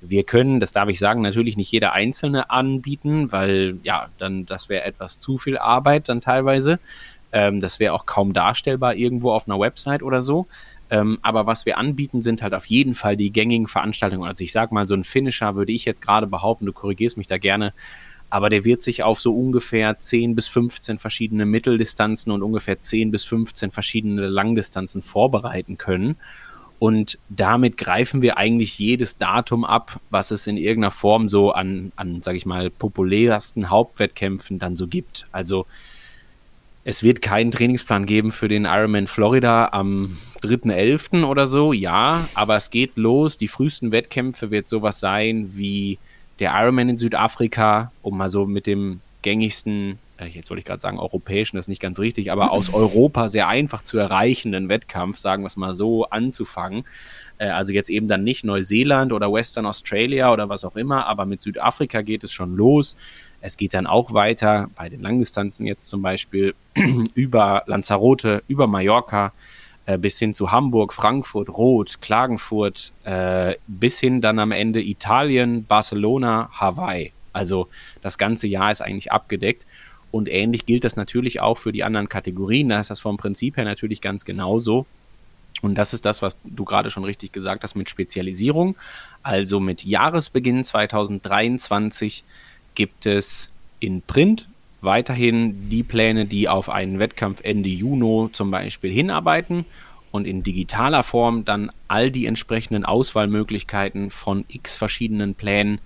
Wir 0.01 0.23
können, 0.23 0.59
das 0.59 0.73
darf 0.73 0.89
ich 0.89 0.99
sagen, 0.99 1.21
natürlich 1.21 1.57
nicht 1.57 1.71
jeder 1.71 1.93
einzelne 1.93 2.49
anbieten, 2.49 3.31
weil 3.31 3.77
ja, 3.83 4.09
dann 4.17 4.45
das 4.45 4.67
wäre 4.69 4.83
etwas 4.83 5.19
zu 5.19 5.37
viel 5.37 5.57
Arbeit 5.57 6.09
dann 6.09 6.21
teilweise. 6.21 6.79
Ähm, 7.31 7.59
das 7.59 7.79
wäre 7.79 7.93
auch 7.93 8.05
kaum 8.05 8.33
darstellbar 8.33 8.95
irgendwo 8.95 9.31
auf 9.31 9.47
einer 9.47 9.59
Website 9.59 10.03
oder 10.03 10.21
so. 10.21 10.47
Ähm, 10.89 11.19
aber 11.21 11.45
was 11.45 11.65
wir 11.65 11.77
anbieten, 11.77 12.21
sind 12.21 12.41
halt 12.41 12.53
auf 12.53 12.65
jeden 12.65 12.95
Fall 12.95 13.15
die 13.15 13.31
gängigen 13.31 13.67
Veranstaltungen. 13.67 14.27
Also 14.27 14.43
ich 14.43 14.51
sag 14.51 14.71
mal, 14.71 14.87
so 14.87 14.95
ein 14.95 15.03
Finisher 15.03 15.55
würde 15.55 15.71
ich 15.71 15.85
jetzt 15.85 16.01
gerade 16.01 16.27
behaupten, 16.27 16.65
du 16.65 16.73
korrigierst 16.73 17.17
mich 17.17 17.27
da 17.27 17.37
gerne, 17.37 17.73
aber 18.29 18.49
der 18.49 18.63
wird 18.63 18.81
sich 18.81 19.03
auf 19.03 19.19
so 19.19 19.35
ungefähr 19.35 19.97
10 19.97 20.35
bis 20.35 20.47
15 20.47 20.97
verschiedene 20.97 21.45
Mitteldistanzen 21.45 22.31
und 22.31 22.41
ungefähr 22.41 22.79
10 22.79 23.11
bis 23.11 23.23
15 23.23 23.71
verschiedene 23.71 24.27
Langdistanzen 24.27 25.01
vorbereiten 25.01 25.77
können. 25.77 26.17
Und 26.79 27.19
damit 27.27 27.77
greifen 27.77 28.21
wir 28.21 28.37
eigentlich 28.37 28.79
jedes 28.79 29.17
Datum 29.17 29.65
ab, 29.65 29.99
was 30.09 30.31
es 30.31 30.47
in 30.47 30.55
irgendeiner 30.55 30.91
Form 30.91 31.27
so 31.27 31.51
an, 31.51 31.91
an 31.97 32.21
sage 32.21 32.37
ich 32.37 32.45
mal, 32.45 32.69
populärsten 32.69 33.69
Hauptwettkämpfen 33.69 34.59
dann 34.59 34.77
so 34.77 34.87
gibt. 34.87 35.27
Also 35.33 35.65
es 36.83 37.03
wird 37.03 37.21
keinen 37.21 37.51
Trainingsplan 37.51 38.05
geben 38.05 38.31
für 38.31 38.47
den 38.47 38.65
Ironman 38.65 39.07
Florida 39.07 39.69
am 39.71 40.17
3.11. 40.43 41.25
oder 41.25 41.47
so, 41.47 41.73
ja, 41.73 42.27
aber 42.33 42.55
es 42.55 42.69
geht 42.69 42.95
los. 42.95 43.37
Die 43.37 43.47
frühesten 43.47 43.91
Wettkämpfe 43.91 44.51
wird 44.51 44.67
sowas 44.67 44.99
sein 44.99 45.51
wie 45.55 45.99
der 46.39 46.53
Ironman 46.53 46.89
in 46.89 46.97
Südafrika, 46.97 47.91
um 48.01 48.17
mal 48.17 48.29
so 48.29 48.45
mit 48.45 48.65
dem 48.65 49.01
gängigsten, 49.21 49.99
äh, 50.17 50.27
jetzt 50.27 50.49
wollte 50.49 50.59
ich 50.59 50.65
gerade 50.65 50.79
sagen 50.79 50.97
europäischen, 50.97 51.57
das 51.57 51.65
ist 51.65 51.69
nicht 51.69 51.81
ganz 51.81 51.99
richtig, 51.99 52.31
aber 52.31 52.51
aus 52.51 52.73
Europa 52.73 53.27
sehr 53.27 53.47
einfach 53.47 53.81
zu 53.81 53.97
erreichenden 53.97 54.69
Wettkampf, 54.69 55.19
sagen 55.19 55.43
wir 55.43 55.47
es 55.47 55.57
mal 55.57 55.73
so, 55.73 56.05
anzufangen. 56.05 56.85
Äh, 57.37 57.49
also 57.49 57.73
jetzt 57.73 57.89
eben 57.89 58.07
dann 58.07 58.23
nicht 58.23 58.45
Neuseeland 58.45 59.11
oder 59.11 59.31
Western 59.31 59.65
Australia 59.65 60.31
oder 60.31 60.47
was 60.47 60.63
auch 60.63 60.77
immer, 60.77 61.05
aber 61.07 61.25
mit 61.25 61.41
Südafrika 61.41 62.01
geht 62.01 62.23
es 62.23 62.31
schon 62.31 62.55
los. 62.55 62.95
Es 63.41 63.57
geht 63.57 63.73
dann 63.73 63.87
auch 63.87 64.13
weiter 64.13 64.69
bei 64.75 64.89
den 64.89 65.01
Langdistanzen 65.01 65.65
jetzt 65.65 65.87
zum 65.87 66.01
Beispiel 66.01 66.55
über 67.13 67.63
Lanzarote, 67.67 68.43
über 68.47 68.67
Mallorca 68.67 69.31
äh, 69.85 69.97
bis 69.97 70.19
hin 70.19 70.33
zu 70.33 70.51
Hamburg, 70.51 70.93
Frankfurt, 70.93 71.49
Rot, 71.49 71.99
Klagenfurt, 72.01 72.93
äh, 73.05 73.55
bis 73.67 73.99
hin 73.99 74.21
dann 74.21 74.37
am 74.39 74.51
Ende 74.51 74.81
Italien, 74.83 75.65
Barcelona, 75.65 76.49
Hawaii. 76.51 77.11
Also 77.33 77.67
das 78.01 78.17
ganze 78.17 78.47
Jahr 78.47 78.69
ist 78.69 78.81
eigentlich 78.81 79.11
abgedeckt. 79.11 79.65
Und 80.11 80.29
ähnlich 80.29 80.65
gilt 80.65 80.83
das 80.83 80.95
natürlich 80.95 81.39
auch 81.39 81.57
für 81.57 81.71
die 81.71 81.83
anderen 81.83 82.09
Kategorien. 82.09 82.69
Da 82.69 82.79
ist 82.79 82.89
das 82.89 82.99
vom 82.99 83.17
Prinzip 83.17 83.57
her 83.57 83.65
natürlich 83.65 84.01
ganz 84.01 84.25
genauso. 84.25 84.85
Und 85.61 85.75
das 85.75 85.93
ist 85.93 86.05
das, 86.05 86.21
was 86.21 86.37
du 86.43 86.65
gerade 86.65 86.89
schon 86.89 87.03
richtig 87.03 87.31
gesagt 87.31 87.63
hast 87.63 87.75
mit 87.75 87.89
Spezialisierung. 87.89 88.75
Also 89.23 89.59
mit 89.59 89.83
Jahresbeginn 89.85 90.63
2023 90.63 92.23
gibt 92.75 93.05
es 93.05 93.49
in 93.79 94.01
Print 94.01 94.47
weiterhin 94.81 95.69
die 95.69 95.83
Pläne, 95.83 96.25
die 96.25 96.47
auf 96.47 96.69
einen 96.69 96.99
Wettkampf 96.99 97.41
Ende 97.43 97.69
Juni 97.69 98.31
zum 98.31 98.51
Beispiel 98.51 98.91
hinarbeiten 98.91 99.65
und 100.11 100.25
in 100.25 100.43
digitaler 100.43 101.03
Form 101.03 101.45
dann 101.45 101.71
all 101.87 102.11
die 102.11 102.25
entsprechenden 102.25 102.85
Auswahlmöglichkeiten 102.85 104.09
von 104.09 104.45
x 104.47 104.75
verschiedenen 104.75 105.35
Plänen, 105.35 105.79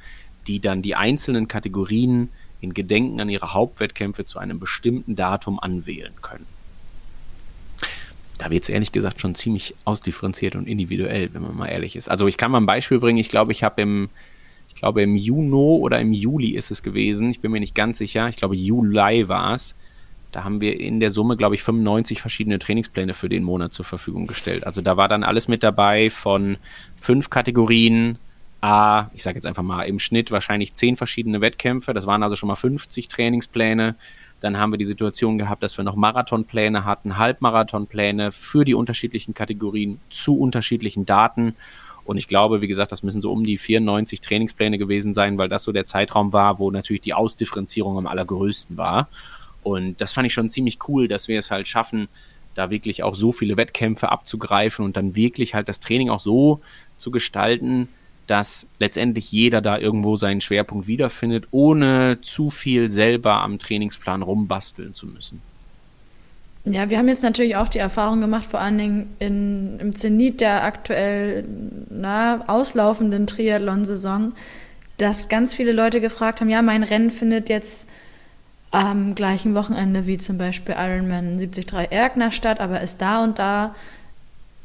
die 0.47 0.59
dann 0.59 0.81
die 0.81 0.95
einzelnen 0.95 1.47
Kategorien 1.47 2.29
in 2.61 2.73
Gedenken 2.73 3.19
an 3.19 3.29
ihre 3.29 3.53
Hauptwettkämpfe 3.53 4.25
zu 4.25 4.39
einem 4.39 4.59
bestimmten 4.59 5.15
Datum 5.15 5.59
anwählen 5.59 6.13
können. 6.21 6.45
Da 8.37 8.49
wird 8.49 8.63
es 8.63 8.69
ehrlich 8.69 8.91
gesagt 8.91 9.21
schon 9.21 9.35
ziemlich 9.35 9.75
ausdifferenziert 9.85 10.55
und 10.55 10.67
individuell, 10.67 11.33
wenn 11.33 11.41
man 11.41 11.55
mal 11.55 11.67
ehrlich 11.67 11.95
ist. 11.95 12.09
Also 12.09 12.27
ich 12.27 12.37
kann 12.37 12.51
mal 12.51 12.59
ein 12.59 12.65
Beispiel 12.65 12.99
bringen. 12.99 13.19
Ich 13.19 13.29
glaube, 13.29 13.51
ich 13.51 13.63
habe 13.63 13.81
im 13.81 14.09
glaube 14.83 15.01
im 15.01 15.15
Juni 15.15 15.79
oder 15.79 16.01
im 16.01 16.11
Juli 16.11 16.49
ist 16.49 16.69
es 16.69 16.83
gewesen, 16.83 17.29
ich 17.29 17.39
bin 17.39 17.51
mir 17.51 17.61
nicht 17.61 17.73
ganz 17.73 17.99
sicher, 17.99 18.27
ich 18.27 18.35
glaube 18.35 18.57
Juli 18.57 19.29
war 19.29 19.53
es, 19.53 19.75
da 20.33 20.43
haben 20.43 20.59
wir 20.59 20.77
in 20.77 20.99
der 20.99 21.09
Summe, 21.09 21.37
glaube 21.37 21.55
ich, 21.55 21.63
95 21.63 22.19
verschiedene 22.19 22.59
Trainingspläne 22.59 23.13
für 23.13 23.29
den 23.29 23.43
Monat 23.43 23.71
zur 23.71 23.85
Verfügung 23.85 24.27
gestellt. 24.27 24.67
Also 24.67 24.81
da 24.81 24.97
war 24.97 25.07
dann 25.07 25.23
alles 25.23 25.47
mit 25.47 25.63
dabei 25.63 26.09
von 26.09 26.57
fünf 26.97 27.29
Kategorien, 27.29 28.17
A, 28.59 29.09
ich 29.13 29.23
sage 29.23 29.35
jetzt 29.35 29.45
einfach 29.45 29.63
mal 29.63 29.83
im 29.83 29.99
Schnitt 29.99 30.31
wahrscheinlich 30.31 30.73
zehn 30.73 30.97
verschiedene 30.97 31.39
Wettkämpfe, 31.39 31.93
das 31.93 32.05
waren 32.05 32.21
also 32.21 32.35
schon 32.35 32.47
mal 32.47 32.55
50 32.55 33.07
Trainingspläne. 33.07 33.95
Dann 34.41 34.57
haben 34.57 34.73
wir 34.73 34.77
die 34.77 34.85
Situation 34.85 35.37
gehabt, 35.37 35.63
dass 35.63 35.77
wir 35.77 35.85
noch 35.85 35.95
Marathonpläne 35.95 36.83
hatten, 36.83 37.17
Halbmarathonpläne 37.17 38.33
für 38.33 38.65
die 38.65 38.73
unterschiedlichen 38.73 39.33
Kategorien 39.33 40.01
zu 40.09 40.37
unterschiedlichen 40.37 41.05
Daten. 41.05 41.55
Und 42.05 42.17
ich 42.17 42.27
glaube, 42.27 42.61
wie 42.61 42.67
gesagt, 42.67 42.91
das 42.91 43.03
müssen 43.03 43.21
so 43.21 43.31
um 43.31 43.43
die 43.43 43.57
94 43.57 44.21
Trainingspläne 44.21 44.77
gewesen 44.77 45.13
sein, 45.13 45.37
weil 45.37 45.49
das 45.49 45.63
so 45.63 45.71
der 45.71 45.85
Zeitraum 45.85 46.33
war, 46.33 46.59
wo 46.59 46.69
natürlich 46.69 47.01
die 47.01 47.13
Ausdifferenzierung 47.13 47.97
am 47.97 48.07
allergrößten 48.07 48.77
war. 48.77 49.07
Und 49.63 50.01
das 50.01 50.11
fand 50.11 50.27
ich 50.27 50.33
schon 50.33 50.49
ziemlich 50.49 50.79
cool, 50.87 51.07
dass 51.07 51.27
wir 51.27 51.39
es 51.39 51.49
halt 51.49 51.67
schaffen, 51.67 52.09
da 52.55 52.69
wirklich 52.69 53.03
auch 53.03 53.15
so 53.15 53.31
viele 53.31 53.57
Wettkämpfe 53.57 54.11
abzugreifen 54.11 54.83
und 54.85 54.97
dann 54.97 55.15
wirklich 55.15 55.55
halt 55.55 55.69
das 55.69 55.79
Training 55.79 56.09
auch 56.09 56.19
so 56.19 56.61
zu 56.97 57.09
gestalten, 57.09 57.87
dass 58.27 58.67
letztendlich 58.79 59.31
jeder 59.31 59.61
da 59.61 59.77
irgendwo 59.77 60.15
seinen 60.15 60.41
Schwerpunkt 60.41 60.87
wiederfindet, 60.87 61.47
ohne 61.51 62.19
zu 62.21 62.49
viel 62.49 62.89
selber 62.89 63.41
am 63.41 63.59
Trainingsplan 63.59 64.21
rumbasteln 64.21 64.93
zu 64.93 65.07
müssen. 65.07 65.41
Ja, 66.65 66.89
wir 66.89 66.97
haben 66.97 67.09
jetzt 67.09 67.23
natürlich 67.23 67.57
auch 67.57 67.67
die 67.67 67.79
Erfahrung 67.79 68.21
gemacht, 68.21 68.45
vor 68.45 68.61
allen 68.61 68.77
Dingen 68.77 69.15
in, 69.19 69.79
im 69.79 69.95
Zenit 69.95 70.39
der 70.39 70.63
aktuell 70.63 71.43
na, 71.89 72.41
auslaufenden 72.47 73.27
Triathlon-Saison, 73.27 74.31
dass 74.97 75.27
ganz 75.27 75.53
viele 75.53 75.73
Leute 75.73 75.99
gefragt 75.99 76.39
haben, 76.39 76.49
ja, 76.49 76.61
mein 76.61 76.83
Rennen 76.83 77.11
findet 77.11 77.49
jetzt 77.49 77.89
am 78.71 79.13
gleichen 79.13 79.55
Wochenende 79.55 80.07
wie 80.07 80.17
zum 80.17 80.37
Beispiel 80.37 80.75
Ironman 80.77 81.37
73 81.37 81.91
Erkner 81.91 82.31
statt, 82.31 82.61
aber 82.61 82.79
ist 82.79 83.01
da 83.01 83.23
und 83.23 83.39
da 83.39 83.75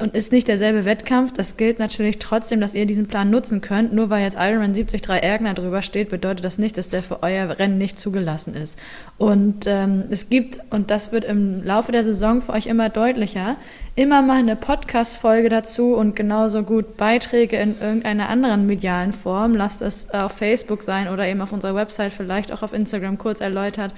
und 0.01 0.15
ist 0.15 0.31
nicht 0.31 0.47
derselbe 0.47 0.85
Wettkampf. 0.85 1.33
Das 1.33 1.57
gilt 1.57 1.81
natürlich 1.81 2.21
trotzdem, 2.21 2.61
dass 2.61 2.75
ihr 2.75 2.87
diesen 2.87 3.09
Plan 3.09 3.31
nutzen 3.31 3.61
könnt. 3.61 3.93
Nur 3.93 4.11
weil 4.11 4.23
jetzt 4.23 4.37
Ironman 4.39 4.73
73 4.73 5.03
Ergner 5.09 5.55
drüber 5.55 5.83
steht, 5.83 6.09
bedeutet 6.09 6.45
das 6.45 6.59
nicht, 6.59 6.79
dass 6.79 6.89
der 6.89 7.03
für 7.03 7.25
euer 7.25 7.59
Rennen 7.59 7.79
nicht 7.79 7.99
zugelassen 7.99 8.55
ist. 8.55 8.79
Und 9.19 9.67
ähm, 9.67 10.05
es 10.11 10.29
gibt, 10.29 10.61
und 10.71 10.93
das 10.93 11.11
wird 11.11 11.25
im 11.25 11.65
Laufe 11.65 11.91
der 11.91 12.05
Saison 12.05 12.41
für 12.41 12.53
euch 12.53 12.67
immer 12.67 12.91
deutlicher, 12.91 13.57
immer 13.97 14.23
mal 14.23 14.39
eine 14.39 14.55
Podcast-Folge 14.55 15.49
dazu 15.49 15.95
und 15.95 16.15
genauso 16.15 16.63
gut 16.63 16.97
Beiträge 16.97 17.57
in 17.57 17.81
irgendeiner 17.81 18.29
anderen 18.29 18.67
medialen 18.67 19.13
Form. 19.13 19.57
Lasst 19.57 19.83
es 19.83 20.11
auf 20.11 20.33
Facebook 20.33 20.85
sein 20.85 21.09
oder 21.09 21.27
eben 21.27 21.41
auf 21.41 21.53
unserer 21.53 21.75
Website, 21.75 22.13
vielleicht 22.13 22.53
auch 22.53 22.63
auf 22.63 22.73
Instagram 22.73 23.19
kurz 23.19 23.41
erläutert 23.41 23.93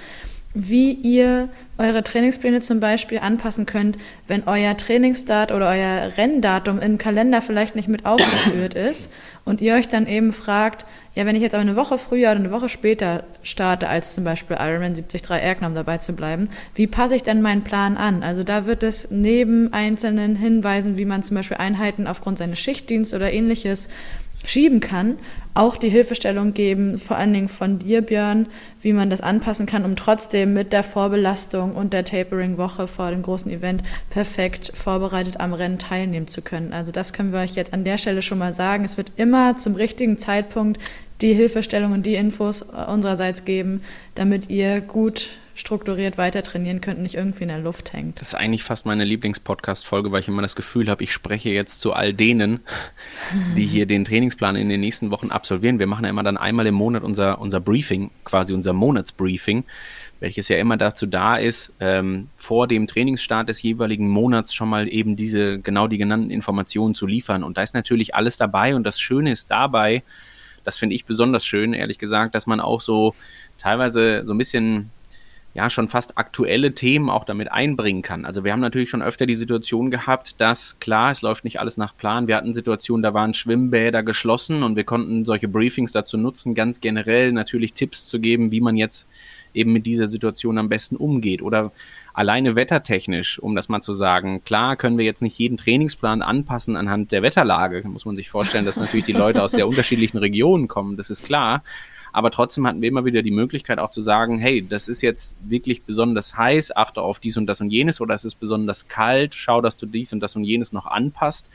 wie 0.53 0.91
ihr 0.91 1.49
eure 1.77 2.03
Trainingspläne 2.03 2.59
zum 2.59 2.79
Beispiel 2.79 3.19
anpassen 3.19 3.65
könnt, 3.65 3.97
wenn 4.27 4.43
euer 4.47 4.75
Trainingsstart 4.75 5.51
oder 5.51 5.69
euer 5.69 6.11
Renndatum 6.17 6.79
im 6.79 6.97
Kalender 6.97 7.41
vielleicht 7.41 7.75
nicht 7.75 7.87
mit 7.87 8.05
aufgeführt 8.05 8.73
ist 8.73 9.11
und 9.45 9.61
ihr 9.61 9.75
euch 9.75 9.87
dann 9.87 10.07
eben 10.07 10.33
fragt, 10.33 10.85
ja, 11.15 11.25
wenn 11.25 11.35
ich 11.35 11.41
jetzt 11.41 11.55
aber 11.55 11.61
eine 11.61 11.75
Woche 11.75 11.97
früher 11.97 12.31
oder 12.31 12.39
eine 12.39 12.51
Woche 12.51 12.69
später 12.69 13.23
starte, 13.43 13.89
als 13.89 14.13
zum 14.13 14.23
Beispiel 14.23 14.57
Ironman 14.59 14.93
73 14.93 15.29
Erkner, 15.29 15.67
um 15.67 15.73
dabei 15.73 15.97
zu 15.97 16.13
bleiben, 16.13 16.49
wie 16.75 16.87
passe 16.87 17.15
ich 17.15 17.23
denn 17.23 17.41
meinen 17.41 17.63
Plan 17.63 17.97
an? 17.97 18.23
Also 18.23 18.43
da 18.43 18.65
wird 18.65 18.83
es 18.83 19.09
neben 19.11 19.73
einzelnen 19.73 20.35
Hinweisen, 20.35 20.97
wie 20.97 21.05
man 21.05 21.23
zum 21.23 21.35
Beispiel 21.35 21.57
Einheiten 21.57 22.07
aufgrund 22.07 22.37
seines 22.37 22.59
Schichtdienstes 22.59 23.15
oder 23.15 23.31
ähnliches 23.31 23.89
schieben 24.45 24.79
kann, 24.79 25.17
auch 25.53 25.75
die 25.75 25.89
Hilfestellung 25.89 26.53
geben, 26.53 26.97
vor 26.97 27.17
allen 27.17 27.33
Dingen 27.33 27.49
von 27.49 27.79
dir, 27.79 28.01
Björn, 28.01 28.47
wie 28.81 28.93
man 28.93 29.09
das 29.09 29.21
anpassen 29.21 29.65
kann, 29.65 29.83
um 29.83 29.95
trotzdem 29.95 30.53
mit 30.53 30.71
der 30.71 30.83
Vorbelastung 30.83 31.75
und 31.75 31.93
der 31.93 32.05
Tapering-Woche 32.05 32.87
vor 32.87 33.11
dem 33.11 33.21
großen 33.21 33.51
Event 33.51 33.83
perfekt 34.09 34.71
vorbereitet 34.73 35.39
am 35.39 35.53
Rennen 35.53 35.77
teilnehmen 35.77 36.27
zu 36.27 36.41
können. 36.41 36.73
Also 36.73 36.91
das 36.91 37.13
können 37.13 37.33
wir 37.33 37.39
euch 37.39 37.55
jetzt 37.55 37.73
an 37.73 37.83
der 37.83 37.97
Stelle 37.97 38.21
schon 38.21 38.37
mal 38.37 38.53
sagen. 38.53 38.83
Es 38.83 38.97
wird 38.97 39.11
immer 39.17 39.57
zum 39.57 39.75
richtigen 39.75 40.17
Zeitpunkt 40.17 40.79
die 41.21 41.33
Hilfestellung 41.33 41.91
und 41.91 42.05
die 42.05 42.15
Infos 42.15 42.61
unsererseits 42.61 43.45
geben, 43.45 43.81
damit 44.15 44.49
ihr 44.49 44.81
gut 44.81 45.31
strukturiert 45.55 46.17
weiter 46.17 46.43
trainieren 46.43 46.81
könnt 46.81 46.99
nicht 47.01 47.15
irgendwie 47.15 47.43
in 47.43 47.49
der 47.49 47.59
Luft 47.59 47.93
hängt. 47.93 48.19
Das 48.21 48.29
ist 48.29 48.35
eigentlich 48.35 48.63
fast 48.63 48.85
meine 48.85 49.03
Lieblingspodcast-Folge, 49.03 50.11
weil 50.11 50.21
ich 50.21 50.27
immer 50.27 50.41
das 50.41 50.55
Gefühl 50.55 50.89
habe, 50.89 51.03
ich 51.03 51.13
spreche 51.13 51.49
jetzt 51.49 51.81
zu 51.81 51.93
all 51.93 52.13
denen, 52.13 52.61
die 53.55 53.65
hier 53.65 53.85
den 53.85 54.05
Trainingsplan 54.05 54.55
in 54.55 54.69
den 54.69 54.79
nächsten 54.79 55.11
Wochen 55.11 55.31
absolvieren. 55.31 55.79
Wir 55.79 55.87
machen 55.87 56.03
ja 56.05 56.09
immer 56.09 56.23
dann 56.23 56.37
einmal 56.37 56.67
im 56.67 56.75
Monat 56.75 57.03
unser, 57.03 57.39
unser 57.39 57.59
Briefing, 57.59 58.11
quasi 58.23 58.53
unser 58.53 58.73
Monatsbriefing, 58.73 59.63
welches 60.19 60.47
ja 60.47 60.57
immer 60.57 60.77
dazu 60.77 61.05
da 61.05 61.35
ist, 61.37 61.73
ähm, 61.79 62.29
vor 62.35 62.67
dem 62.67 62.87
Trainingsstart 62.87 63.49
des 63.49 63.61
jeweiligen 63.61 64.07
Monats 64.07 64.53
schon 64.53 64.69
mal 64.69 64.87
eben 64.87 65.15
diese, 65.15 65.59
genau 65.59 65.87
die 65.87 65.97
genannten 65.97 66.29
Informationen 66.29 66.95
zu 66.95 67.07
liefern. 67.07 67.43
Und 67.43 67.57
da 67.57 67.63
ist 67.63 67.73
natürlich 67.73 68.15
alles 68.15 68.37
dabei 68.37 68.75
und 68.75 68.83
das 68.83 68.99
Schöne 68.99 69.31
ist 69.31 69.51
dabei, 69.51 70.03
das 70.63 70.77
finde 70.77 70.95
ich 70.95 71.05
besonders 71.05 71.45
schön, 71.45 71.73
ehrlich 71.73 71.97
gesagt, 71.97 72.35
dass 72.35 72.45
man 72.45 72.59
auch 72.59 72.81
so 72.81 73.15
teilweise 73.57 74.23
so 74.25 74.33
ein 74.33 74.37
bisschen 74.37 74.91
ja 75.53 75.69
schon 75.69 75.87
fast 75.87 76.17
aktuelle 76.17 76.73
Themen 76.73 77.09
auch 77.09 77.25
damit 77.25 77.51
einbringen 77.51 78.01
kann. 78.01 78.25
Also 78.25 78.43
wir 78.43 78.53
haben 78.53 78.61
natürlich 78.61 78.89
schon 78.89 79.01
öfter 79.01 79.25
die 79.25 79.35
Situation 79.35 79.91
gehabt, 79.91 80.39
dass 80.39 80.79
klar, 80.79 81.11
es 81.11 81.21
läuft 81.21 81.43
nicht 81.43 81.59
alles 81.59 81.77
nach 81.77 81.95
Plan. 81.95 82.27
Wir 82.27 82.37
hatten 82.37 82.53
Situationen, 82.53 83.03
da 83.03 83.13
waren 83.13 83.33
Schwimmbäder 83.33 84.03
geschlossen 84.03 84.63
und 84.63 84.75
wir 84.75 84.85
konnten 84.85 85.25
solche 85.25 85.49
Briefings 85.49 85.91
dazu 85.91 86.17
nutzen, 86.17 86.55
ganz 86.55 86.79
generell 86.79 87.33
natürlich 87.33 87.73
Tipps 87.73 88.07
zu 88.07 88.19
geben, 88.19 88.51
wie 88.51 88.61
man 88.61 88.77
jetzt 88.77 89.07
eben 89.53 89.73
mit 89.73 89.85
dieser 89.85 90.07
Situation 90.07 90.57
am 90.57 90.69
besten 90.69 90.95
umgeht. 90.95 91.41
Oder 91.41 91.71
alleine 92.13 92.55
wettertechnisch, 92.55 93.39
um 93.39 93.55
das 93.55 93.69
mal 93.69 93.81
zu 93.81 93.93
sagen, 93.93 94.43
klar 94.45 94.75
können 94.75 94.97
wir 94.97 95.05
jetzt 95.05 95.21
nicht 95.21 95.37
jeden 95.37 95.57
Trainingsplan 95.57 96.21
anpassen 96.21 96.75
anhand 96.77 97.11
der 97.11 97.23
Wetterlage. 97.23 97.83
Muss 97.87 98.05
man 98.05 98.15
sich 98.15 98.29
vorstellen, 98.29 98.65
dass 98.65 98.77
natürlich 98.77 99.05
die 99.05 99.11
Leute 99.11 99.43
aus 99.43 99.51
sehr 99.51 99.67
unterschiedlichen 99.67 100.17
Regionen 100.17 100.69
kommen, 100.69 100.97
das 100.97 101.09
ist 101.09 101.25
klar. 101.25 101.63
Aber 102.11 102.31
trotzdem 102.31 102.67
hatten 102.67 102.81
wir 102.81 102.89
immer 102.89 103.05
wieder 103.05 103.21
die 103.21 103.31
Möglichkeit 103.31 103.79
auch 103.79 103.89
zu 103.89 104.01
sagen, 104.01 104.39
hey, 104.39 104.65
das 104.67 104.87
ist 104.87 105.01
jetzt 105.01 105.37
wirklich 105.43 105.83
besonders 105.83 106.37
heiß, 106.37 106.75
achte 106.75 107.01
auf 107.01 107.19
dies 107.19 107.37
und 107.37 107.47
das 107.47 107.61
und 107.61 107.69
jenes 107.69 108.01
oder 108.01 108.13
es 108.13 108.25
ist 108.25 108.35
besonders 108.35 108.87
kalt, 108.87 109.35
schau, 109.35 109.61
dass 109.61 109.77
du 109.77 109.85
dies 109.85 110.11
und 110.13 110.19
das 110.19 110.35
und 110.35 110.43
jenes 110.43 110.71
noch 110.71 110.85
anpasst. 110.85 111.49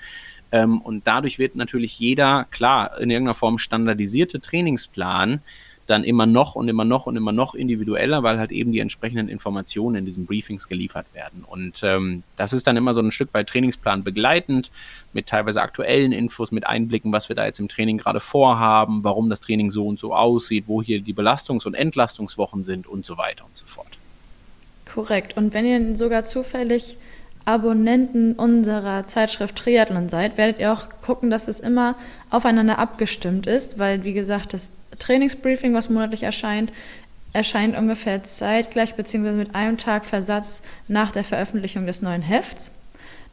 Ähm, 0.53 0.81
und 0.81 1.07
dadurch 1.07 1.39
wird 1.39 1.57
natürlich 1.57 1.99
jeder, 1.99 2.47
klar, 2.51 2.99
in 2.99 3.11
irgendeiner 3.11 3.35
Form 3.35 3.59
standardisierte 3.59 4.41
Trainingsplan 4.41 5.41
dann 5.87 6.05
immer 6.05 6.27
noch 6.27 6.55
und 6.55 6.69
immer 6.69 6.85
noch 6.85 7.07
und 7.07 7.17
immer 7.17 7.33
noch 7.33 7.55
individueller, 7.55 8.23
weil 8.23 8.39
halt 8.39 8.53
eben 8.53 8.73
die 8.73 8.81
entsprechenden 8.81 9.29
Informationen 9.29 9.97
in 9.97 10.05
diesen 10.05 10.27
Briefings 10.27 10.69
geliefert 10.69 11.07
werden. 11.15 11.45
Und 11.45 11.81
ähm, 11.83 12.23
das 12.37 12.53
ist 12.53 12.67
dann 12.67 12.77
immer 12.77 12.95
so 12.95 13.01
ein 13.01 13.11
Stück 13.11 13.33
weit 13.35 13.49
Trainingsplan 13.49 14.05
begleitend, 14.05 14.71
mit 15.13 15.27
teilweise 15.27 15.63
aktuellen 15.63 16.13
Infos, 16.13 16.53
mit 16.53 16.67
Einblicken, 16.67 17.13
was 17.13 17.29
wir 17.29 17.37
da 17.37 17.47
jetzt 17.47 17.61
im 17.61 17.69
Training 17.69 17.99
gerade 17.99 18.21
vorhaben, 18.21 19.05
warum 19.05 19.31
das 19.31 19.41
Training 19.41 19.71
so 19.71 19.87
und 19.87 19.99
so 19.99 20.15
aussieht, 20.15 20.65
wo 20.67 20.83
hier 20.83 21.01
die 21.01 21.15
Belastungs- 21.15 21.67
und 21.67 21.75
Entlastungswochen 21.75 22.63
sind 22.63 22.87
und 22.87 23.07
so 23.07 23.17
weiter 23.17 23.45
und 23.45 23.57
so 23.57 23.67
fort. 23.67 23.99
Korrekt. 24.85 25.37
Und 25.37 25.55
wenn 25.55 25.67
ihr 25.67 25.97
sogar 25.97 26.23
zufällig 26.23 26.99
Abonnenten 27.47 28.33
unserer 28.35 29.07
Zeitschrift 29.07 29.57
Triathlon 29.57 30.09
seid, 30.09 30.37
werdet 30.37 30.59
ihr 30.59 30.73
auch 30.73 30.89
gucken, 31.01 31.31
dass 31.31 31.47
es 31.47 31.61
immer 31.61 31.95
aufeinander 32.29 32.79
abgestimmt 32.79 33.47
ist, 33.47 33.79
weil, 33.79 34.03
wie 34.03 34.13
gesagt, 34.13 34.53
das 34.53 34.73
Trainingsbriefing, 34.99 35.73
was 35.73 35.89
monatlich 35.89 36.25
erscheint, 36.25 36.73
erscheint 37.33 37.77
ungefähr 37.79 38.25
zeitgleich 38.25 38.97
bzw. 38.97 39.31
mit 39.31 39.55
einem 39.55 39.79
Tag 39.79 40.07
Versatz 40.07 40.63
nach 40.89 41.13
der 41.13 41.23
Veröffentlichung 41.23 41.87
des 41.87 42.03
neuen 42.03 42.23
Hefts. 42.23 42.73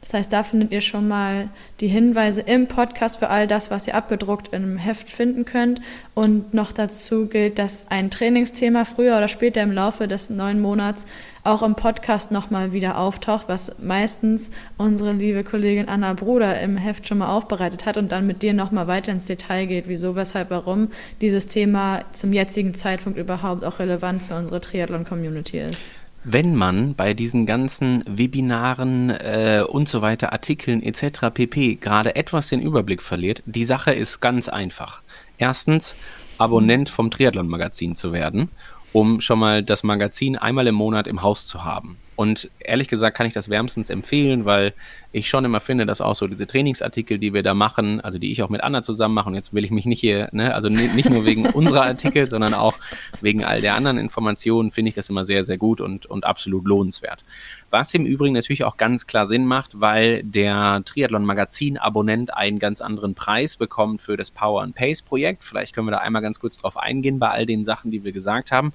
Das 0.04 0.12
heißt, 0.12 0.32
da 0.34 0.42
findet 0.42 0.70
ihr 0.70 0.82
schon 0.82 1.08
mal 1.08 1.48
die 1.80 1.88
Hinweise 1.88 2.42
im 2.42 2.68
Podcast 2.68 3.16
für 3.16 3.30
all 3.30 3.46
das, 3.46 3.70
was 3.70 3.86
ihr 3.86 3.94
abgedruckt 3.94 4.52
im 4.52 4.76
Heft 4.76 5.08
finden 5.08 5.46
könnt. 5.46 5.80
Und 6.12 6.52
noch 6.52 6.72
dazu 6.72 7.26
gilt, 7.26 7.58
dass 7.58 7.90
ein 7.90 8.10
Trainingsthema 8.10 8.84
früher 8.84 9.16
oder 9.16 9.28
später 9.28 9.62
im 9.62 9.72
Laufe 9.72 10.06
des 10.06 10.28
neuen 10.28 10.60
Monats 10.60 11.06
auch 11.42 11.62
im 11.62 11.74
Podcast 11.74 12.32
nochmal 12.32 12.74
wieder 12.74 12.98
auftaucht, 12.98 13.48
was 13.48 13.78
meistens 13.78 14.50
unsere 14.76 15.12
liebe 15.12 15.42
Kollegin 15.42 15.88
Anna 15.88 16.12
Bruder 16.12 16.60
im 16.60 16.76
Heft 16.76 17.08
schon 17.08 17.18
mal 17.18 17.34
aufbereitet 17.34 17.86
hat 17.86 17.96
und 17.96 18.12
dann 18.12 18.26
mit 18.26 18.42
dir 18.42 18.52
nochmal 18.52 18.86
weiter 18.86 19.10
ins 19.10 19.24
Detail 19.24 19.64
geht, 19.64 19.88
wieso, 19.88 20.16
weshalb, 20.16 20.50
warum 20.50 20.88
dieses 21.22 21.48
Thema 21.48 22.04
zum 22.12 22.34
jetzigen 22.34 22.74
Zeitpunkt 22.74 23.18
überhaupt 23.18 23.64
auch 23.64 23.78
relevant 23.78 24.20
für 24.20 24.36
unsere 24.36 24.60
Triathlon-Community 24.60 25.60
ist 25.60 25.92
wenn 26.24 26.54
man 26.54 26.94
bei 26.94 27.14
diesen 27.14 27.46
ganzen 27.46 28.02
Webinaren 28.06 29.10
äh, 29.10 29.62
und 29.68 29.88
so 29.88 30.02
weiter, 30.02 30.32
Artikeln 30.32 30.82
etc. 30.82 31.30
pp. 31.32 31.76
gerade 31.76 32.16
etwas 32.16 32.48
den 32.48 32.60
Überblick 32.60 33.02
verliert, 33.02 33.42
die 33.46 33.64
Sache 33.64 33.92
ist 33.92 34.20
ganz 34.20 34.48
einfach. 34.48 35.02
Erstens, 35.38 35.94
Abonnent 36.38 36.88
vom 36.88 37.10
Triathlon-Magazin 37.10 37.94
zu 37.94 38.12
werden, 38.12 38.50
um 38.92 39.20
schon 39.20 39.38
mal 39.38 39.62
das 39.62 39.82
Magazin 39.82 40.36
einmal 40.36 40.66
im 40.66 40.74
Monat 40.74 41.06
im 41.06 41.22
Haus 41.22 41.46
zu 41.46 41.64
haben. 41.64 41.96
Und 42.16 42.50
ehrlich 42.58 42.88
gesagt 42.88 43.16
kann 43.16 43.26
ich 43.26 43.32
das 43.32 43.48
wärmstens 43.48 43.90
empfehlen, 43.90 44.44
weil 44.44 44.72
ich 45.14 45.28
schon 45.28 45.44
immer 45.44 45.60
finde, 45.60 45.86
dass 45.86 46.00
auch 46.00 46.16
so 46.16 46.26
diese 46.26 46.46
Trainingsartikel, 46.46 47.18
die 47.18 47.32
wir 47.32 47.44
da 47.44 47.54
machen, 47.54 48.00
also 48.00 48.18
die 48.18 48.32
ich 48.32 48.42
auch 48.42 48.48
mit 48.48 48.62
Anna 48.62 48.82
zusammen 48.82 49.14
mache, 49.14 49.28
und 49.28 49.36
jetzt 49.36 49.54
will 49.54 49.64
ich 49.64 49.70
mich 49.70 49.86
nicht 49.86 50.00
hier, 50.00 50.28
ne, 50.32 50.52
also 50.52 50.68
nicht 50.68 51.08
nur 51.08 51.24
wegen 51.24 51.46
unserer 51.50 51.84
Artikel, 51.84 52.26
sondern 52.26 52.52
auch 52.52 52.74
wegen 53.20 53.44
all 53.44 53.60
der 53.60 53.76
anderen 53.76 53.96
Informationen, 53.96 54.72
finde 54.72 54.88
ich 54.88 54.94
das 54.94 55.08
immer 55.08 55.24
sehr, 55.24 55.44
sehr 55.44 55.56
gut 55.56 55.80
und, 55.80 56.06
und 56.06 56.24
absolut 56.24 56.66
lohnenswert. 56.66 57.24
Was 57.70 57.94
im 57.94 58.04
Übrigen 58.06 58.34
natürlich 58.34 58.64
auch 58.64 58.76
ganz 58.76 59.06
klar 59.06 59.26
Sinn 59.26 59.46
macht, 59.46 59.80
weil 59.80 60.24
der 60.24 60.82
Triathlon-Magazin-Abonnent 60.84 62.34
einen 62.34 62.58
ganz 62.58 62.80
anderen 62.80 63.14
Preis 63.14 63.56
bekommt 63.56 64.02
für 64.02 64.16
das 64.16 64.32
Power 64.32 64.62
and 64.62 64.74
Pace 64.74 65.02
Projekt. 65.02 65.44
Vielleicht 65.44 65.74
können 65.74 65.86
wir 65.86 65.92
da 65.92 65.98
einmal 65.98 66.22
ganz 66.22 66.40
kurz 66.40 66.56
drauf 66.56 66.76
eingehen 66.76 67.20
bei 67.20 67.30
all 67.30 67.46
den 67.46 67.62
Sachen, 67.62 67.92
die 67.92 68.02
wir 68.02 68.10
gesagt 68.10 68.50
haben. 68.50 68.72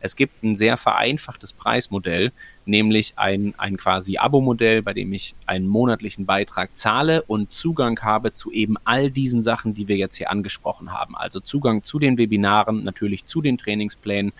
Es 0.00 0.16
gibt 0.16 0.42
ein 0.42 0.56
sehr 0.56 0.76
vereinfachtes 0.76 1.52
Preismodell, 1.52 2.32
nämlich 2.64 3.14
ein, 3.16 3.54
ein 3.58 3.76
quasi 3.76 4.16
Abo-Modell, 4.16 4.82
bei 4.82 4.94
dem 4.94 5.12
ich 5.12 5.34
einen 5.46 5.66
monatlichen 5.80 6.26
Beitrag 6.26 6.76
zahle 6.76 7.22
und 7.22 7.54
Zugang 7.54 7.98
habe 8.02 8.34
zu 8.34 8.52
eben 8.52 8.76
all 8.84 9.10
diesen 9.10 9.42
Sachen, 9.42 9.72
die 9.72 9.88
wir 9.88 9.96
jetzt 9.96 10.16
hier 10.16 10.30
angesprochen 10.30 10.92
haben. 10.92 11.16
Also 11.16 11.40
Zugang 11.40 11.82
zu 11.82 11.98
den 11.98 12.18
Webinaren, 12.18 12.84
natürlich 12.84 13.24
zu 13.24 13.40
den 13.40 13.56
Trainingsplänen. 13.56 14.32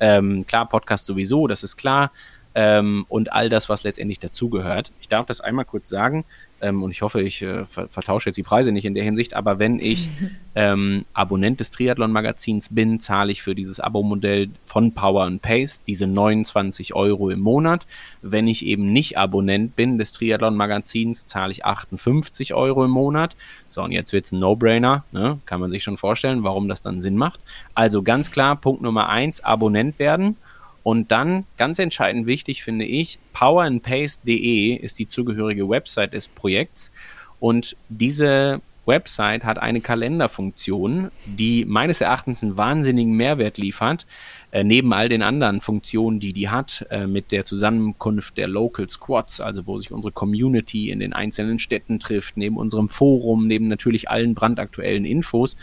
Ähm, 0.00 0.46
klar, 0.46 0.66
Podcast 0.66 1.04
sowieso, 1.04 1.46
das 1.46 1.62
ist 1.62 1.76
klar 1.76 2.10
ähm, 2.58 3.06
und 3.08 3.32
all 3.32 3.48
das, 3.48 3.68
was 3.68 3.84
letztendlich 3.84 4.18
dazugehört. 4.18 4.90
Ich 5.00 5.06
darf 5.06 5.26
das 5.26 5.40
einmal 5.40 5.64
kurz 5.64 5.88
sagen 5.88 6.24
ähm, 6.60 6.82
und 6.82 6.90
ich 6.90 7.02
hoffe, 7.02 7.22
ich 7.22 7.40
äh, 7.40 7.64
vertausche 7.64 8.30
jetzt 8.30 8.36
die 8.36 8.42
Preise 8.42 8.72
nicht 8.72 8.84
in 8.84 8.94
der 8.94 9.04
Hinsicht, 9.04 9.34
aber 9.34 9.60
wenn 9.60 9.78
ich 9.78 10.08
ähm, 10.56 11.04
Abonnent 11.12 11.60
des 11.60 11.70
Triathlon-Magazins 11.70 12.70
bin, 12.74 12.98
zahle 12.98 13.30
ich 13.30 13.42
für 13.42 13.54
dieses 13.54 13.78
Abo-Modell 13.78 14.50
von 14.64 14.92
Power 14.92 15.22
and 15.22 15.40
Pace 15.40 15.84
diese 15.84 16.08
29 16.08 16.94
Euro 16.94 17.30
im 17.30 17.38
Monat. 17.38 17.86
Wenn 18.22 18.48
ich 18.48 18.66
eben 18.66 18.92
nicht 18.92 19.16
Abonnent 19.18 19.76
bin 19.76 19.96
des 19.96 20.10
Triathlon-Magazins, 20.10 21.26
zahle 21.26 21.52
ich 21.52 21.64
58 21.64 22.54
Euro 22.54 22.84
im 22.84 22.90
Monat. 22.90 23.36
So, 23.68 23.84
und 23.84 23.92
jetzt 23.92 24.12
wird 24.12 24.24
es 24.24 24.32
ein 24.32 24.40
No-Brainer, 24.40 25.04
ne? 25.12 25.38
kann 25.46 25.60
man 25.60 25.70
sich 25.70 25.84
schon 25.84 25.96
vorstellen, 25.96 26.42
warum 26.42 26.66
das 26.66 26.82
dann 26.82 27.00
Sinn 27.00 27.16
macht. 27.16 27.38
Also 27.76 28.02
ganz 28.02 28.32
klar, 28.32 28.56
Punkt 28.56 28.82
Nummer 28.82 29.08
eins, 29.08 29.44
Abonnent 29.44 30.00
werden. 30.00 30.36
Und 30.88 31.10
dann, 31.10 31.44
ganz 31.58 31.78
entscheidend 31.78 32.26
wichtig 32.26 32.62
finde 32.62 32.86
ich, 32.86 33.18
powerandpace.de 33.34 34.72
ist 34.72 34.98
die 34.98 35.06
zugehörige 35.06 35.68
Website 35.68 36.14
des 36.14 36.28
Projekts. 36.28 36.92
Und 37.40 37.76
diese 37.90 38.62
Website 38.86 39.44
hat 39.44 39.58
eine 39.58 39.82
Kalenderfunktion, 39.82 41.10
die 41.26 41.66
meines 41.66 42.00
Erachtens 42.00 42.42
einen 42.42 42.56
wahnsinnigen 42.56 43.12
Mehrwert 43.12 43.58
liefert, 43.58 44.06
äh, 44.50 44.64
neben 44.64 44.94
all 44.94 45.10
den 45.10 45.20
anderen 45.20 45.60
Funktionen, 45.60 46.20
die 46.20 46.32
die 46.32 46.48
hat, 46.48 46.86
äh, 46.88 47.06
mit 47.06 47.32
der 47.32 47.44
Zusammenkunft 47.44 48.38
der 48.38 48.48
Local 48.48 48.88
Squads, 48.88 49.42
also 49.42 49.66
wo 49.66 49.76
sich 49.76 49.92
unsere 49.92 50.12
Community 50.12 50.88
in 50.88 51.00
den 51.00 51.12
einzelnen 51.12 51.58
Städten 51.58 52.00
trifft, 52.00 52.38
neben 52.38 52.56
unserem 52.56 52.88
Forum, 52.88 53.46
neben 53.46 53.68
natürlich 53.68 54.08
allen 54.08 54.34
brandaktuellen 54.34 55.04
Infos 55.04 55.58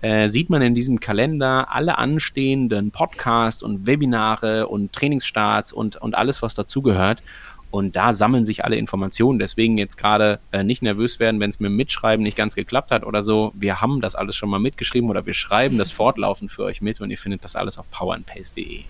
äh, 0.00 0.28
sieht 0.28 0.50
man 0.50 0.62
in 0.62 0.74
diesem 0.74 1.00
Kalender 1.00 1.72
alle 1.72 1.98
anstehenden 1.98 2.90
Podcasts 2.90 3.62
und 3.62 3.86
Webinare 3.86 4.68
und 4.68 4.92
Trainingsstarts 4.92 5.72
und, 5.72 5.96
und 5.96 6.14
alles, 6.14 6.42
was 6.42 6.54
dazugehört. 6.54 7.22
Und 7.70 7.94
da 7.94 8.12
sammeln 8.12 8.42
sich 8.42 8.64
alle 8.64 8.76
Informationen. 8.76 9.38
Deswegen 9.38 9.78
jetzt 9.78 9.96
gerade 9.96 10.40
äh, 10.50 10.64
nicht 10.64 10.82
nervös 10.82 11.20
werden, 11.20 11.40
wenn 11.40 11.50
es 11.50 11.60
mit 11.60 11.68
dem 11.68 11.76
Mitschreiben 11.76 12.22
nicht 12.22 12.36
ganz 12.36 12.56
geklappt 12.56 12.90
hat 12.90 13.04
oder 13.04 13.22
so. 13.22 13.52
Wir 13.54 13.80
haben 13.80 14.00
das 14.00 14.16
alles 14.16 14.34
schon 14.34 14.50
mal 14.50 14.58
mitgeschrieben 14.58 15.08
oder 15.08 15.24
wir 15.24 15.34
schreiben 15.34 15.78
das 15.78 15.92
fortlaufend 15.92 16.50
für 16.50 16.64
euch 16.64 16.80
mit 16.80 17.00
und 17.00 17.10
ihr 17.10 17.18
findet 17.18 17.44
das 17.44 17.54
alles 17.54 17.78
auf 17.78 17.90
powerandpace.de. 17.90 18.84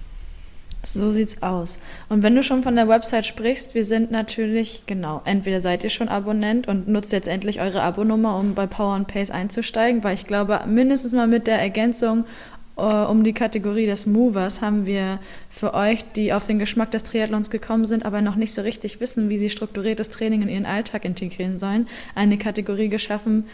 So 0.82 1.12
sieht's 1.12 1.42
aus. 1.42 1.78
Und 2.08 2.22
wenn 2.22 2.34
du 2.34 2.42
schon 2.42 2.62
von 2.62 2.74
der 2.74 2.88
Website 2.88 3.26
sprichst, 3.26 3.74
wir 3.74 3.84
sind 3.84 4.10
natürlich, 4.10 4.84
genau, 4.86 5.20
entweder 5.26 5.60
seid 5.60 5.84
ihr 5.84 5.90
schon 5.90 6.08
Abonnent 6.08 6.68
und 6.68 6.88
nutzt 6.88 7.12
jetzt 7.12 7.28
endlich 7.28 7.60
eure 7.60 7.82
Abonnummer, 7.82 8.38
um 8.38 8.54
bei 8.54 8.66
Power 8.66 8.94
and 8.94 9.06
Pace 9.06 9.30
einzusteigen, 9.30 10.02
weil 10.02 10.14
ich 10.14 10.26
glaube, 10.26 10.60
mindestens 10.66 11.12
mal 11.12 11.26
mit 11.26 11.46
der 11.46 11.58
Ergänzung 11.58 12.24
äh, 12.80 12.82
um 12.82 13.24
die 13.24 13.34
Kategorie 13.34 13.86
des 13.86 14.06
Movers 14.06 14.62
haben 14.62 14.86
wir 14.86 15.18
für 15.50 15.74
euch, 15.74 16.04
die 16.16 16.32
auf 16.32 16.46
den 16.46 16.58
Geschmack 16.58 16.90
des 16.90 17.04
Triathlons 17.04 17.50
gekommen 17.50 17.86
sind, 17.86 18.06
aber 18.06 18.22
noch 18.22 18.36
nicht 18.36 18.54
so 18.54 18.62
richtig 18.62 19.00
wissen, 19.00 19.28
wie 19.28 19.38
sie 19.38 19.50
strukturiertes 19.50 20.08
Training 20.08 20.42
in 20.42 20.48
ihren 20.48 20.66
Alltag 20.66 21.04
integrieren 21.04 21.58
sollen, 21.58 21.88
eine 22.14 22.38
Kategorie 22.38 22.88
geschaffen, 22.88 23.44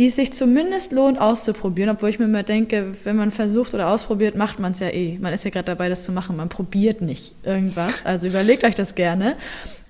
die 0.00 0.06
es 0.06 0.16
sich 0.16 0.32
zumindest 0.32 0.92
lohnt 0.92 1.20
auszuprobieren, 1.20 1.90
obwohl 1.90 2.08
ich 2.08 2.18
mir 2.18 2.24
immer 2.24 2.42
denke, 2.42 2.92
wenn 3.04 3.16
man 3.16 3.30
versucht 3.30 3.74
oder 3.74 3.88
ausprobiert, 3.88 4.34
macht 4.34 4.58
man 4.58 4.72
es 4.72 4.80
ja 4.80 4.88
eh. 4.88 5.18
Man 5.20 5.34
ist 5.34 5.44
ja 5.44 5.50
gerade 5.50 5.66
dabei, 5.66 5.90
das 5.90 6.04
zu 6.04 6.12
machen. 6.12 6.38
Man 6.38 6.48
probiert 6.48 7.02
nicht 7.02 7.34
irgendwas. 7.42 8.06
Also 8.06 8.26
überlegt 8.26 8.64
euch 8.64 8.74
das 8.74 8.94
gerne. 8.94 9.36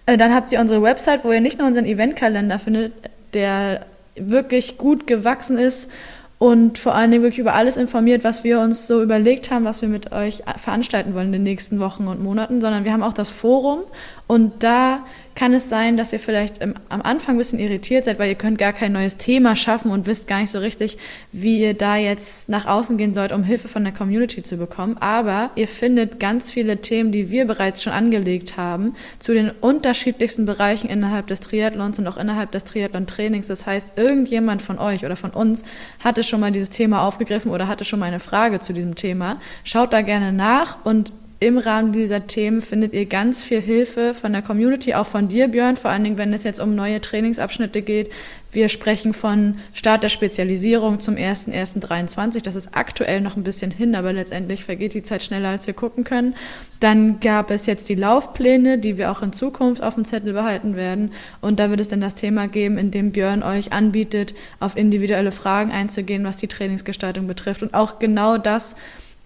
Äh, 0.07 0.17
dann 0.17 0.35
habt 0.35 0.51
ihr 0.51 0.59
unsere 0.59 0.83
Website, 0.83 1.23
wo 1.23 1.31
ihr 1.31 1.41
nicht 1.41 1.61
nur 1.61 1.69
unseren 1.69 1.85
Eventkalender 1.85 2.59
findet, 2.59 2.93
der 3.35 3.87
wirklich 4.17 4.79
gut 4.79 5.07
gewachsen 5.07 5.59
ist 5.59 5.93
und 6.41 6.78
vor 6.78 6.95
allen 6.95 7.11
Dingen 7.11 7.22
wirklich 7.22 7.38
über 7.38 7.53
alles 7.53 7.76
informiert, 7.76 8.24
was 8.24 8.45
wir 8.45 8.61
uns 8.61 8.86
so 8.86 9.03
überlegt 9.03 9.51
haben, 9.51 9.66
was 9.66 9.82
wir 9.82 9.91
mit 9.91 10.11
euch 10.11 10.43
veranstalten 10.57 11.12
wollen 11.12 11.26
in 11.26 11.32
den 11.32 11.43
nächsten 11.43 11.80
Wochen 11.80 12.09
und 12.09 12.22
Monaten, 12.22 12.62
sondern 12.62 12.84
wir 12.84 12.95
haben 12.95 13.03
auch 13.03 13.12
das 13.12 13.28
Forum 13.28 13.80
und 14.26 14.62
da 14.62 15.05
kann 15.34 15.55
es 15.55 15.68
sein, 15.68 15.97
dass 15.97 16.12
ihr 16.12 16.20
vielleicht 16.20 16.59
im, 16.59 16.74
am 16.88 17.01
Anfang 17.03 17.36
ein 17.36 17.38
bisschen 17.38 17.59
irritiert 17.59 18.05
seid, 18.05 18.18
weil 18.18 18.28
ihr 18.28 18.34
könnt 18.34 18.59
gar 18.59 18.72
kein 18.72 18.93
neues 18.93 19.16
Thema 19.16 19.57
schaffen 19.57 19.91
und 19.91 20.07
wisst 20.07 20.28
gar 20.28 20.41
nicht 20.41 20.51
so 20.51 20.59
richtig, 20.59 20.99
wie 21.32 21.61
ihr 21.61 21.74
da 21.74 21.97
jetzt 21.97 22.49
nach 22.49 22.66
außen 22.66 22.99
gehen 22.99 23.14
sollt, 23.14 23.32
um 23.32 23.43
Hilfe 23.43 23.68
von 23.68 23.82
der 23.82 23.93
Community 23.93 24.43
zu 24.43 24.57
bekommen. 24.57 24.99
Aber 24.99 25.51
ihr 25.55 25.66
findet 25.66 26.20
ganz 26.20 26.51
viele 26.51 26.82
Themen, 26.82 27.11
die 27.11 27.30
wir 27.30 27.47
bereits 27.47 27.82
schon 27.82 27.93
angelegt 27.93 28.57
haben, 28.57 28.95
zu 29.18 29.32
den 29.32 29.51
unterschiedlichsten 29.51 30.47
Bereichen 30.47 30.91
innerhalb 30.91 31.26
des 31.28 31.41
Triathlons 31.41 31.99
und 31.99 32.07
auch 32.07 32.18
innerhalb 32.18 32.53
des 32.53 32.64
Triathlon-Trainings. 32.64 33.47
Das 33.47 33.66
heißt, 33.66 33.97
irgendjemand 33.97 34.62
von 34.62 34.78
euch 34.78 35.07
oder 35.07 35.16
von 35.16 35.30
uns 35.30 35.64
hatte 36.05 36.22
schon 36.31 36.41
mal 36.41 36.53
dieses 36.53 36.70
Thema 36.70 37.03
aufgegriffen 37.03 37.51
oder 37.51 37.68
hatte 37.68 37.85
schon 37.85 37.99
mal 37.99 38.07
eine 38.07 38.20
Frage 38.20 38.61
zu 38.61 38.72
diesem 38.72 38.95
Thema. 38.95 39.39
Schaut 39.64 39.93
da 39.93 40.01
gerne 40.01 40.33
nach 40.33 40.78
und 40.85 41.12
im 41.43 41.57
Rahmen 41.57 41.93
dieser 41.93 42.26
Themen 42.26 42.61
findet 42.61 42.93
ihr 42.93 43.07
ganz 43.07 43.43
viel 43.43 43.62
Hilfe 43.62 44.12
von 44.12 44.30
der 44.30 44.43
Community, 44.43 44.93
auch 44.93 45.07
von 45.07 45.26
dir, 45.26 45.49
Björn, 45.49 45.78
vor 45.78 45.91
allen 45.91 46.05
Dingen, 46.05 46.18
wenn 46.18 46.34
es 46.34 46.45
jetzt 46.45 46.61
um 46.61 46.74
neue 46.74 47.01
Trainingsabschnitte 47.01 47.80
geht. 47.80 48.11
Wir 48.53 48.68
sprechen 48.68 49.14
von 49.14 49.59
Start 49.72 50.03
der 50.03 50.11
Spezialisierung 50.11 51.01
zum 51.01 51.14
01.01.23. 51.14 52.43
Das 52.43 52.57
ist 52.57 52.76
aktuell 52.76 53.22
noch 53.22 53.38
ein 53.38 53.43
bisschen 53.43 53.70
hin, 53.70 53.95
aber 53.95 54.12
letztendlich 54.12 54.64
vergeht 54.64 54.93
die 54.93 55.03
Zeit 55.03 55.22
schneller, 55.22 55.49
als 55.49 55.66
wir 55.66 55.72
gucken 55.72 56.05
können. 56.05 56.34
Dann 56.78 57.20
gab 57.20 57.51
es 57.51 57.64
jetzt 57.64 57.88
die 57.88 57.95
Laufpläne, 57.95 58.76
die 58.76 58.99
wir 58.99 59.11
auch 59.11 59.22
in 59.22 59.32
Zukunft 59.32 59.82
auf 59.82 59.95
dem 59.95 60.05
Zettel 60.05 60.34
behalten 60.34 60.76
werden. 60.76 61.12
Und 61.41 61.59
da 61.59 61.70
wird 61.70 61.80
es 61.80 61.88
dann 61.88 62.03
das 62.03 62.16
Thema 62.16 62.49
geben, 62.49 62.76
in 62.76 62.91
dem 62.91 63.12
Björn 63.12 63.43
euch 63.43 63.72
anbietet, 63.72 64.34
auf 64.59 64.76
individuelle 64.76 65.32
Fragen 65.32 65.70
einzugehen, 65.70 66.24
was 66.24 66.36
die 66.36 66.49
Trainingsgestaltung 66.49 67.26
betrifft. 67.26 67.62
Und 67.62 67.72
auch 67.72 67.99
genau 67.99 68.36
das, 68.36 68.76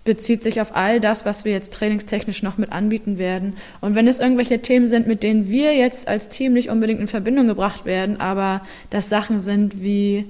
bezieht 0.05 0.42
sich 0.42 0.61
auf 0.61 0.76
all 0.76 1.00
das, 1.00 1.24
was 1.24 1.44
wir 1.44 1.52
jetzt 1.52 1.72
trainingstechnisch 1.72 2.42
noch 2.42 2.59
mit 2.59 2.72
anbieten 2.72 3.18
werden. 3.18 3.57
Und 3.80 3.94
wenn 3.94 4.07
es 4.07 4.18
irgendwelche 4.18 4.61
Themen 4.61 4.86
sind, 4.86 5.07
mit 5.07 5.22
denen 5.22 5.48
wir 5.48 5.74
jetzt 5.74 6.09
als 6.09 6.28
Team 6.28 6.52
nicht 6.52 6.68
unbedingt 6.68 7.00
in 7.00 7.07
Verbindung 7.07 7.46
gebracht 7.46 7.86
werden, 7.86 8.20
aber 8.20 8.62
das 8.90 9.09
Sachen 9.09 9.40
sind 9.40 9.82
wie 9.82 10.26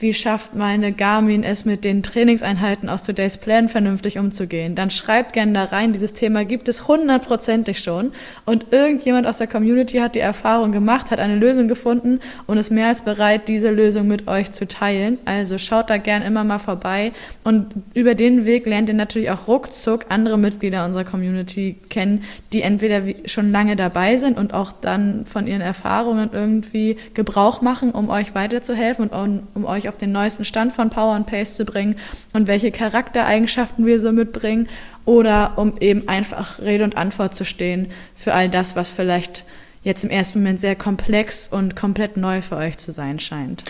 wie 0.00 0.12
schafft 0.12 0.56
meine 0.56 0.92
Garmin 0.92 1.44
es 1.44 1.64
mit 1.64 1.84
den 1.84 2.02
Trainingseinheiten 2.02 2.88
aus 2.88 3.04
Today's 3.04 3.36
Plan 3.36 3.68
vernünftig 3.68 4.18
umzugehen, 4.18 4.74
dann 4.74 4.90
schreibt 4.90 5.32
gerne 5.32 5.52
da 5.52 5.64
rein, 5.64 5.92
dieses 5.92 6.12
Thema 6.12 6.44
gibt 6.44 6.68
es 6.68 6.88
hundertprozentig 6.88 7.78
schon. 7.78 8.10
Und 8.44 8.66
irgendjemand 8.72 9.28
aus 9.28 9.38
der 9.38 9.46
Community 9.46 9.98
hat 9.98 10.16
die 10.16 10.20
Erfahrung 10.20 10.72
gemacht, 10.72 11.12
hat 11.12 11.20
eine 11.20 11.36
Lösung 11.36 11.68
gefunden 11.68 12.18
und 12.46 12.58
ist 12.58 12.70
mehr 12.70 12.88
als 12.88 13.02
bereit, 13.02 13.46
diese 13.46 13.70
Lösung 13.70 14.08
mit 14.08 14.26
euch 14.26 14.50
zu 14.50 14.66
teilen. 14.66 15.18
Also 15.26 15.58
schaut 15.58 15.90
da 15.90 15.96
gerne 15.96 16.24
immer 16.24 16.42
mal 16.42 16.58
vorbei. 16.58 17.12
Und 17.44 17.68
über 17.94 18.16
den 18.16 18.44
Weg 18.44 18.66
lernt 18.66 18.88
ihr 18.88 18.96
natürlich 18.96 19.30
auch 19.30 19.46
ruckzuck 19.46 20.06
andere 20.08 20.38
Mitglieder 20.38 20.84
unserer 20.84 21.04
Community 21.04 21.76
kennen, 21.88 22.24
die 22.52 22.62
entweder 22.62 23.02
schon 23.26 23.50
lange 23.50 23.76
dabei 23.76 24.16
sind 24.16 24.38
und 24.38 24.54
auch 24.54 24.72
dann 24.72 25.24
von 25.24 25.46
ihren 25.46 25.60
Erfahrungen 25.60 26.30
irgendwie 26.32 26.96
Gebrauch 27.14 27.62
machen, 27.62 27.92
um 27.92 28.10
euch 28.10 28.34
weiterzuhelfen 28.34 29.06
und 29.06 29.12
um, 29.14 29.42
um 29.54 29.64
euch 29.64 29.83
auf 29.88 29.96
den 29.96 30.12
neuesten 30.12 30.44
Stand 30.44 30.72
von 30.72 30.90
Power 30.90 31.14
and 31.14 31.26
Pace 31.26 31.56
zu 31.56 31.64
bringen 31.64 31.96
und 32.32 32.46
welche 32.46 32.70
Charaktereigenschaften 32.70 33.86
wir 33.86 33.98
so 34.00 34.12
mitbringen 34.12 34.68
oder 35.04 35.52
um 35.56 35.78
eben 35.80 36.08
einfach 36.08 36.58
Rede 36.60 36.84
und 36.84 36.96
Antwort 36.96 37.34
zu 37.34 37.44
stehen 37.44 37.88
für 38.14 38.34
all 38.34 38.48
das, 38.48 38.76
was 38.76 38.90
vielleicht 38.90 39.44
jetzt 39.82 40.04
im 40.04 40.10
ersten 40.10 40.40
Moment 40.40 40.60
sehr 40.60 40.76
komplex 40.76 41.48
und 41.48 41.76
komplett 41.76 42.16
neu 42.16 42.40
für 42.42 42.56
euch 42.56 42.78
zu 42.78 42.90
sein 42.92 43.18
scheint. 43.18 43.64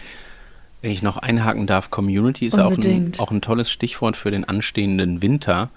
Wenn 0.81 0.91
ich 0.91 1.03
noch 1.03 1.17
einhaken 1.17 1.67
darf, 1.67 1.91
Community 1.91 2.47
ist 2.47 2.59
auch 2.59 2.77
ein, 2.77 3.13
auch 3.19 3.31
ein 3.31 3.41
tolles 3.41 3.71
Stichwort 3.71 4.17
für 4.17 4.31
den 4.31 4.45
anstehenden 4.45 5.23
Winter. 5.23 5.71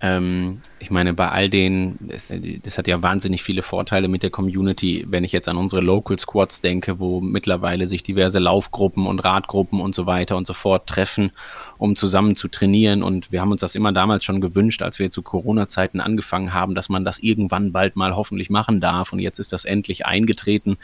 Ähm, 0.00 0.60
ich 0.78 0.90
meine, 0.90 1.14
bei 1.14 1.30
all 1.30 1.48
den, 1.48 1.96
das, 2.00 2.30
das, 2.62 2.76
hat 2.76 2.86
ja 2.86 3.02
wahnsinnig 3.02 3.42
viele 3.42 3.62
Vorteile 3.62 4.08
mit 4.08 4.22
der 4.22 4.28
Community, 4.28 5.06
wenn 5.08 5.24
ich 5.24 5.32
jetzt 5.32 5.48
an 5.48 5.56
unsere 5.56 5.80
Local 5.80 6.18
Squads 6.18 6.60
denke, 6.60 7.00
wo 7.00 7.22
mittlerweile 7.22 7.86
sich 7.86 8.02
diverse 8.02 8.38
Laufgruppen 8.38 9.06
und 9.06 9.20
Radgruppen 9.20 9.80
und 9.80 9.94
so 9.94 10.04
weiter 10.04 10.36
und 10.36 10.46
so 10.46 10.52
fort 10.52 10.86
treffen, 10.86 11.32
um 11.78 11.96
zusammen 11.96 12.36
zu 12.36 12.48
trainieren. 12.48 13.02
Und 13.02 13.32
wir 13.32 13.40
haben 13.40 13.52
uns 13.52 13.62
das 13.62 13.74
immer 13.74 13.90
damals 13.90 14.22
schon 14.22 14.42
gewünscht, 14.42 14.82
als 14.82 14.98
wir 14.98 15.10
zu 15.10 15.22
Corona-Zeiten 15.22 16.00
angefangen 16.00 16.52
haben, 16.52 16.74
dass 16.74 16.90
man 16.90 17.06
das 17.06 17.18
irgendwann 17.18 17.72
bald 17.72 17.96
mal 17.96 18.14
hoffentlich 18.14 18.50
machen 18.50 18.80
darf. 18.80 19.14
Und 19.14 19.20
jetzt 19.20 19.38
ist 19.38 19.54
das 19.54 19.64
endlich 19.64 20.04
eingetreten. 20.04 20.76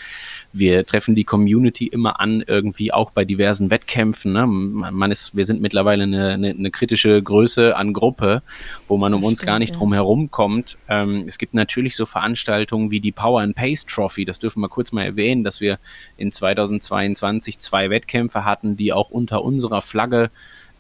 Wir 0.55 0.87
treffen 0.87 1.15
die 1.15 1.25
Community 1.25 1.87
immer 1.87 2.19
an, 2.19 2.43
irgendwie 2.47 2.95
auch 2.95 3.11
bei 3.11 3.27
diversen 3.27 3.71
Wettkämpfen. 3.71 4.33
Ne? 4.33 4.47
Man 4.47 5.11
ist, 5.11 5.37
wir 5.37 5.45
sind 5.45 5.61
mittlerweile 5.61 6.05
eine, 6.05 6.31
eine, 6.31 6.51
eine 6.51 6.71
kritische 6.71 7.23
Größe 7.23 7.77
an 7.77 7.93
Gruppe, 7.93 8.43
wo 8.89 8.97
man 8.97 9.02
um 9.15 9.23
das 9.23 9.29
uns 9.31 9.43
gar 9.43 9.59
nicht 9.59 9.73
drum 9.73 9.93
herum 9.93 10.31
kommt. 10.31 10.79
Ähm, 10.89 11.25
es 11.27 11.39
gibt 11.39 11.55
natürlich 11.55 11.97
so 11.97 12.07
Veranstaltungen 12.07 12.91
wie 12.91 13.01
die 13.01 13.13
Power 13.13 13.41
and 13.41 13.57
Pace 13.57 13.85
Trophy. 13.87 14.25
Das 14.25 14.39
dürfen 14.39 14.61
wir 14.61 14.69
kurz 14.69 14.93
mal 14.93 15.05
erwähnen, 15.05 15.45
dass 15.45 15.61
wir 15.61 15.79
in 16.17 16.31
2022 16.31 17.59
zwei 17.59 17.91
Wettkämpfe 17.91 18.45
hatten, 18.45 18.77
die 18.77 18.93
auch 18.93 19.11
unter 19.11 19.43
unserer 19.43 19.83
Flagge 19.83 20.31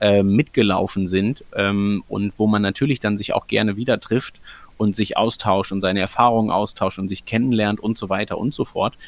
äh, 0.00 0.22
mitgelaufen 0.22 1.06
sind 1.06 1.44
ähm, 1.54 2.02
und 2.08 2.38
wo 2.38 2.46
man 2.46 2.60
natürlich 2.60 3.00
dann 3.00 3.16
sich 3.16 3.34
auch 3.34 3.46
gerne 3.46 3.76
wieder 3.76 4.00
trifft 4.00 4.40
und 4.76 4.96
sich 4.96 5.16
austauscht 5.16 5.70
und 5.70 5.80
seine 5.80 6.00
Erfahrungen 6.00 6.50
austauscht 6.50 6.98
und 6.98 7.06
sich 7.06 7.24
kennenlernt 7.24 7.78
und 7.78 7.96
so 7.96 8.08
weiter 8.08 8.38
und 8.38 8.52
so 8.52 8.64
fort. 8.64 8.98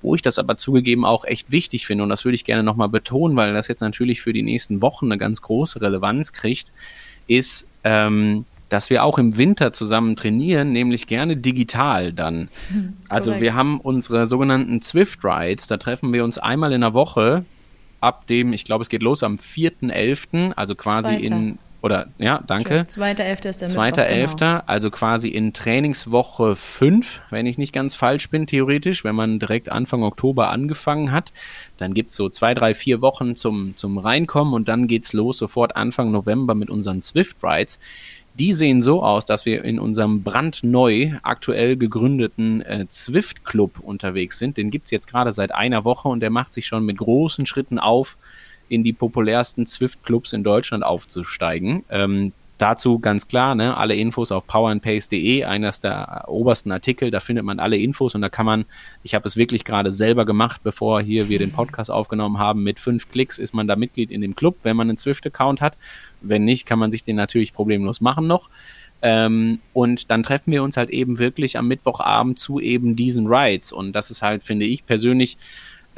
Wo 0.00 0.14
ich 0.14 0.22
das 0.22 0.38
aber 0.38 0.56
zugegeben 0.56 1.04
auch 1.04 1.24
echt 1.24 1.50
wichtig 1.50 1.86
finde, 1.86 2.04
und 2.04 2.08
das 2.08 2.24
würde 2.24 2.34
ich 2.34 2.44
gerne 2.44 2.62
nochmal 2.62 2.88
betonen, 2.88 3.36
weil 3.36 3.52
das 3.52 3.68
jetzt 3.68 3.80
natürlich 3.80 4.22
für 4.22 4.32
die 4.32 4.42
nächsten 4.42 4.80
Wochen 4.80 5.06
eine 5.06 5.18
ganz 5.18 5.42
große 5.42 5.82
Relevanz 5.82 6.32
kriegt, 6.32 6.72
ist, 7.26 7.68
ähm, 7.84 8.46
dass 8.68 8.90
wir 8.90 9.04
auch 9.04 9.18
im 9.18 9.36
Winter 9.36 9.72
zusammen 9.72 10.16
trainieren, 10.16 10.72
nämlich 10.72 11.06
gerne 11.06 11.36
digital 11.36 12.12
dann. 12.12 12.48
Also 13.08 13.40
wir 13.40 13.54
haben 13.54 13.80
unsere 13.80 14.26
sogenannten 14.26 14.82
Zwift 14.82 15.24
Rides, 15.24 15.66
da 15.66 15.76
treffen 15.78 16.12
wir 16.12 16.24
uns 16.24 16.38
einmal 16.38 16.72
in 16.72 16.82
der 16.82 16.94
Woche 16.94 17.44
ab 18.00 18.26
dem, 18.26 18.52
ich 18.52 18.64
glaube, 18.64 18.82
es 18.82 18.88
geht 18.88 19.02
los 19.02 19.22
am 19.22 19.34
4.11., 19.34 20.52
also 20.54 20.74
quasi 20.74 21.08
Zweiter. 21.08 21.24
in 21.24 21.58
oder 21.80 22.08
ja, 22.18 22.42
danke. 22.44 22.86
Zweiter 22.88 23.24
Elfter 23.24 23.50
ist 23.50 23.62
der 23.62 23.68
Zweiter 23.68 24.02
Mittwoch, 24.02 24.16
Elfter, 24.16 24.52
genau. 24.54 24.62
also 24.66 24.90
quasi 24.90 25.28
in 25.28 25.52
Trainingswoche 25.52 26.56
5, 26.56 27.20
wenn 27.30 27.46
ich 27.46 27.56
nicht 27.56 27.72
ganz 27.72 27.94
falsch 27.94 28.30
bin, 28.30 28.48
theoretisch, 28.48 29.04
wenn 29.04 29.14
man 29.14 29.38
direkt 29.38 29.68
Anfang 29.68 30.02
Oktober 30.02 30.50
angefangen 30.50 31.12
hat. 31.12 31.32
Dann 31.76 31.94
gibt 31.94 32.10
es 32.10 32.16
so 32.16 32.28
zwei, 32.30 32.52
drei, 32.52 32.74
vier 32.74 33.00
Wochen 33.00 33.36
zum, 33.36 33.76
zum 33.76 33.98
Reinkommen 33.98 34.54
und 34.54 34.66
dann 34.66 34.88
geht's 34.88 35.12
los, 35.12 35.38
sofort 35.38 35.76
Anfang 35.76 36.10
November 36.10 36.56
mit 36.56 36.68
unseren 36.68 37.00
Swift 37.00 37.36
Rides. 37.44 37.78
Die 38.38 38.52
sehen 38.52 38.80
so 38.80 39.02
aus, 39.02 39.26
dass 39.26 39.46
wir 39.46 39.64
in 39.64 39.80
unserem 39.80 40.22
brandneu 40.22 41.12
aktuell 41.24 41.76
gegründeten 41.76 42.62
äh, 42.62 42.86
Zwift 42.88 43.44
Club 43.44 43.80
unterwegs 43.80 44.38
sind. 44.38 44.56
Den 44.56 44.70
gibt's 44.70 44.92
jetzt 44.92 45.10
gerade 45.10 45.32
seit 45.32 45.52
einer 45.52 45.84
Woche 45.84 46.08
und 46.08 46.20
der 46.20 46.30
macht 46.30 46.52
sich 46.52 46.66
schon 46.66 46.84
mit 46.84 46.98
großen 46.98 47.46
Schritten 47.46 47.80
auf 47.80 48.16
in 48.68 48.84
die 48.84 48.92
populärsten 48.92 49.66
Zwift-Clubs 49.66 50.32
in 50.32 50.44
Deutschland 50.44 50.84
aufzusteigen. 50.84 51.84
Ähm, 51.88 52.32
dazu 52.58 52.98
ganz 52.98 53.28
klar, 53.28 53.54
ne, 53.54 53.76
alle 53.76 53.94
Infos 53.94 54.32
auf 54.32 54.46
powerandpace.de, 54.46 55.44
eines 55.44 55.80
der 55.80 56.24
obersten 56.26 56.72
Artikel, 56.72 57.10
da 57.10 57.20
findet 57.20 57.44
man 57.44 57.60
alle 57.60 57.76
Infos 57.76 58.14
und 58.14 58.20
da 58.20 58.28
kann 58.28 58.44
man, 58.44 58.64
ich 59.02 59.14
habe 59.14 59.26
es 59.26 59.36
wirklich 59.36 59.64
gerade 59.64 59.92
selber 59.92 60.24
gemacht, 60.24 60.60
bevor 60.62 61.00
hier 61.00 61.28
wir 61.28 61.38
den 61.38 61.52
Podcast 61.52 61.90
aufgenommen 61.90 62.38
haben, 62.38 62.62
mit 62.62 62.80
fünf 62.80 63.08
Klicks 63.10 63.38
ist 63.38 63.54
man 63.54 63.68
da 63.68 63.76
Mitglied 63.76 64.10
in 64.10 64.20
dem 64.20 64.34
Club, 64.34 64.56
wenn 64.62 64.76
man 64.76 64.88
einen 64.88 64.96
Zwift-Account 64.96 65.60
hat. 65.60 65.78
Wenn 66.20 66.44
nicht, 66.44 66.66
kann 66.66 66.78
man 66.78 66.90
sich 66.90 67.02
den 67.02 67.16
natürlich 67.16 67.52
problemlos 67.52 68.00
machen 68.00 68.26
noch. 68.26 68.50
Ähm, 69.00 69.60
und 69.72 70.10
dann 70.10 70.24
treffen 70.24 70.52
wir 70.52 70.62
uns 70.62 70.76
halt 70.76 70.90
eben 70.90 71.18
wirklich 71.18 71.56
am 71.56 71.68
Mittwochabend 71.68 72.38
zu 72.38 72.60
eben 72.60 72.96
diesen 72.96 73.28
Rides. 73.28 73.72
Und 73.72 73.92
das 73.92 74.10
ist 74.10 74.22
halt, 74.22 74.42
finde 74.42 74.66
ich 74.66 74.86
persönlich, 74.86 75.36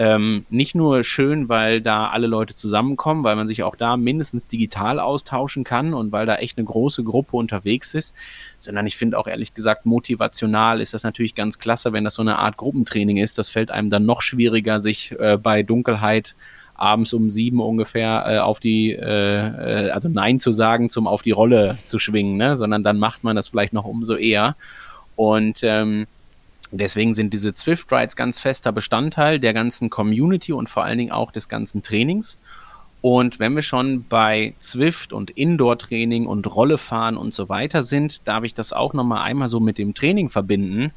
ähm, 0.01 0.47
nicht 0.49 0.75
nur 0.75 1.03
schön, 1.03 1.51
weil 1.51 1.83
da 1.83 2.09
alle 2.09 2.27
Leute 2.27 2.55
zusammenkommen, 2.55 3.23
weil 3.23 3.37
man 3.37 3.47
sich 3.47 3.63
auch 3.65 3.77
da 3.77 3.99
mindestens 3.99 4.49
digital 4.49 4.99
austauschen 4.99 5.63
kann 5.63 5.93
und 5.93 6.11
weil 6.11 6.25
da 6.25 6.37
echt 6.37 6.57
eine 6.57 6.65
große 6.65 7.05
Gruppe 7.05 7.37
unterwegs 7.37 7.93
ist, 7.93 8.17
sondern 8.59 8.87
ich 8.87 8.97
finde 8.97 9.19
auch 9.19 9.27
ehrlich 9.27 9.53
gesagt 9.53 9.85
motivational 9.85 10.81
ist 10.81 10.95
das 10.95 11.03
natürlich 11.03 11.35
ganz 11.35 11.59
klasse, 11.59 11.93
wenn 11.93 12.05
das 12.05 12.15
so 12.15 12.23
eine 12.23 12.39
Art 12.39 12.57
Gruppentraining 12.57 13.19
ist. 13.19 13.37
Das 13.37 13.51
fällt 13.51 13.71
einem 13.71 13.91
dann 13.91 14.07
noch 14.07 14.23
schwieriger, 14.23 14.81
sich 14.81 15.15
äh, 15.21 15.37
bei 15.37 15.63
Dunkelheit 15.63 16.35
abends 16.77 17.13
um 17.13 17.29
sieben 17.29 17.61
ungefähr 17.61 18.25
äh, 18.27 18.39
auf 18.39 18.59
die, 18.59 18.93
äh, 18.93 19.03
äh, 19.05 19.91
also 19.91 20.09
Nein 20.09 20.41
zu 20.41 20.51
sagen, 20.51 20.89
zum 20.89 21.07
auf 21.07 21.21
die 21.21 21.33
Rolle 21.33 21.77
zu 21.85 21.99
schwingen, 21.99 22.39
ne? 22.39 22.57
sondern 22.57 22.83
dann 22.83 22.99
macht 22.99 23.23
man 23.23 23.37
das 23.37 23.49
vielleicht 23.49 23.75
noch 23.75 23.85
umso 23.85 24.15
eher. 24.15 24.57
Und 25.15 25.61
ähm, 25.63 26.07
Deswegen 26.73 27.15
sind 27.15 27.35
diese 27.35 27.55
Zwift 27.55 27.93
Rides 27.93 28.17
ganz 28.17 28.39
fester 28.39 28.73
Bestandteil 28.73 29.41
der 29.41 29.53
ganzen 29.53 29.91
Community 29.91 30.53
und 30.53 30.69
vor 30.69 30.85
allen 30.85 30.99
Dingen 30.99 31.13
auch 31.13 31.33
des 31.33 31.49
ganzen 31.49 31.83
Trainings. 31.83 32.39
Und 33.03 33.39
wenn 33.39 33.55
wir 33.55 33.63
schon 33.63 34.05
bei 34.09 34.55
Zwift 34.59 35.13
und 35.13 35.31
Indoor-Training 35.31 36.27
und 36.27 36.55
Rollefahren 36.55 37.17
und 37.17 37.33
so 37.33 37.49
weiter 37.49 37.83
sind, 37.83 38.29
darf 38.29 38.45
ich 38.45 38.53
das 38.53 38.73
auch 38.73 38.93
nochmal 38.93 39.23
einmal 39.23 39.49
so 39.49 39.59
mit 39.59 39.79
dem 39.79 39.95
Training 39.95 40.29
verbinden. 40.29 40.93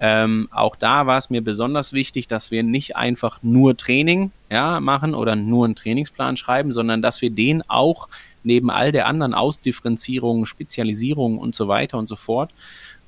Ähm, 0.00 0.48
auch 0.50 0.74
da 0.74 1.06
war 1.06 1.16
es 1.16 1.30
mir 1.30 1.42
besonders 1.42 1.92
wichtig, 1.92 2.26
dass 2.26 2.50
wir 2.50 2.64
nicht 2.64 2.96
einfach 2.96 3.42
nur 3.42 3.76
Training 3.76 4.32
ja, 4.50 4.80
machen 4.80 5.14
oder 5.14 5.36
nur 5.36 5.64
einen 5.64 5.76
Trainingsplan 5.76 6.36
schreiben, 6.36 6.72
sondern 6.72 7.00
dass 7.00 7.22
wir 7.22 7.30
den 7.30 7.62
auch 7.70 8.08
neben 8.42 8.70
all 8.70 8.90
der 8.90 9.06
anderen 9.06 9.32
Ausdifferenzierungen, 9.32 10.46
Spezialisierungen 10.46 11.38
und 11.38 11.54
so 11.54 11.68
weiter 11.68 11.98
und 11.98 12.08
so 12.08 12.16
fort 12.16 12.52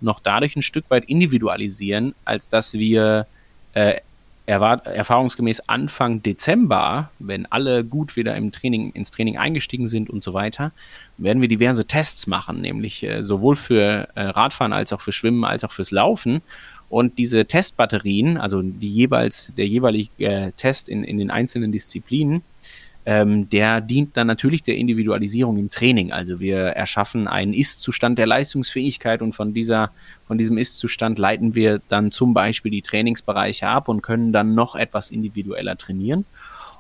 noch 0.00 0.20
dadurch 0.20 0.56
ein 0.56 0.62
Stück 0.62 0.90
weit 0.90 1.04
individualisieren, 1.06 2.14
als 2.24 2.48
dass 2.48 2.74
wir 2.74 3.26
äh, 3.74 4.00
erfahrungsgemäß 4.46 5.68
Anfang 5.68 6.22
Dezember, 6.22 7.10
wenn 7.18 7.46
alle 7.46 7.84
gut 7.84 8.14
wieder 8.14 8.36
im 8.36 8.52
Training, 8.52 8.92
ins 8.92 9.10
Training 9.10 9.36
eingestiegen 9.36 9.88
sind 9.88 10.08
und 10.08 10.22
so 10.22 10.34
weiter, 10.34 10.70
werden 11.18 11.42
wir 11.42 11.48
diverse 11.48 11.84
Tests 11.84 12.28
machen, 12.28 12.60
nämlich 12.60 13.02
äh, 13.02 13.24
sowohl 13.24 13.56
für 13.56 14.08
äh, 14.14 14.22
Radfahren 14.22 14.72
als 14.72 14.92
auch 14.92 15.00
für 15.00 15.12
Schwimmen 15.12 15.44
als 15.44 15.64
auch 15.64 15.72
fürs 15.72 15.90
Laufen. 15.90 16.42
Und 16.88 17.18
diese 17.18 17.46
Testbatterien, 17.46 18.36
also 18.36 18.62
die 18.62 18.90
jeweils, 18.90 19.52
der 19.56 19.66
jeweilige 19.66 20.10
äh, 20.18 20.52
Test 20.52 20.88
in, 20.88 21.02
in 21.02 21.18
den 21.18 21.32
einzelnen 21.32 21.72
Disziplinen, 21.72 22.42
ähm, 23.06 23.48
der 23.48 23.80
dient 23.80 24.16
dann 24.16 24.26
natürlich 24.26 24.64
der 24.64 24.76
Individualisierung 24.76 25.56
im 25.56 25.70
Training. 25.70 26.10
Also 26.10 26.40
wir 26.40 26.58
erschaffen 26.58 27.28
einen 27.28 27.54
Ist-Zustand 27.54 28.18
der 28.18 28.26
Leistungsfähigkeit 28.26 29.22
und 29.22 29.32
von 29.32 29.54
dieser, 29.54 29.92
von 30.26 30.36
diesem 30.36 30.58
Ist-Zustand 30.58 31.16
leiten 31.18 31.54
wir 31.54 31.80
dann 31.86 32.10
zum 32.10 32.34
Beispiel 32.34 32.72
die 32.72 32.82
Trainingsbereiche 32.82 33.68
ab 33.68 33.88
und 33.88 34.02
können 34.02 34.32
dann 34.32 34.56
noch 34.56 34.74
etwas 34.74 35.10
individueller 35.10 35.76
trainieren. 35.76 36.26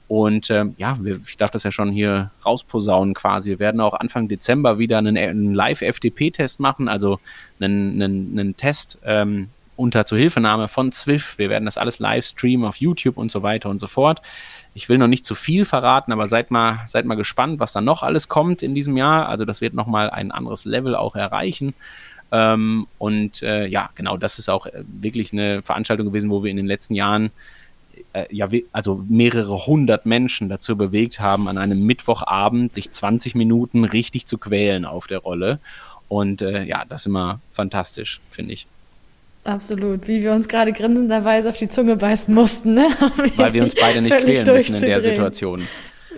Und 0.08 0.50
ähm, 0.50 0.74
ja, 0.78 0.98
wir, 1.00 1.20
ich 1.24 1.36
darf 1.36 1.52
das 1.52 1.62
ja 1.62 1.70
schon 1.70 1.92
hier 1.92 2.32
rausposaunen 2.44 3.14
quasi. 3.14 3.50
Wir 3.50 3.58
werden 3.60 3.80
auch 3.80 3.94
Anfang 3.94 4.26
Dezember 4.26 4.78
wieder 4.80 4.98
einen, 4.98 5.16
einen 5.16 5.54
Live-FTP-Test 5.54 6.58
machen, 6.58 6.88
also 6.88 7.20
einen, 7.60 8.02
einen, 8.02 8.38
einen 8.38 8.56
Test 8.56 8.98
ähm, 9.04 9.48
unter 9.76 10.06
Zuhilfenahme 10.06 10.68
von 10.68 10.90
Zwift. 10.90 11.38
Wir 11.38 11.50
werden 11.50 11.66
das 11.66 11.78
alles 11.78 11.98
live 11.98 12.24
streamen 12.24 12.66
auf 12.66 12.76
YouTube 12.76 13.16
und 13.16 13.30
so 13.30 13.42
weiter 13.42 13.68
und 13.68 13.78
so 13.78 13.86
fort. 13.86 14.22
Ich 14.76 14.90
will 14.90 14.98
noch 14.98 15.06
nicht 15.06 15.24
zu 15.24 15.34
viel 15.34 15.64
verraten, 15.64 16.12
aber 16.12 16.26
seid 16.26 16.50
mal, 16.50 16.80
seid 16.86 17.06
mal 17.06 17.14
gespannt, 17.14 17.60
was 17.60 17.72
da 17.72 17.80
noch 17.80 18.02
alles 18.02 18.28
kommt 18.28 18.62
in 18.62 18.74
diesem 18.74 18.98
Jahr. 18.98 19.26
Also 19.26 19.46
das 19.46 19.62
wird 19.62 19.72
nochmal 19.72 20.10
ein 20.10 20.30
anderes 20.30 20.66
Level 20.66 20.94
auch 20.94 21.16
erreichen. 21.16 21.72
Ähm, 22.30 22.86
und 22.98 23.42
äh, 23.42 23.64
ja, 23.68 23.88
genau, 23.94 24.18
das 24.18 24.38
ist 24.38 24.50
auch 24.50 24.66
äh, 24.66 24.84
wirklich 24.86 25.32
eine 25.32 25.62
Veranstaltung 25.62 26.08
gewesen, 26.08 26.28
wo 26.28 26.44
wir 26.44 26.50
in 26.50 26.58
den 26.58 26.66
letzten 26.66 26.94
Jahren 26.94 27.30
äh, 28.12 28.26
ja, 28.30 28.50
also 28.70 29.02
mehrere 29.08 29.66
hundert 29.66 30.04
Menschen 30.04 30.50
dazu 30.50 30.76
bewegt 30.76 31.20
haben, 31.20 31.48
an 31.48 31.56
einem 31.56 31.86
Mittwochabend 31.86 32.70
sich 32.70 32.90
20 32.90 33.34
Minuten 33.34 33.84
richtig 33.84 34.26
zu 34.26 34.36
quälen 34.36 34.84
auf 34.84 35.06
der 35.06 35.20
Rolle. 35.20 35.58
Und 36.08 36.42
äh, 36.42 36.64
ja, 36.64 36.84
das 36.84 37.00
ist 37.00 37.06
immer 37.06 37.40
fantastisch, 37.50 38.20
finde 38.30 38.52
ich. 38.52 38.66
Absolut, 39.46 40.08
wie 40.08 40.22
wir 40.22 40.32
uns 40.32 40.48
gerade 40.48 40.72
grinsenderweise 40.72 41.48
auf 41.48 41.56
die 41.56 41.68
Zunge 41.68 41.96
beißen 41.96 42.34
mussten. 42.34 42.74
Ne? 42.74 42.88
Weil 43.36 43.54
wir 43.54 43.62
uns 43.62 43.74
beide 43.74 44.02
nicht 44.02 44.16
quälen 44.18 44.44
müssen 44.44 44.74
in 44.74 44.80
der 44.80 45.00
Situation. 45.00 45.68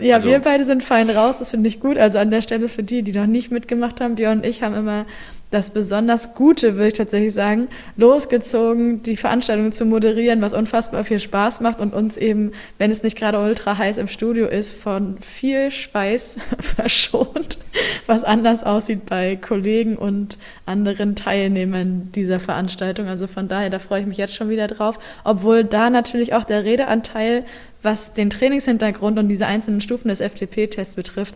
Ja, 0.00 0.16
also. 0.16 0.28
wir 0.28 0.38
beide 0.40 0.64
sind 0.64 0.82
fein 0.82 1.10
raus, 1.10 1.38
das 1.38 1.50
finde 1.50 1.68
ich 1.68 1.80
gut. 1.80 1.98
Also 1.98 2.18
an 2.18 2.30
der 2.30 2.42
Stelle 2.42 2.68
für 2.68 2.82
die, 2.82 3.02
die 3.02 3.12
noch 3.12 3.26
nicht 3.26 3.50
mitgemacht 3.50 4.00
haben, 4.00 4.14
Björn 4.16 4.38
und 4.38 4.46
ich 4.46 4.62
haben 4.62 4.74
immer 4.74 5.06
das 5.50 5.70
besonders 5.70 6.34
Gute, 6.34 6.74
würde 6.74 6.88
ich 6.88 6.94
tatsächlich 6.94 7.32
sagen, 7.32 7.68
losgezogen, 7.96 9.02
die 9.02 9.16
Veranstaltung 9.16 9.72
zu 9.72 9.86
moderieren, 9.86 10.42
was 10.42 10.52
unfassbar 10.52 11.04
viel 11.04 11.20
Spaß 11.20 11.60
macht 11.60 11.80
und 11.80 11.94
uns 11.94 12.16
eben, 12.18 12.52
wenn 12.76 12.90
es 12.90 13.02
nicht 13.02 13.16
gerade 13.16 13.40
ultra 13.40 13.78
heiß 13.78 13.96
im 13.98 14.08
Studio 14.08 14.46
ist, 14.46 14.70
von 14.70 15.16
viel 15.20 15.70
Schweiß 15.70 16.38
verschont, 16.60 17.58
was 18.06 18.24
anders 18.24 18.62
aussieht 18.62 19.06
bei 19.06 19.36
Kollegen 19.36 19.96
und 19.96 20.36
anderen 20.66 21.16
Teilnehmern 21.16 22.10
dieser 22.14 22.40
Veranstaltung. 22.40 23.08
Also 23.08 23.26
von 23.26 23.48
daher, 23.48 23.70
da 23.70 23.78
freue 23.78 24.02
ich 24.02 24.06
mich 24.06 24.18
jetzt 24.18 24.34
schon 24.34 24.50
wieder 24.50 24.66
drauf, 24.66 24.98
obwohl 25.24 25.64
da 25.64 25.88
natürlich 25.88 26.34
auch 26.34 26.44
der 26.44 26.64
Redeanteil 26.64 27.44
was 27.82 28.14
den 28.14 28.30
Trainingshintergrund 28.30 29.18
und 29.18 29.28
diese 29.28 29.46
einzelnen 29.46 29.80
Stufen 29.80 30.08
des 30.08 30.20
FTP-Tests 30.20 30.96
betrifft, 30.96 31.34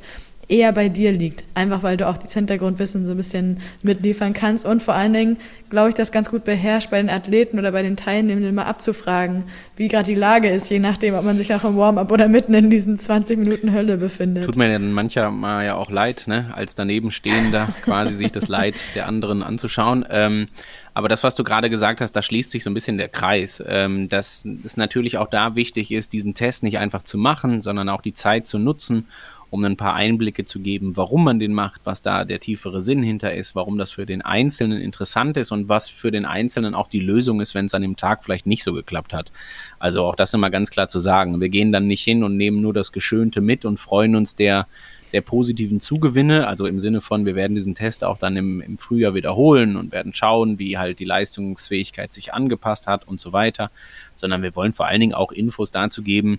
eher 0.49 0.73
bei 0.73 0.89
dir 0.89 1.13
liegt. 1.13 1.45
Einfach 1.55 1.83
weil 1.83 1.97
du 1.97 2.09
auch 2.09 2.19
das 2.19 2.35
Hintergrundwissen 2.35 3.07
so 3.07 3.13
ein 3.13 3.17
bisschen 3.17 3.61
mitliefern 3.83 4.33
kannst 4.33 4.67
und 4.67 4.83
vor 4.83 4.95
allen 4.95 5.13
Dingen, 5.13 5.37
glaube 5.71 5.89
ich, 5.89 5.95
das 5.95 6.13
ganz 6.13 6.31
gut 6.31 6.45
beherrscht, 6.45 6.91
bei 6.91 6.99
den 6.99 7.09
Athleten 7.09 7.59
oder 7.59 7.73
bei 7.73 7.83
den 7.83 7.97
Teilnehmenden 7.97 8.55
mal 8.55 8.65
abzufragen, 8.65 9.45
wie 9.77 9.89
gerade 9.89 10.07
die 10.07 10.15
Lage 10.15 10.51
ist, 10.51 10.69
je 10.69 10.79
nachdem, 10.79 11.15
ob 11.15 11.25
man 11.25 11.37
sich 11.37 11.55
auch 11.55 11.65
im 11.65 11.77
Warm-up 11.77 12.11
oder 12.11 12.29
mitten 12.29 12.55
in 12.55 12.71
diesen 12.71 12.99
20 12.99 13.39
Minuten 13.39 13.73
Hölle 13.73 13.97
befindet. 13.97 14.45
Tut 14.45 14.57
mir 14.57 14.71
dann 14.71 14.93
manchmal 14.93 15.65
ja 15.65 15.75
auch 15.77 15.91
leid, 15.91 16.25
ne, 16.27 16.51
als 16.55 16.75
danebenstehender 16.75 17.69
quasi 17.83 18.15
sich 18.15 18.33
das 18.33 18.49
Leid 18.49 18.77
der 18.95 19.07
anderen 19.07 19.43
anzuschauen. 19.43 20.05
Ähm, 20.11 20.49
aber 20.95 21.09
das, 21.09 21.25
was 21.25 21.35
du 21.35 21.45
gerade 21.45 21.71
gesagt 21.71 22.01
hast, 22.01 22.13
da 22.13 22.21
schließt 22.21 22.51
sich 22.51 22.63
so 22.63 22.69
ein 22.71 22.75
bisschen 22.75 22.99
der 22.99 23.09
Kreis, 23.09 23.63
ähm, 23.67 24.09
dass 24.09 24.47
es 24.65 24.77
natürlich 24.77 25.17
auch 25.17 25.31
da 25.31 25.55
wichtig 25.55 25.91
ist, 25.91 26.13
diesen 26.13 26.35
Test 26.35 26.63
nicht 26.63 26.79
einfach 26.79 27.03
zu 27.03 27.17
machen, 27.17 27.63
sondern 27.63 27.89
auch 27.89 28.03
die 28.03 28.13
Zeit 28.13 28.47
zu 28.47 28.59
nutzen 28.59 29.07
um 29.53 29.63
ein 29.65 29.77
paar 29.77 29.93
Einblicke 29.93 30.47
zu 30.47 30.61
geben, 30.61 30.97
warum 30.97 31.25
man 31.25 31.39
den 31.39 31.53
macht, 31.53 31.83
was 31.85 32.01
da 32.01 32.25
der 32.25 32.41
tiefere 32.41 32.81
Sinn 32.81 33.03
hinter 33.03 33.35
ist, 33.35 33.55
warum 33.55 33.77
das 33.77 33.91
für 33.91 34.07
den 34.07 34.23
Einzelnen 34.23 34.81
interessant 34.81 35.37
ist 35.37 35.53
und 35.53 35.69
was 35.69 35.91
für 35.91 36.11
den 36.11 36.25
Einzelnen 36.25 36.75
auch 36.75 36.89
die 36.89 37.01
Lösung 37.01 37.39
ist, 37.43 37.55
wenn 37.55 37.67
es 37.67 37.75
an 37.75 37.83
dem 37.83 37.97
Tag 37.97 38.25
vielleicht 38.25 38.47
nicht 38.47 38.65
so 38.65 38.73
geklappt 38.73 39.13
hat. 39.13 39.31
Also 39.79 40.07
auch 40.07 40.15
das 40.15 40.33
immer 40.33 40.49
ganz 40.49 40.71
klar 40.71 40.89
zu 40.89 41.01
sagen. 41.01 41.39
Wir 41.39 41.51
gehen 41.51 41.71
dann 41.71 41.87
nicht 41.87 42.03
hin 42.03 42.25
und 42.25 42.39
nehmen 42.39 42.63
nur 42.63 42.73
das 42.73 42.93
Geschönte 42.93 43.43
mit 43.43 43.67
und 43.67 43.77
freuen 43.77 44.17
uns 44.17 44.35
der 44.37 44.67
der 45.13 45.21
positiven 45.21 45.79
Zugewinne, 45.79 46.47
also 46.47 46.67
im 46.67 46.79
Sinne 46.79 47.03
von, 47.03 47.27
wir 47.27 47.35
werden 47.35 47.55
diesen 47.55 47.75
Test 47.75 48.03
auch 48.03 48.17
dann 48.17 48.35
im, 48.37 48.63
im 48.63 48.79
Frühjahr 48.79 49.15
wiederholen 49.15 49.77
und 49.77 49.93
werden 49.93 50.15
schauen, 50.15 50.59
wie 50.59 50.79
halt 50.79 50.99
die 50.99 51.05
Leistungsfähigkeit 51.05 52.11
sich 52.13 52.33
angepasst 52.33 52.87
hat 52.87 53.07
und 53.07 53.21
so 53.21 53.33
weiter, 53.33 53.71
sondern 54.15 54.43
wir 54.43 54.57
wollen 54.57 54.73
vor 54.73 54.87
allen 54.87 55.01
Dingen 55.01 55.15
auch 55.15 55.31
Infos 55.31 55.71
dazu 55.71 56.03
geben, 56.03 56.39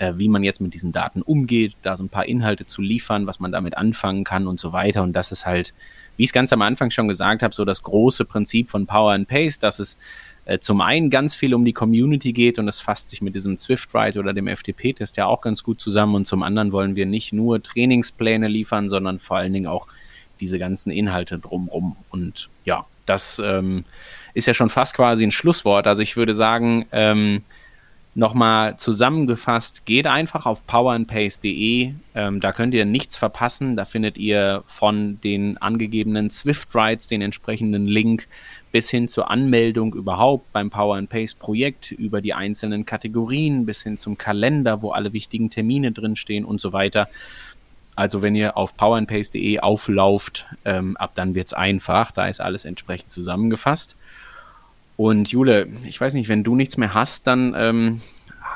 äh, 0.00 0.14
wie 0.16 0.28
man 0.28 0.42
jetzt 0.42 0.60
mit 0.62 0.72
diesen 0.72 0.92
Daten 0.92 1.20
umgeht, 1.20 1.76
da 1.82 1.94
so 1.94 2.02
ein 2.02 2.08
paar 2.08 2.26
Inhalte 2.26 2.64
zu 2.64 2.80
liefern, 2.80 3.26
was 3.26 3.38
man 3.38 3.52
damit 3.52 3.76
anfangen 3.76 4.24
kann 4.24 4.46
und 4.46 4.58
so 4.58 4.72
weiter. 4.72 5.02
Und 5.02 5.12
das 5.12 5.30
ist 5.30 5.44
halt, 5.44 5.74
wie 6.16 6.24
ich 6.24 6.30
es 6.30 6.32
ganz 6.32 6.52
am 6.54 6.62
Anfang 6.62 6.90
schon 6.90 7.06
gesagt 7.06 7.42
habe, 7.42 7.54
so 7.54 7.66
das 7.66 7.82
große 7.82 8.24
Prinzip 8.24 8.70
von 8.70 8.86
Power 8.86 9.12
and 9.12 9.28
Pace, 9.28 9.58
dass 9.58 9.78
es 9.78 9.98
äh, 10.46 10.58
zum 10.58 10.80
einen 10.80 11.10
ganz 11.10 11.34
viel 11.34 11.52
um 11.52 11.66
die 11.66 11.74
Community 11.74 12.32
geht 12.32 12.58
und 12.58 12.66
es 12.66 12.80
fasst 12.80 13.10
sich 13.10 13.20
mit 13.20 13.34
diesem 13.34 13.58
Swift-Ride 13.58 14.18
oder 14.18 14.32
dem 14.32 14.48
FTP-Test 14.48 15.18
ja 15.18 15.26
auch 15.26 15.42
ganz 15.42 15.62
gut 15.62 15.78
zusammen. 15.78 16.14
Und 16.14 16.24
zum 16.24 16.42
anderen 16.42 16.72
wollen 16.72 16.96
wir 16.96 17.04
nicht 17.04 17.34
nur 17.34 17.62
Trainingspläne 17.62 18.48
liefern, 18.48 18.88
sondern 18.88 19.18
vor 19.18 19.36
allen 19.36 19.52
Dingen 19.52 19.66
auch 19.66 19.86
diese 20.40 20.58
ganzen 20.58 20.90
Inhalte 20.90 21.38
drumrum. 21.38 21.96
Und 22.08 22.48
ja, 22.64 22.86
das 23.04 23.38
ähm, 23.44 23.84
ist 24.32 24.46
ja 24.46 24.54
schon 24.54 24.70
fast 24.70 24.94
quasi 24.94 25.24
ein 25.24 25.30
Schlusswort. 25.30 25.86
Also 25.86 26.00
ich 26.00 26.16
würde 26.16 26.32
sagen, 26.32 26.86
ähm, 26.90 27.42
Nochmal 28.16 28.76
zusammengefasst, 28.76 29.86
geht 29.86 30.08
einfach 30.08 30.44
auf 30.44 30.66
powerandpace.de. 30.66 31.92
Ähm, 32.16 32.40
da 32.40 32.52
könnt 32.52 32.74
ihr 32.74 32.84
nichts 32.84 33.16
verpassen. 33.16 33.76
Da 33.76 33.84
findet 33.84 34.18
ihr 34.18 34.64
von 34.66 35.20
den 35.20 35.58
angegebenen 35.58 36.28
Swift 36.28 36.74
Rides 36.74 37.06
den 37.06 37.22
entsprechenden 37.22 37.86
Link 37.86 38.26
bis 38.72 38.90
hin 38.90 39.06
zur 39.06 39.30
Anmeldung 39.30 39.94
überhaupt 39.94 40.52
beim 40.52 40.70
Power 40.70 40.96
and 40.96 41.08
Pace 41.08 41.34
Projekt 41.34 41.92
über 41.92 42.20
die 42.20 42.34
einzelnen 42.34 42.84
Kategorien 42.84 43.64
bis 43.64 43.84
hin 43.84 43.96
zum 43.96 44.18
Kalender, 44.18 44.82
wo 44.82 44.90
alle 44.90 45.12
wichtigen 45.12 45.48
Termine 45.48 45.92
drinstehen 45.92 46.44
und 46.44 46.60
so 46.60 46.72
weiter. 46.72 47.08
Also 47.94 48.22
wenn 48.22 48.34
ihr 48.34 48.56
auf 48.56 48.76
powerandpace.de 48.76 49.60
auflauft, 49.60 50.46
ähm, 50.64 50.96
ab 50.96 51.12
dann 51.14 51.36
wird 51.36 51.46
es 51.46 51.52
einfach. 51.52 52.10
Da 52.10 52.26
ist 52.26 52.40
alles 52.40 52.64
entsprechend 52.64 53.12
zusammengefasst. 53.12 53.96
Und 55.00 55.30
Jule, 55.30 55.66
ich 55.88 55.98
weiß 55.98 56.12
nicht, 56.12 56.28
wenn 56.28 56.44
du 56.44 56.54
nichts 56.54 56.76
mehr 56.76 56.92
hast, 56.92 57.26
dann 57.26 57.54
ähm, 57.56 58.02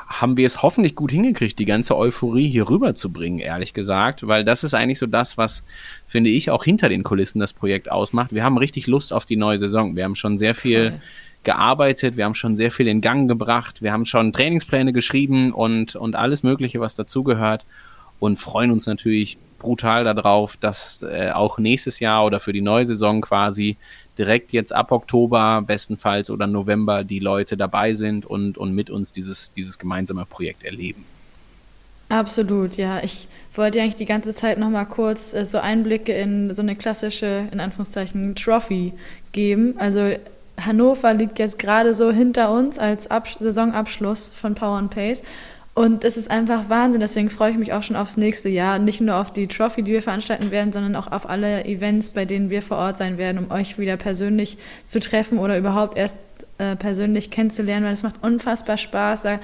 haben 0.05 0.37
wir 0.37 0.45
es 0.45 0.61
hoffentlich 0.61 0.93
gut 0.93 1.09
hingekriegt, 1.09 1.57
die 1.57 1.65
ganze 1.65 1.97
Euphorie 1.97 2.47
hier 2.47 2.69
rüber 2.69 2.93
zu 2.93 3.11
bringen, 3.11 3.39
ehrlich 3.39 3.73
gesagt, 3.73 4.27
weil 4.27 4.45
das 4.45 4.63
ist 4.63 4.75
eigentlich 4.75 4.99
so 4.99 5.07
das, 5.07 5.39
was, 5.39 5.63
finde 6.05 6.29
ich, 6.29 6.51
auch 6.51 6.63
hinter 6.63 6.87
den 6.87 7.01
Kulissen 7.01 7.39
das 7.39 7.51
Projekt 7.51 7.89
ausmacht. 7.89 8.31
Wir 8.31 8.43
haben 8.43 8.59
richtig 8.59 8.85
Lust 8.85 9.11
auf 9.11 9.25
die 9.25 9.37
neue 9.37 9.57
Saison. 9.57 9.95
Wir 9.95 10.03
haben 10.03 10.13
schon 10.13 10.37
sehr 10.37 10.53
viel 10.53 10.91
Voll. 10.91 10.99
gearbeitet, 11.45 12.15
wir 12.15 12.25
haben 12.25 12.35
schon 12.35 12.55
sehr 12.55 12.69
viel 12.69 12.87
in 12.89 13.01
Gang 13.01 13.27
gebracht, 13.27 13.81
wir 13.81 13.91
haben 13.91 14.05
schon 14.05 14.31
Trainingspläne 14.31 14.93
geschrieben 14.93 15.51
und, 15.51 15.95
und 15.95 16.15
alles 16.15 16.43
Mögliche, 16.43 16.79
was 16.79 16.93
dazugehört 16.93 17.65
und 18.19 18.35
freuen 18.35 18.69
uns 18.69 18.85
natürlich 18.85 19.39
brutal 19.57 20.03
darauf, 20.03 20.57
dass 20.57 21.01
äh, 21.01 21.31
auch 21.33 21.57
nächstes 21.57 21.99
Jahr 21.99 22.23
oder 22.23 22.39
für 22.39 22.53
die 22.53 22.61
neue 22.61 22.85
Saison 22.85 23.21
quasi 23.21 23.77
direkt 24.17 24.53
jetzt 24.53 24.73
ab 24.73 24.91
Oktober 24.91 25.63
bestenfalls 25.65 26.29
oder 26.29 26.47
November 26.47 27.03
die 27.03 27.19
Leute 27.19 27.57
dabei 27.57 27.93
sind 27.93 28.25
und, 28.25 28.57
und 28.57 28.73
mit 28.73 28.89
uns 28.89 29.11
dieses, 29.11 29.51
dieses 29.51 29.77
gemeinsame 29.77 30.25
Projekt 30.25 30.63
erleben. 30.63 31.05
Absolut, 32.09 32.77
ja. 32.77 33.03
Ich 33.03 33.27
wollte 33.55 33.81
eigentlich 33.81 33.95
die 33.95 34.05
ganze 34.05 34.35
Zeit 34.35 34.59
noch 34.59 34.69
mal 34.69 34.85
kurz 34.85 35.33
äh, 35.33 35.45
so 35.45 35.57
Einblicke 35.57 36.13
in 36.13 36.53
so 36.53 36.61
eine 36.61 36.75
klassische, 36.75 37.47
in 37.51 37.59
Anführungszeichen, 37.59 38.35
Trophy 38.35 38.93
geben. 39.31 39.75
Also 39.79 40.15
Hannover 40.59 41.13
liegt 41.13 41.39
jetzt 41.39 41.57
gerade 41.59 41.93
so 41.93 42.11
hinter 42.11 42.51
uns 42.51 42.77
als 42.77 43.09
Ab 43.09 43.27
Saisonabschluss 43.39 44.29
von 44.29 44.55
Power 44.55 44.77
and 44.77 44.91
Pace. 44.91 45.23
Und 45.75 46.05
es 46.05 46.15
ist 46.15 46.31
einfach 46.31 46.69
Wahnsinn, 46.69 47.01
deswegen 47.01 47.29
freue 47.29 47.51
ich 47.51 47.57
mich 47.57 47.73
auch 47.73 47.83
schon 47.83 47.97
aufs 47.97 48.15
nächste 48.15 48.47
Jahr. 48.47 48.79
Nicht 48.79 49.01
nur 49.01 49.17
auf 49.17 49.33
die 49.33 49.47
Trophy, 49.47 49.83
die 49.83 49.91
wir 49.91 50.01
veranstalten 50.01 50.49
werden, 50.49 50.71
sondern 50.71 50.95
auch 50.95 51.11
auf 51.11 51.29
alle 51.29 51.65
Events, 51.65 52.11
bei 52.11 52.23
denen 52.23 52.49
wir 52.49 52.61
vor 52.61 52.77
Ort 52.77 52.97
sein 52.97 53.17
werden, 53.17 53.39
um 53.39 53.51
euch 53.51 53.77
wieder 53.77 53.97
persönlich 53.97 54.57
zu 54.85 55.01
treffen 55.01 55.37
oder 55.37 55.57
überhaupt 55.57 55.97
erst 55.97 56.17
äh, 56.59 56.77
persönlich 56.77 57.29
kennenzulernen, 57.29 57.85
weil 57.85 57.91
es 57.91 58.03
macht 58.03 58.23
unfassbar 58.23 58.77
Spaß. 58.77 59.23
Da 59.23 59.41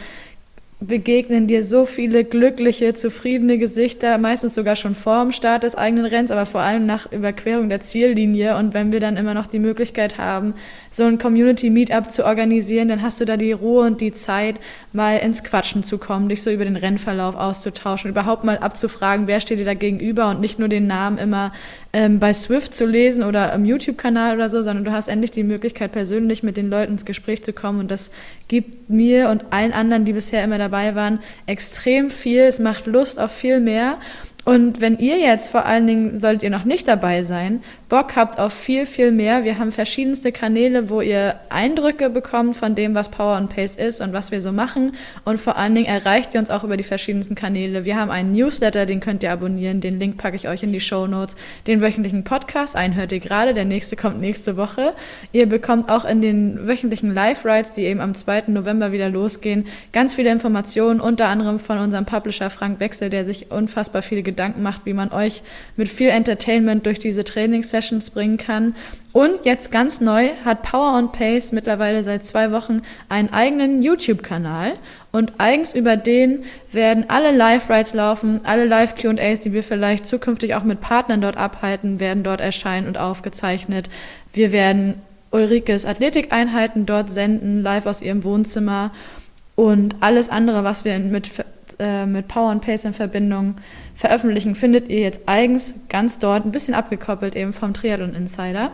begegnen 0.84 1.46
dir 1.46 1.64
so 1.64 1.86
viele 1.86 2.24
glückliche, 2.24 2.96
zufriedene 2.96 3.60
Gesichter, 3.60 4.18
meistens 4.18 4.56
sogar 4.56 4.76
schon 4.76 4.96
vor 4.96 5.22
dem 5.22 5.32
Start 5.32 5.62
des 5.62 5.76
eigenen 5.76 6.08
Rennens, 6.08 6.32
aber 6.32 6.48
vor 6.48 6.62
allem 6.62 6.88
nach 6.88 7.12
Überquerung 7.12 7.70
der 7.70 7.82
Ziellinie. 7.82 8.58
Und 8.58 8.74
wenn 8.74 8.92
wir 8.92 9.00
dann 9.00 9.16
immer 9.16 9.36
noch 9.36 9.46
die 9.46 9.60
Möglichkeit 9.60 10.18
haben, 10.18 10.56
so 10.90 11.04
ein 11.04 11.20
Community-Meetup 11.20 12.12
zu 12.12 12.26
organisieren, 12.26 12.88
dann 12.88 13.04
hast 13.04 13.22
du 13.22 13.26
da 13.26 13.38
die 13.38 13.52
Ruhe 13.52 13.86
und 13.86 14.02
die 14.02 14.12
Zeit, 14.12 14.60
mal 14.92 15.18
ins 15.18 15.44
Quatschen 15.44 15.84
zu 15.84 16.00
kommen, 16.00 16.30
dich 16.30 16.42
so 16.42 16.50
über 16.50 16.66
den 16.66 16.76
Rennverlauf 16.76 17.36
auszutauschen, 17.36 18.10
überhaupt 18.10 18.44
mal 18.44 18.58
abzufragen, 18.58 19.28
wer 19.28 19.40
steht 19.40 19.60
dir 19.60 19.66
da 19.66 19.76
gegenüber 19.76 20.32
und 20.32 20.42
nicht 20.42 20.58
nur 20.58 20.68
den 20.68 20.88
Namen 20.88 21.20
immer 21.20 21.54
ähm, 21.94 22.20
bei 22.20 22.34
Swift 22.34 22.74
zu 22.74 22.86
lesen 22.86 23.24
oder 23.24 23.54
im 23.54 23.66
YouTube-Kanal 23.66 24.36
oder 24.36 24.50
so, 24.50 24.64
sondern 24.64 24.86
du 24.86 24.92
hast 24.92 25.10
endlich 25.10 25.32
die 25.32 25.44
Möglichkeit, 25.44 25.92
persönlich 25.92 26.42
mit 26.42 26.58
den 26.58 26.70
Leuten 26.70 26.94
ins 26.94 27.06
Gespräch 27.06 27.44
zu 27.44 27.54
kommen. 27.54 27.80
Und 27.82 27.92
das 27.92 28.12
gibt 28.52 28.90
mir 28.90 29.30
und 29.30 29.46
allen 29.54 29.72
anderen, 29.72 30.04
die 30.04 30.12
bisher 30.12 30.44
immer 30.44 30.58
dabei 30.58 30.94
waren, 30.94 31.20
extrem 31.46 32.10
viel. 32.10 32.42
Es 32.42 32.60
macht 32.60 32.86
Lust 32.86 33.18
auf 33.18 33.32
viel 33.32 33.62
mehr. 33.62 33.98
Und 34.44 34.82
wenn 34.82 34.98
ihr 34.98 35.18
jetzt 35.20 35.48
vor 35.48 35.66
allen 35.66 35.88
Dingen, 35.88 36.20
solltet 36.20 36.44
ihr 36.44 36.50
noch 36.50 36.66
nicht 36.66 36.86
dabei 36.86 37.22
sein, 37.22 37.64
Bock 37.92 38.16
habt 38.16 38.40
auf 38.40 38.54
viel, 38.54 38.86
viel 38.86 39.12
mehr, 39.12 39.44
wir 39.44 39.60
haben 39.60 39.74
verschiedenste 39.74 40.32
Kanäle, 40.32 40.90
wo 40.90 41.02
ihr 41.02 41.36
Eindrücke 41.50 42.10
bekommt 42.10 42.56
von 42.56 42.74
dem, 42.74 42.96
was 42.96 43.12
Power 43.12 43.36
and 43.36 43.54
Pace 43.54 43.76
ist 43.76 44.00
und 44.00 44.14
was 44.14 44.32
wir 44.32 44.40
so 44.40 44.54
machen. 44.54 44.94
Und 45.26 45.42
vor 45.42 45.58
allen 45.58 45.76
Dingen 45.76 45.88
erreicht 45.88 46.34
ihr 46.34 46.40
uns 46.40 46.50
auch 46.50 46.64
über 46.64 46.78
die 46.78 46.86
verschiedensten 46.86 47.36
Kanäle. 47.36 47.84
Wir 47.84 47.98
haben 47.98 48.10
einen 48.10 48.32
Newsletter, 48.32 48.86
den 48.86 49.02
könnt 49.02 49.24
ihr 49.24 49.32
abonnieren, 49.34 49.82
den 49.82 50.00
Link 50.00 50.18
packe 50.18 50.38
ich 50.38 50.48
euch 50.48 50.64
in 50.64 50.72
die 50.72 50.80
Show 50.80 51.06
Notes. 51.06 51.36
Den 51.68 51.82
wöchentlichen 51.82 52.24
Podcast, 52.24 52.78
einen 52.78 52.96
hört 52.96 53.12
ihr 53.12 53.20
gerade, 53.20 53.54
der 53.54 53.66
nächste 53.66 53.98
kommt 53.98 54.22
nächste 54.22 54.56
Woche. 54.56 54.94
Ihr 55.34 55.50
bekommt 55.50 55.90
auch 55.90 56.06
in 56.06 56.22
den 56.22 56.66
wöchentlichen 56.66 57.14
Live-Rides, 57.14 57.74
die 57.74 57.84
eben 57.84 58.00
am 58.00 58.16
2. 58.16 58.44
November 58.48 58.94
wieder 58.94 59.10
losgehen, 59.10 59.68
ganz 59.92 60.14
viele 60.14 60.32
Informationen, 60.32 61.02
unter 61.02 61.28
anderem 61.28 61.60
von 61.60 61.78
unserem 61.78 62.06
Publisher 62.06 62.52
Frank 62.52 62.80
Wechsel, 62.80 63.10
der 63.10 63.26
sich 63.26 63.52
unfassbar 63.52 64.02
viele 64.02 64.24
Gedanken 64.24 64.64
macht, 64.64 64.86
wie 64.86 64.94
man 64.94 65.12
euch 65.12 65.44
mit 65.76 65.90
viel 65.90 66.08
Entertainment 66.08 66.86
durch 66.86 66.98
diese 66.98 67.26
Trainingssessions 67.26 67.81
bringen 68.14 68.38
kann. 68.38 68.76
Und 69.14 69.46
jetzt 69.46 69.72
ganz 69.72 70.02
neu 70.02 70.30
hat 70.46 70.64
Power 70.64 70.98
on 70.98 71.12
Pace 71.12 71.52
mittlerweile 71.52 72.04
seit 72.04 72.26
zwei 72.26 72.52
Wochen 72.52 72.82
einen 73.10 73.34
eigenen 73.34 73.82
YouTube-Kanal. 73.82 74.74
Und 75.12 75.34
eigens 75.40 75.76
über 75.76 75.98
den 75.98 76.44
werden 76.72 77.06
alle 77.10 77.36
Live-Rides 77.36 77.94
laufen, 77.94 78.42
alle 78.46 78.66
Live-QAs, 78.66 79.42
die 79.42 79.52
wir 79.54 79.64
vielleicht 79.64 80.06
zukünftig 80.08 80.56
auch 80.56 80.64
mit 80.64 80.80
Partnern 80.80 81.22
dort 81.22 81.38
abhalten, 81.38 82.00
werden 82.00 82.24
dort 82.24 82.40
erscheinen 82.40 82.88
und 82.88 82.98
aufgezeichnet. 82.98 83.90
Wir 84.32 84.52
werden 84.52 84.96
Ulrikes 85.32 85.86
Athletikeinheiten 85.86 86.86
dort 86.86 87.12
senden, 87.12 87.62
live 87.62 87.86
aus 87.86 88.02
ihrem 88.02 88.24
Wohnzimmer. 88.24 88.92
Und 89.56 89.96
alles 90.00 90.30
andere, 90.30 90.64
was 90.64 90.86
wir 90.86 90.98
mit, 91.00 91.30
äh, 91.80 92.06
mit 92.06 92.28
Power 92.28 92.52
and 92.52 92.62
Pace 92.62 92.86
in 92.86 92.94
Verbindung 92.94 93.56
veröffentlichen, 94.02 94.56
findet 94.56 94.90
ihr 94.90 95.02
jetzt 95.02 95.22
eigens 95.28 95.76
ganz 95.88 96.18
dort, 96.18 96.44
ein 96.44 96.52
bisschen 96.52 96.74
abgekoppelt 96.74 97.36
eben 97.36 97.54
vom 97.54 97.72
Triathlon 97.72 98.16
Insider. 98.16 98.72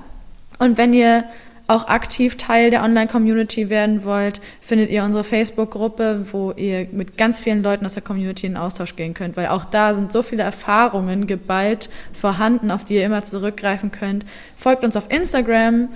Und 0.58 0.78
wenn 0.78 0.94
ihr 0.94 1.26
auch 1.68 1.90
aktiv 1.90 2.38
Teil 2.38 2.72
der 2.72 2.82
Online-Community 2.82 3.70
werden 3.70 4.06
wollt, 4.06 4.40
findet 4.62 4.90
ihr 4.90 5.04
unsere 5.04 5.26
Facebook-Gruppe, 5.26 6.28
wo 6.32 6.54
ihr 6.54 6.88
mit 6.94 7.18
ganz 7.18 7.40
vielen 7.40 7.62
Leuten 7.62 7.86
aus 7.86 7.94
der 7.94 8.04
Community 8.04 8.48
in 8.48 8.56
Austausch 8.56 8.96
gehen 8.96 9.14
könnt, 9.14 9.36
weil 9.36 9.48
auch 9.48 9.66
da 9.66 9.94
sind 9.94 10.14
so 10.14 10.24
viele 10.24 10.44
Erfahrungen 10.44 11.28
geballt 11.28 11.90
vorhanden, 12.14 12.72
auf 12.72 12.86
die 12.86 12.96
ihr 12.96 13.06
immer 13.06 13.22
zurückgreifen 13.22 13.92
könnt. 13.92 14.26
Folgt 14.56 14.86
uns 14.86 14.96
auf 14.96 15.12
Instagram 15.12 15.90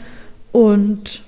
und 0.52 1.24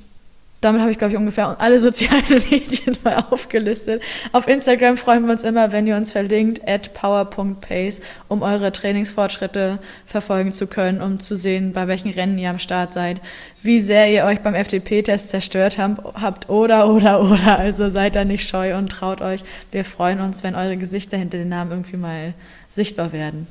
damit 0.63 0.81
habe 0.81 0.91
ich, 0.91 0.97
glaube 0.97 1.13
ich, 1.13 1.17
ungefähr 1.17 1.59
alle 1.59 1.79
sozialen 1.79 2.23
Medien 2.49 2.97
mal 3.03 3.25
aufgelistet. 3.29 4.01
Auf 4.31 4.47
Instagram 4.47 4.97
freuen 4.97 5.25
wir 5.25 5.31
uns 5.31 5.43
immer, 5.43 5.71
wenn 5.71 5.87
ihr 5.87 5.95
uns 5.95 6.11
verlinkt, 6.11 6.67
at 6.67 6.93
power.pace, 6.93 8.01
um 8.27 8.41
eure 8.41 8.71
Trainingsfortschritte 8.71 9.79
verfolgen 10.05 10.51
zu 10.51 10.67
können, 10.67 11.01
um 11.01 11.19
zu 11.19 11.35
sehen, 11.35 11.73
bei 11.73 11.87
welchen 11.87 12.11
Rennen 12.11 12.37
ihr 12.37 12.49
am 12.49 12.59
Start 12.59 12.93
seid, 12.93 13.21
wie 13.61 13.81
sehr 13.81 14.11
ihr 14.11 14.25
euch 14.25 14.39
beim 14.39 14.55
FDP-Test 14.55 15.29
zerstört 15.29 15.77
habt 15.77 16.49
oder, 16.49 16.89
oder, 16.89 17.21
oder. 17.21 17.59
Also 17.59 17.89
seid 17.89 18.15
da 18.15 18.25
nicht 18.25 18.47
scheu 18.47 18.77
und 18.77 18.89
traut 18.89 19.21
euch. 19.21 19.41
Wir 19.71 19.85
freuen 19.85 20.19
uns, 20.19 20.43
wenn 20.43 20.55
eure 20.55 20.77
Gesichter 20.77 21.17
hinter 21.17 21.37
den 21.37 21.49
Namen 21.49 21.71
irgendwie 21.71 21.97
mal 21.97 22.33
sichtbar 22.69 23.11
werden. 23.11 23.47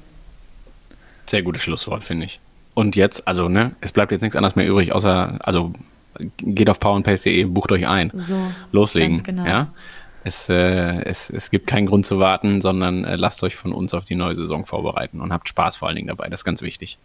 Sehr 1.27 1.43
gutes 1.43 1.63
Schlusswort, 1.63 2.05
finde 2.05 2.27
ich. 2.27 2.41
Und 2.75 2.97
jetzt, 2.97 3.27
also, 3.29 3.49
ne, 3.49 3.73
es 3.81 3.93
bleibt 3.93 4.13
jetzt 4.13 4.23
nichts 4.23 4.37
anderes 4.37 4.57
mehr 4.57 4.67
übrig, 4.67 4.93
außer, 4.93 5.39
also 5.41 5.73
geht 6.39 6.69
auf 6.71 6.81
powerandpace.de, 6.81 7.45
bucht 7.45 7.73
euch 7.73 7.87
ein. 7.87 8.11
So, 8.15 8.37
Loslegen. 8.73 9.23
Genau. 9.23 9.45
Ja? 9.45 9.69
Es, 10.25 10.49
äh, 10.49 11.03
es, 11.05 11.31
es 11.31 11.51
gibt 11.51 11.67
keinen 11.67 11.87
Grund 11.87 12.07
zu 12.07 12.19
warten, 12.19 12.61
sondern 12.61 13.05
äh, 13.05 13.17
lasst 13.17 13.43
euch 13.43 13.57
von 13.57 13.73
uns 13.73 13.93
auf 13.93 14.05
die 14.05 14.15
neue 14.15 14.37
Saison 14.37 14.67
vorbereiten 14.67 15.21
und 15.21 15.33
habt 15.33 15.49
Spaß 15.49 15.77
vor 15.77 15.89
allen 15.89 15.97
Dingen 15.97 16.09
dabei. 16.09 16.29
Das 16.29 16.41
ist 16.41 16.45
ganz 16.45 16.63
wichtig. 16.63 16.99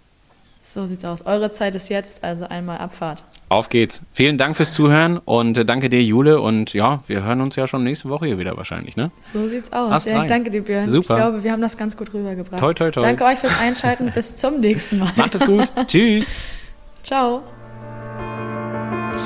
So 0.62 0.86
sieht's 0.86 1.06
aus. 1.06 1.26
Eure 1.26 1.50
Zeit 1.50 1.76
ist 1.76 1.88
jetzt, 1.88 2.24
also 2.26 2.46
einmal 2.46 2.80
Abfahrt. 2.80 3.24
Auf 3.48 3.70
geht's. 3.70 4.02
Vielen 4.12 4.38
Dank 4.38 4.58
fürs 4.58 4.74
Zuhören 4.74 5.18
und 5.18 5.58
äh, 5.58 5.64
danke 5.64 5.88
dir, 5.90 6.04
Jule. 6.04 6.42
Und 6.42 6.74
ja, 6.74 7.02
wir 7.08 7.24
hören 7.24 7.40
uns 7.40 7.56
ja 7.56 7.68
schon 7.68 7.86
nächste 7.86 8.10
Woche 8.10 8.26
hier 8.26 8.38
wieder 8.38 8.58
wahrscheinlich, 8.58 8.98
ne? 8.98 9.10
So 9.20 9.48
sieht's 9.48 9.72
aus. 9.72 10.04
ja, 10.06 10.22
ich 10.22 10.28
danke 10.28 10.52
dir, 10.52 10.62
Björn. 10.62 10.90
Super. 10.90 11.14
Ich 11.14 11.22
glaube, 11.22 11.44
wir 11.44 11.54
haben 11.54 11.62
das 11.62 11.78
ganz 11.78 11.96
gut 11.96 12.14
rübergebracht. 12.14 12.60
Toi, 12.60 12.74
toi, 12.74 12.92
toi. 12.92 13.02
Danke 13.02 13.24
euch 13.24 13.40
fürs 13.40 13.58
Einschalten. 13.58 14.12
Bis 14.12 14.36
zum 14.36 14.60
nächsten 14.60 15.00
Mal. 15.00 15.14
Macht 15.16 15.36
es 15.36 15.46
gut. 15.46 15.70
Tschüss. 15.88 16.34
Ciao. 17.04 17.44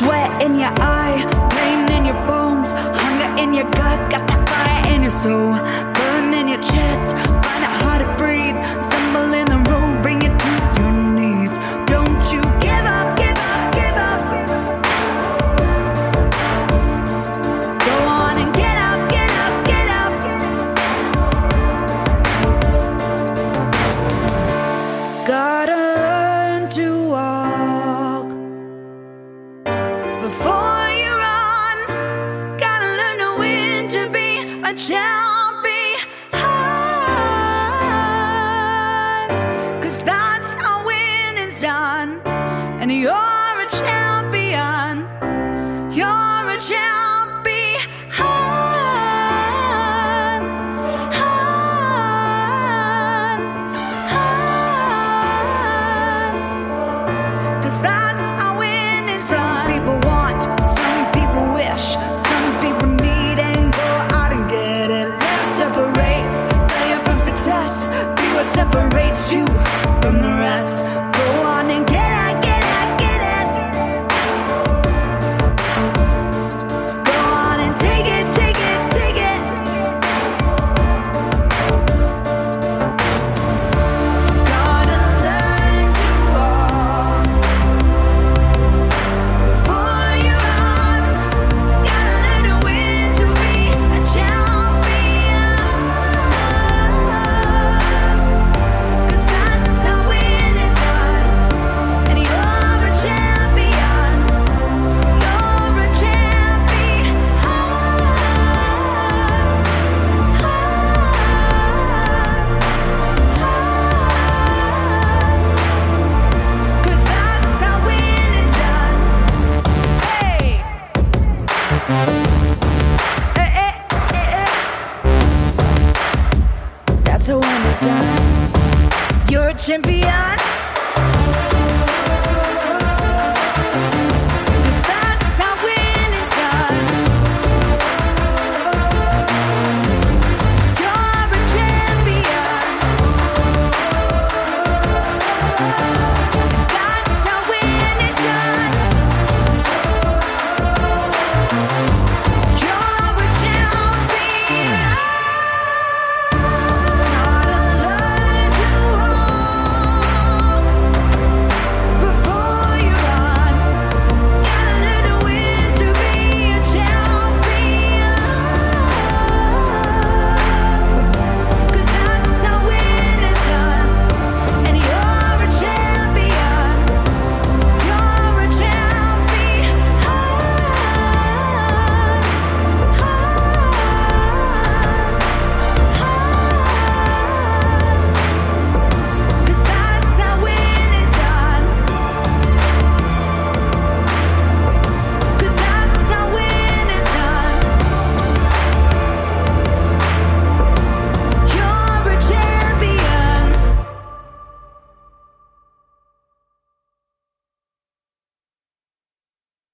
Sweat 0.02 0.42
in 0.42 0.58
your 0.58 0.74
eye, 0.82 1.22
pain 1.52 1.86
in 1.96 2.06
your 2.06 2.18
bones, 2.26 2.74
hunger 2.74 3.40
in 3.40 3.54
your 3.54 3.70
gut, 3.70 4.10
got 4.10 4.26
that 4.26 4.42
fire 4.50 4.96
in 4.96 5.04
your 5.04 5.12
soul, 5.12 5.54
burn 5.94 6.34
in 6.34 6.48
your 6.48 6.58
chest, 6.58 7.14
find 7.46 7.62
it 7.62 7.74
hard 7.82 8.02
to 8.02 8.10
breathe. 8.18 8.58